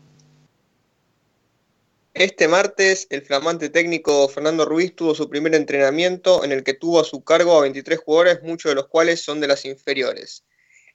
[2.19, 6.99] Este martes, el flamante técnico Fernando Ruiz tuvo su primer entrenamiento en el que tuvo
[6.99, 10.43] a su cargo a 23 jugadores, muchos de los cuales son de las inferiores.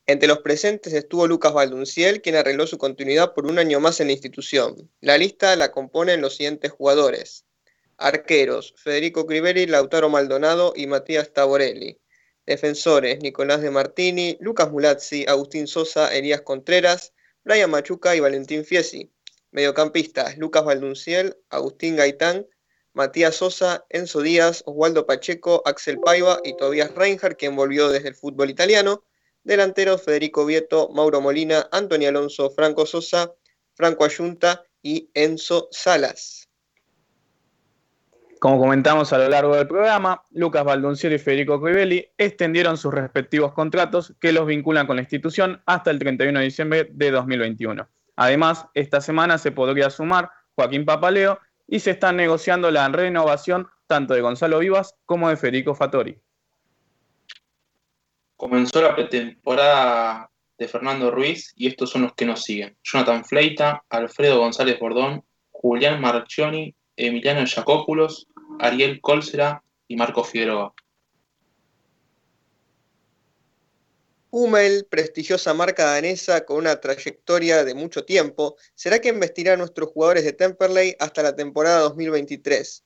[0.06, 4.08] Entre los presentes estuvo Lucas Valdunciel, quien arregló su continuidad por un año más en
[4.08, 4.90] la institución.
[5.00, 7.44] La lista la componen los siguientes jugadores.
[7.98, 12.00] Arqueros, Federico Criberi, Lautaro Maldonado y Matías Taborelli.
[12.46, 17.12] Defensores, Nicolás de Martini, Lucas Mulazzi, Agustín Sosa, Elías Contreras,
[17.44, 19.12] Brian Machuca y Valentín Fiesi.
[19.52, 22.46] Mediocampistas, Lucas Valdunciel, Agustín Gaitán,
[22.94, 28.14] Matías Sosa, Enzo Díaz, Oswaldo Pacheco, Axel Paiva y Tobias Reinhardt, quien volvió desde el
[28.14, 29.04] fútbol italiano.
[29.44, 33.32] Delanteros, Federico Vieto, Mauro Molina, Antonio Alonso, Franco Sosa,
[33.74, 36.48] Franco Ayunta y Enzo Salas.
[38.38, 43.52] Como comentamos a lo largo del programa, Lucas Valdonciero y Federico Crivelli extendieron sus respectivos
[43.52, 47.88] contratos que los vinculan con la institución hasta el 31 de diciembre de 2021.
[48.22, 54.14] Además, esta semana se podría sumar Joaquín Papaleo y se está negociando la renovación tanto
[54.14, 56.16] de Gonzalo Vivas como de Federico Fattori.
[58.36, 62.76] Comenzó la pretemporada de Fernando Ruiz y estos son los que nos siguen.
[62.84, 68.28] Jonathan Fleita, Alfredo González Bordón, Julián Marchioni, Emiliano Jacópulos,
[68.60, 70.72] Ariel Colsera y Marco Figueroa.
[74.34, 79.90] Hummel, prestigiosa marca danesa con una trayectoria de mucho tiempo, será quien vestirá a nuestros
[79.90, 82.82] jugadores de Temperley hasta la temporada 2023.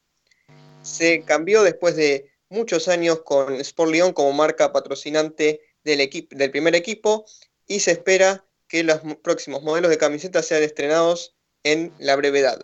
[0.83, 6.75] Se cambió después de muchos años con Sport Lyon como marca patrocinante del, del primer
[6.75, 7.25] equipo
[7.69, 12.61] y se espera que los próximos modelos de camisetas sean estrenados en la brevedad.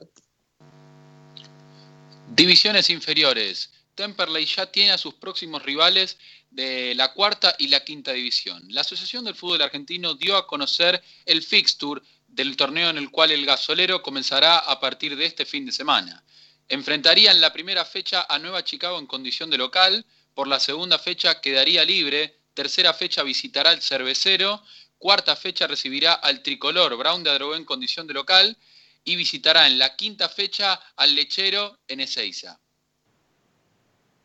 [2.34, 3.70] Divisiones inferiores.
[3.94, 6.16] Temperley ya tiene a sus próximos rivales
[6.50, 8.62] de la cuarta y la quinta división.
[8.68, 13.30] La Asociación del Fútbol Argentino dio a conocer el fixture del torneo en el cual
[13.30, 16.24] el gasolero comenzará a partir de este fin de semana.
[16.68, 20.98] Enfrentaría en la primera fecha a Nueva Chicago en condición de local, por la segunda
[20.98, 24.62] fecha quedaría libre, tercera fecha visitará al cervecero,
[24.96, 28.56] cuarta fecha recibirá al tricolor Brown de Adrogué en condición de local
[29.04, 32.58] y visitará en la quinta fecha al lechero en Ezeiza.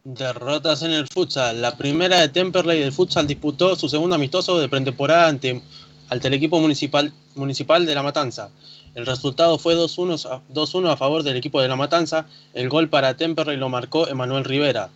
[0.10, 1.62] Derrotas en el futsal.
[1.62, 5.62] La primera de Temperley del futsal disputó su segundo amistoso de pretemporada ante,
[6.10, 8.50] el equipo municipal, municipal de La Matanza.
[8.96, 12.26] El resultado fue 2-1 a, favor del equipo de La Matanza.
[12.54, 14.92] El gol para Temperley lo marcó Emanuel Rivera.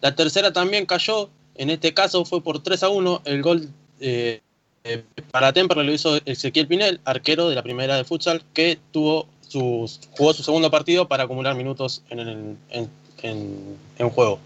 [0.00, 1.30] La tercera también cayó.
[1.54, 3.22] En este caso fue por 3 a 1.
[3.24, 3.68] El gol
[4.00, 4.40] eh,
[4.82, 9.28] eh, para Temperley lo hizo Ezequiel Pinel, arquero de la primera de futsal, que tuvo
[9.52, 12.56] jugó su segundo partido para acumular minutos en, el,
[14.10, 14.40] juego.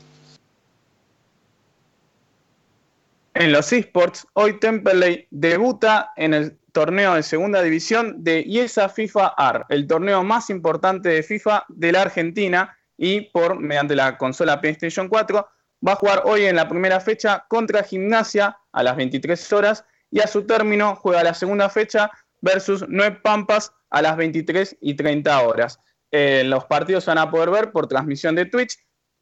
[3.34, 9.28] En los esports, hoy Temperley debuta en el torneo de segunda división de IESA FIFA
[9.36, 14.60] AR, el torneo más importante de FIFA de la Argentina y por mediante la consola
[14.60, 15.48] PlayStation 4
[15.86, 20.20] va a jugar hoy en la primera fecha contra Gimnasia a las 23 horas y
[20.20, 25.42] a su término juega la segunda fecha versus Nueve Pampas a las 23 y 30
[25.42, 25.80] horas.
[26.18, 28.78] Eh, los partidos se van a poder ver por transmisión de Twitch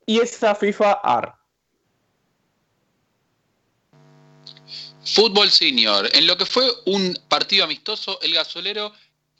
[0.06, 1.34] y esa FIFA AR.
[5.04, 6.08] Fútbol Senior.
[6.12, 8.92] En lo que fue un partido amistoso, el gasolero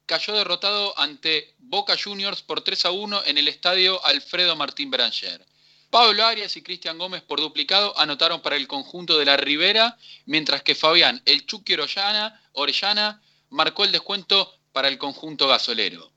[0.05, 5.47] cayó derrotado ante Boca Juniors por 3 a 1 en el estadio Alfredo Martín Branger.
[5.91, 10.65] Pablo Arias y Cristian Gómez por duplicado anotaron para el conjunto de la Ribera, mientras
[10.65, 16.14] que Fabián El Chucky Orellana, Orellana marcó el descuento para el conjunto gasolero.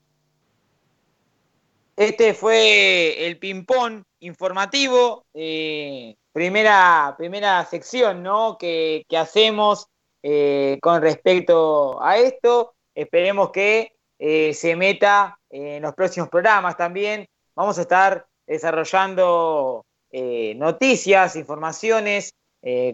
[1.98, 8.56] Este fue el ping-pong informativo, eh, primera, primera sección ¿no?
[8.56, 9.88] que, hacemos
[10.22, 12.74] eh, con respecto a esto.
[12.94, 17.26] Esperemos que eh, se meta en los próximos programas también.
[17.56, 22.32] Vamos a estar desarrollando noticias, informaciones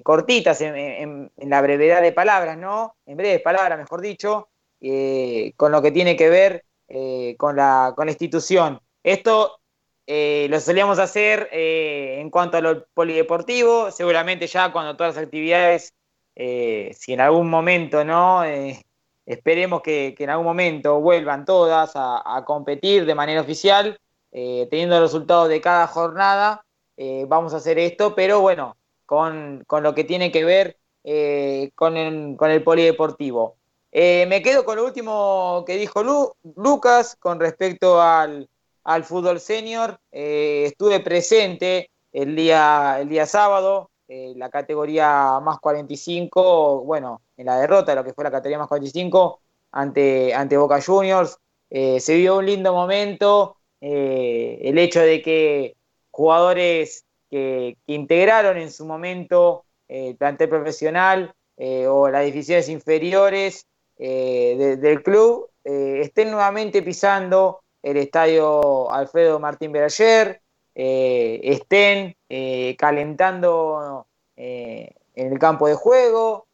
[0.02, 2.96] cortitas en, en, la brevedad de palabras, ¿no?
[3.04, 4.48] En breves palabras, mejor dicho,
[5.56, 6.64] con lo que tiene que ver
[7.36, 8.80] con, la, con la institución.
[9.04, 9.60] Esto
[10.06, 15.24] eh, lo solíamos hacer eh, en cuanto a lo polideportivo, seguramente ya cuando todas las
[15.24, 15.92] actividades,
[16.34, 18.42] eh, si en algún momento, ¿no?
[19.26, 23.98] esperemos que, en algún momento vuelvan todas a, competir de manera oficial,
[24.30, 26.64] teniendo los resultados de cada jornada,
[27.28, 28.76] vamos a hacer esto, pero bueno,
[29.06, 30.78] con, lo que tiene que ver
[31.74, 33.56] con el, con, el, polideportivo.
[33.92, 38.48] me quedo con lo último que dijo Lucas con respecto al,
[38.84, 39.98] al fútbol senior.
[40.12, 47.46] Eh, estuve presente el día, el día sábado, eh, la categoría más 45, bueno, en
[47.46, 49.40] la derrota de lo que fue la categoría más 45
[49.72, 51.38] ante, ante Boca Juniors.
[51.70, 55.76] eh, se vio un lindo momento, eh, el hecho de que
[56.10, 61.34] jugadores que, integraron en su momento el plantel profesional
[61.88, 63.66] o las divisiones inferiores
[63.96, 70.40] del club estén nuevamente pisando el estadio Alfredo Martín Berayer,
[70.74, 72.16] estén
[72.76, 74.06] calentando
[74.36, 76.48] en el campo de juego,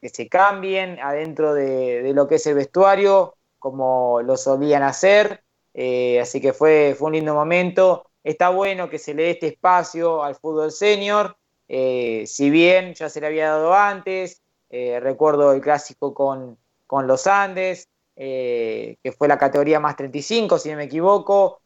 [0.00, 5.42] que se cambien adentro de, lo que es el vestuario, como lo solían hacer.
[5.74, 8.10] Eh, así que fue, fue un lindo momento.
[8.24, 11.36] Está bueno que se le dé este espacio al fútbol senior,
[11.68, 17.06] eh, si bien ya se le había dado antes, eh, recuerdo el clásico con, con
[17.06, 21.60] los Andes, que fue la categoría más 35, si no me equivoco,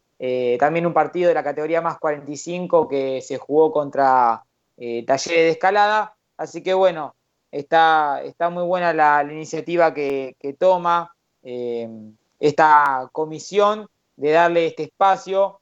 [0.58, 4.44] también un partido de la categoría más 45 que se jugó contra
[4.76, 7.14] Talleres de Escalada, así que bueno,
[7.54, 11.14] Está, está muy buena la, iniciativa que, toma
[11.44, 11.88] eh,
[12.40, 15.60] esta comisión de darle este espacio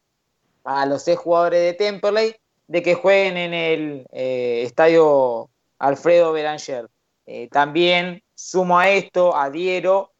[0.64, 2.34] a los seis jugadores de Temperley
[2.66, 6.88] de que jueguen en el eh, estadio Alfredo Beranger.
[7.26, 10.11] Eh, también sumo a esto, adhiero,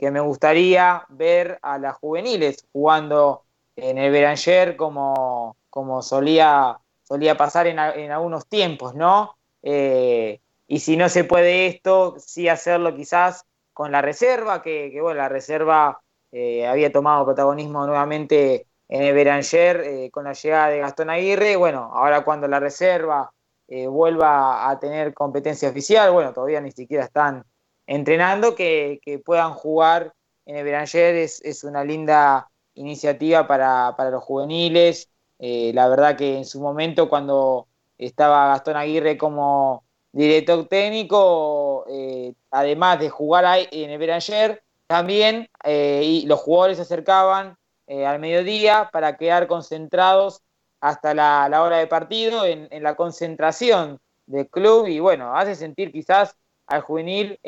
[0.00, 3.44] que me gustaría ver a las juveniles jugando
[3.76, 9.36] en el Beranger como, como solía, solía pasar en, algunos tiempos, ¿no?
[9.62, 15.28] y si no se puede esto, sí hacerlo quizás con la reserva, que, bueno, la
[15.28, 16.00] reserva
[16.30, 21.56] eh, había tomado protagonismo nuevamente en el Beranger eh, con la llegada de Gastón Aguirre.
[21.56, 23.32] Bueno, ahora cuando la reserva
[23.68, 27.44] eh, vuelva a tener competencia oficial, bueno, todavía ni siquiera están
[27.86, 30.14] entrenando, que, puedan jugar
[30.46, 35.08] en el Beranger es, una linda iniciativa para, para los juveniles.
[35.38, 37.66] la verdad que en su momento cuando
[37.98, 45.48] estaba Gastón Aguirre como director técnico, eh, además de jugar ahí en el Beranger, también
[45.64, 47.56] eh, los jugadores se acercaban
[47.86, 50.42] eh, al mediodía para quedar concentrados
[50.80, 56.36] hasta la, hora de partido en, la concentración del club y bueno, hace sentir quizás
[56.66, 57.38] al juvenil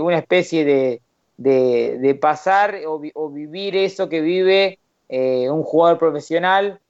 [0.00, 1.00] una especie de,
[1.36, 4.78] de, pasar o, vivir eso que vive
[5.08, 6.80] un jugador profesional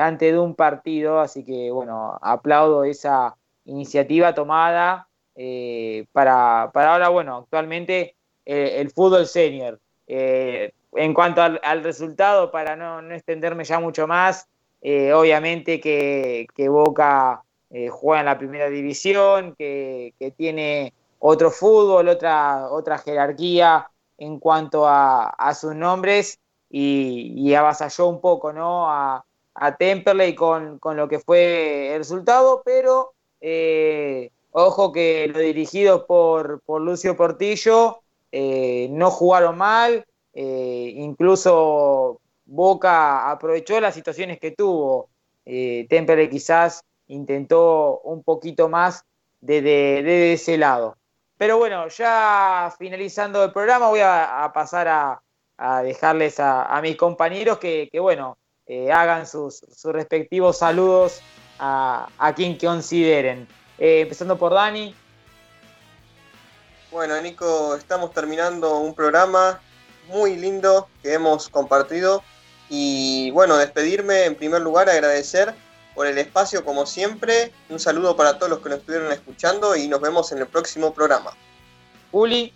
[0.00, 3.36] antes de un partido, así que bueno, aplaudo esa
[3.66, 8.16] iniciativa tomada eh, para, ahora, bueno, actualmente
[8.46, 9.78] eh, el fútbol senior.
[10.06, 14.48] Eh, en cuanto al, resultado, para no, extenderme ya mucho más,
[14.80, 17.42] obviamente que, Boca
[17.90, 25.54] juega en la primera división, que, tiene otro fútbol, otra, otra jerarquía en cuanto a,
[25.54, 26.38] sus nombres
[26.70, 28.90] y, y, avasalló un poco ¿no?
[28.90, 29.24] a,
[29.54, 36.04] a Temperley con, con lo que fue el resultado, pero eh, ojo que los dirigidos
[36.04, 38.00] por, Lucio Portillo
[38.32, 45.08] eh, no jugaron mal, eh, incluso Boca aprovechó las situaciones que tuvo.
[45.44, 49.04] Tempere quizás intentó un poquito más
[49.40, 50.96] desde, ese lado.
[51.38, 54.88] Pero bueno, ya finalizando el programa voy a, pasar
[55.58, 58.38] a, dejarles a, mis compañeros que, bueno,
[58.92, 61.22] hagan sus, sus respectivos saludos
[61.58, 63.46] a, quien consideren.
[63.78, 64.94] Eh, empezando por Dani.
[66.90, 69.60] Bueno, Nico, estamos terminando un programa
[70.06, 72.22] muy lindo que hemos compartido.
[72.68, 75.54] Y bueno, despedirme en primer lugar, agradecer
[75.96, 77.50] por el espacio como siempre.
[77.68, 80.94] Un saludo para todos los que nos estuvieron escuchando y nos vemos en el próximo
[80.94, 81.32] programa.
[82.12, 82.52] Uli.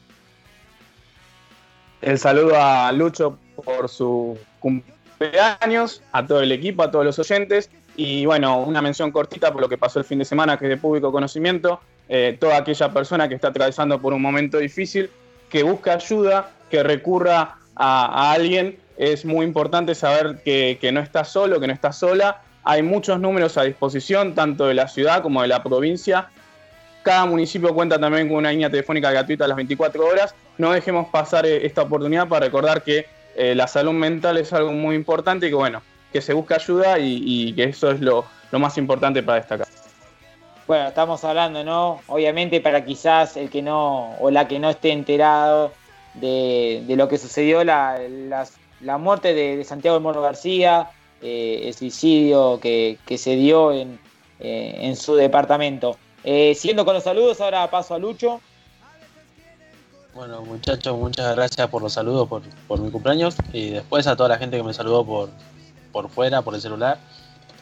[2.03, 7.69] El saludo a Lucho por su cumpleaños, a todo el equipo, a todos los oyentes
[7.97, 10.71] y bueno, una mención cortita por lo que pasó el fin de semana, que es
[10.71, 11.81] de público conocimiento.
[12.09, 15.11] Eh, toda aquella persona que está atravesando por un momento difícil,
[15.49, 21.61] que busca ayuda, que recurra a, alguien, es muy importante saber que, no está solo,
[21.61, 22.43] que no está sola.
[22.65, 26.29] Hay muchos números a disposición, tanto de la ciudad como de la provincia.
[27.03, 30.35] Cada municipio cuenta también con una línea telefónica gratuita a las 24 horas.
[30.59, 33.07] No dejemos pasar eh, esta oportunidad para recordar que
[33.37, 35.83] eh, la salud mental es algo muy importante y que bueno,
[36.13, 39.67] que se busque ayuda y, que eso es lo, más importante para destacar.
[40.67, 42.01] Bueno, estamos hablando, ¿no?
[42.07, 45.73] Obviamente para quizás el que no o la que no esté enterado
[46.15, 47.99] de, lo que sucedió, la,
[48.99, 50.91] muerte de, Santiago de Moro García,
[51.23, 53.99] eh, el suicidio que, se dio en,
[54.39, 55.97] eh, su departamento.
[56.25, 58.41] Eh, siguiendo con los saludos, ahora paso a Lucho.
[60.15, 64.29] Bueno, muchachos, muchas gracias por los saludos por, por mi cumpleaños y después a toda
[64.29, 65.31] la gente que me saludó por,
[65.93, 66.99] por fuera, por el celular,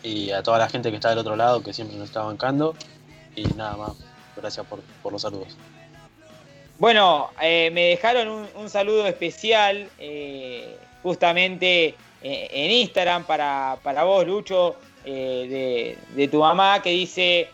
[0.02, 2.74] y a toda la gente que está del otro lado, que siempre nos está bancando,
[3.34, 3.92] y nada más.
[4.36, 5.56] Gracias por, los saludos.
[6.78, 16.28] Bueno, eh, me dejaron un, saludo especial eh, justamente en Instagram para, vos, Lucho, de,
[16.30, 17.48] tu mamá, que dice,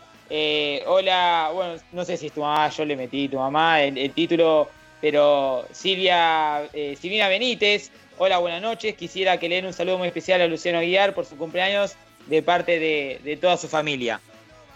[0.85, 4.69] hola, bueno, no sé si es tu mamá, yo le metí tu mamá el, título,
[5.01, 6.67] pero Silvia,
[6.99, 10.79] Silvina Benítez, hola, buenas noches, quisiera que le den un saludo muy especial a Luciano
[10.79, 11.95] Guiar por su cumpleaños
[12.27, 14.19] de parte de, de toda su familia.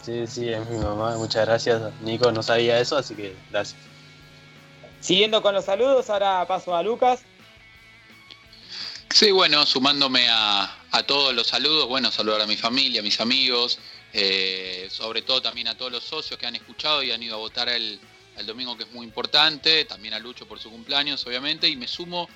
[0.02, 3.80] Sí, sí, es mi mamá, muchas gracias, Nico, no sabía eso, así que gracias.
[5.02, 7.22] Siguiendo con los saludos, ahora paso a Lucas.
[9.12, 10.76] Sí, bueno, sumándome a,
[11.08, 13.80] todos los saludos, bueno, saludar a mi familia, a mis amigos,
[14.14, 17.40] eh, sobre todo también a todos los socios que han escuchado y han ido a
[17.40, 18.00] votar el,
[18.46, 22.30] domingo, que es muy importante, también a Lucho por su cumpleaños, obviamente, y me sumo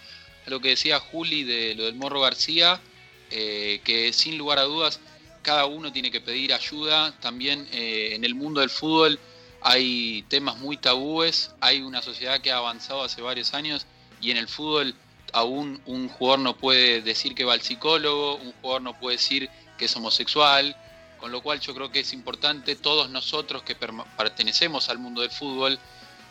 [0.45, 2.81] a lo que decía Juli de lo del Morro García,
[3.29, 4.99] eh, que sin lugar a dudas
[5.43, 9.19] cada uno tiene que pedir ayuda, también eh, en el mundo del fútbol
[9.61, 13.85] hay temas muy tabúes, hay una sociedad que ha avanzado hace varios años
[14.19, 14.93] y en el fútbol
[15.33, 19.49] aún un jugador no puede decir que va al psicólogo, un jugador no puede decir
[19.77, 20.75] que es homosexual,
[21.19, 25.31] con lo cual yo creo que es importante todos nosotros que pertenecemos al mundo del
[25.31, 25.79] fútbol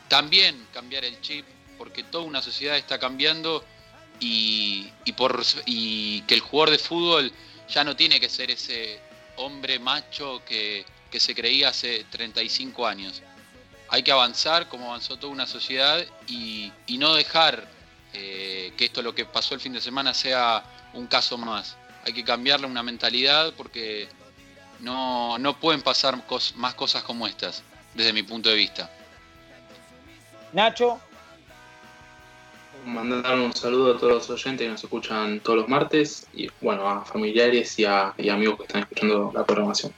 [0.09, 1.45] también cambiar el chip,
[1.79, 3.65] porque toda una sociedad está cambiando
[4.21, 7.33] y, por, y que el jugador de fútbol
[7.69, 9.01] ya no tiene que ser ese
[9.37, 13.23] hombre macho que que se creía hace 35 años.
[13.91, 17.69] Hay que avanzar como avanzó toda una sociedad y, no dejar
[18.13, 20.65] eh, que esto lo que pasó el fin de semana sea
[20.95, 21.77] un caso más.
[22.05, 24.09] Hay que cambiarle una mentalidad porque
[24.81, 26.19] no, pueden pasar
[26.57, 27.63] más cosas como estas,
[27.95, 28.91] desde mi punto de vista.
[30.53, 31.01] Nacho.
[32.85, 36.89] Mandar un saludo a todos los oyentes que nos escuchan todos los martes y bueno,
[36.89, 39.95] a familiares y a amigos que están escuchando la programación.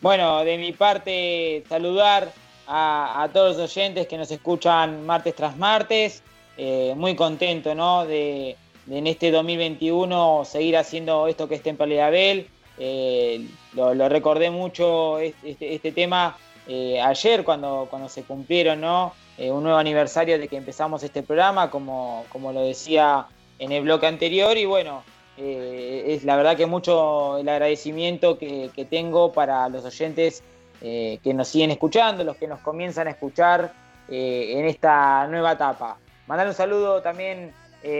[0.00, 2.32] Bueno, de mi parte, saludar
[2.68, 6.22] a, todos los oyentes que nos escuchan martes tras martes.
[6.60, 8.04] Eh, muy contento, ¿no?
[8.04, 8.56] De,
[8.90, 12.48] en este 2021 seguir haciendo esto que es Temple Abel.
[12.78, 16.36] Eh, lo, recordé mucho este, este, tema
[16.66, 19.14] eh, ayer cuando, cuando se cumplieron, ¿no?
[19.38, 23.26] un nuevo aniversario de que empezamos este programa, como, como lo decía
[23.60, 24.56] en el bloque anterior.
[24.56, 25.04] Y bueno,
[25.36, 30.42] es la verdad que mucho el agradecimiento que, tengo para los oyentes
[30.80, 33.72] que nos siguen escuchando, los que nos comienzan a escuchar
[34.08, 35.98] en esta nueva etapa.
[36.28, 37.52] Mandar un saludo también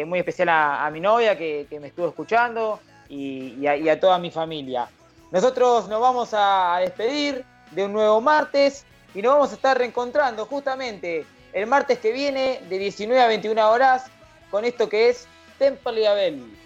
[0.06, 2.78] muy especial a, mi novia que, me estuvo escuchando
[3.08, 4.86] y, a, toda mi familia.
[5.30, 8.84] Nosotros nos vamos a despedir de un nuevo martes
[9.14, 11.24] y nos vamos a estar reencontrando justamente
[11.54, 14.04] el martes que viene de 19 a 21 horas
[14.50, 15.26] con esto que es
[15.58, 16.58] Temple y Abel.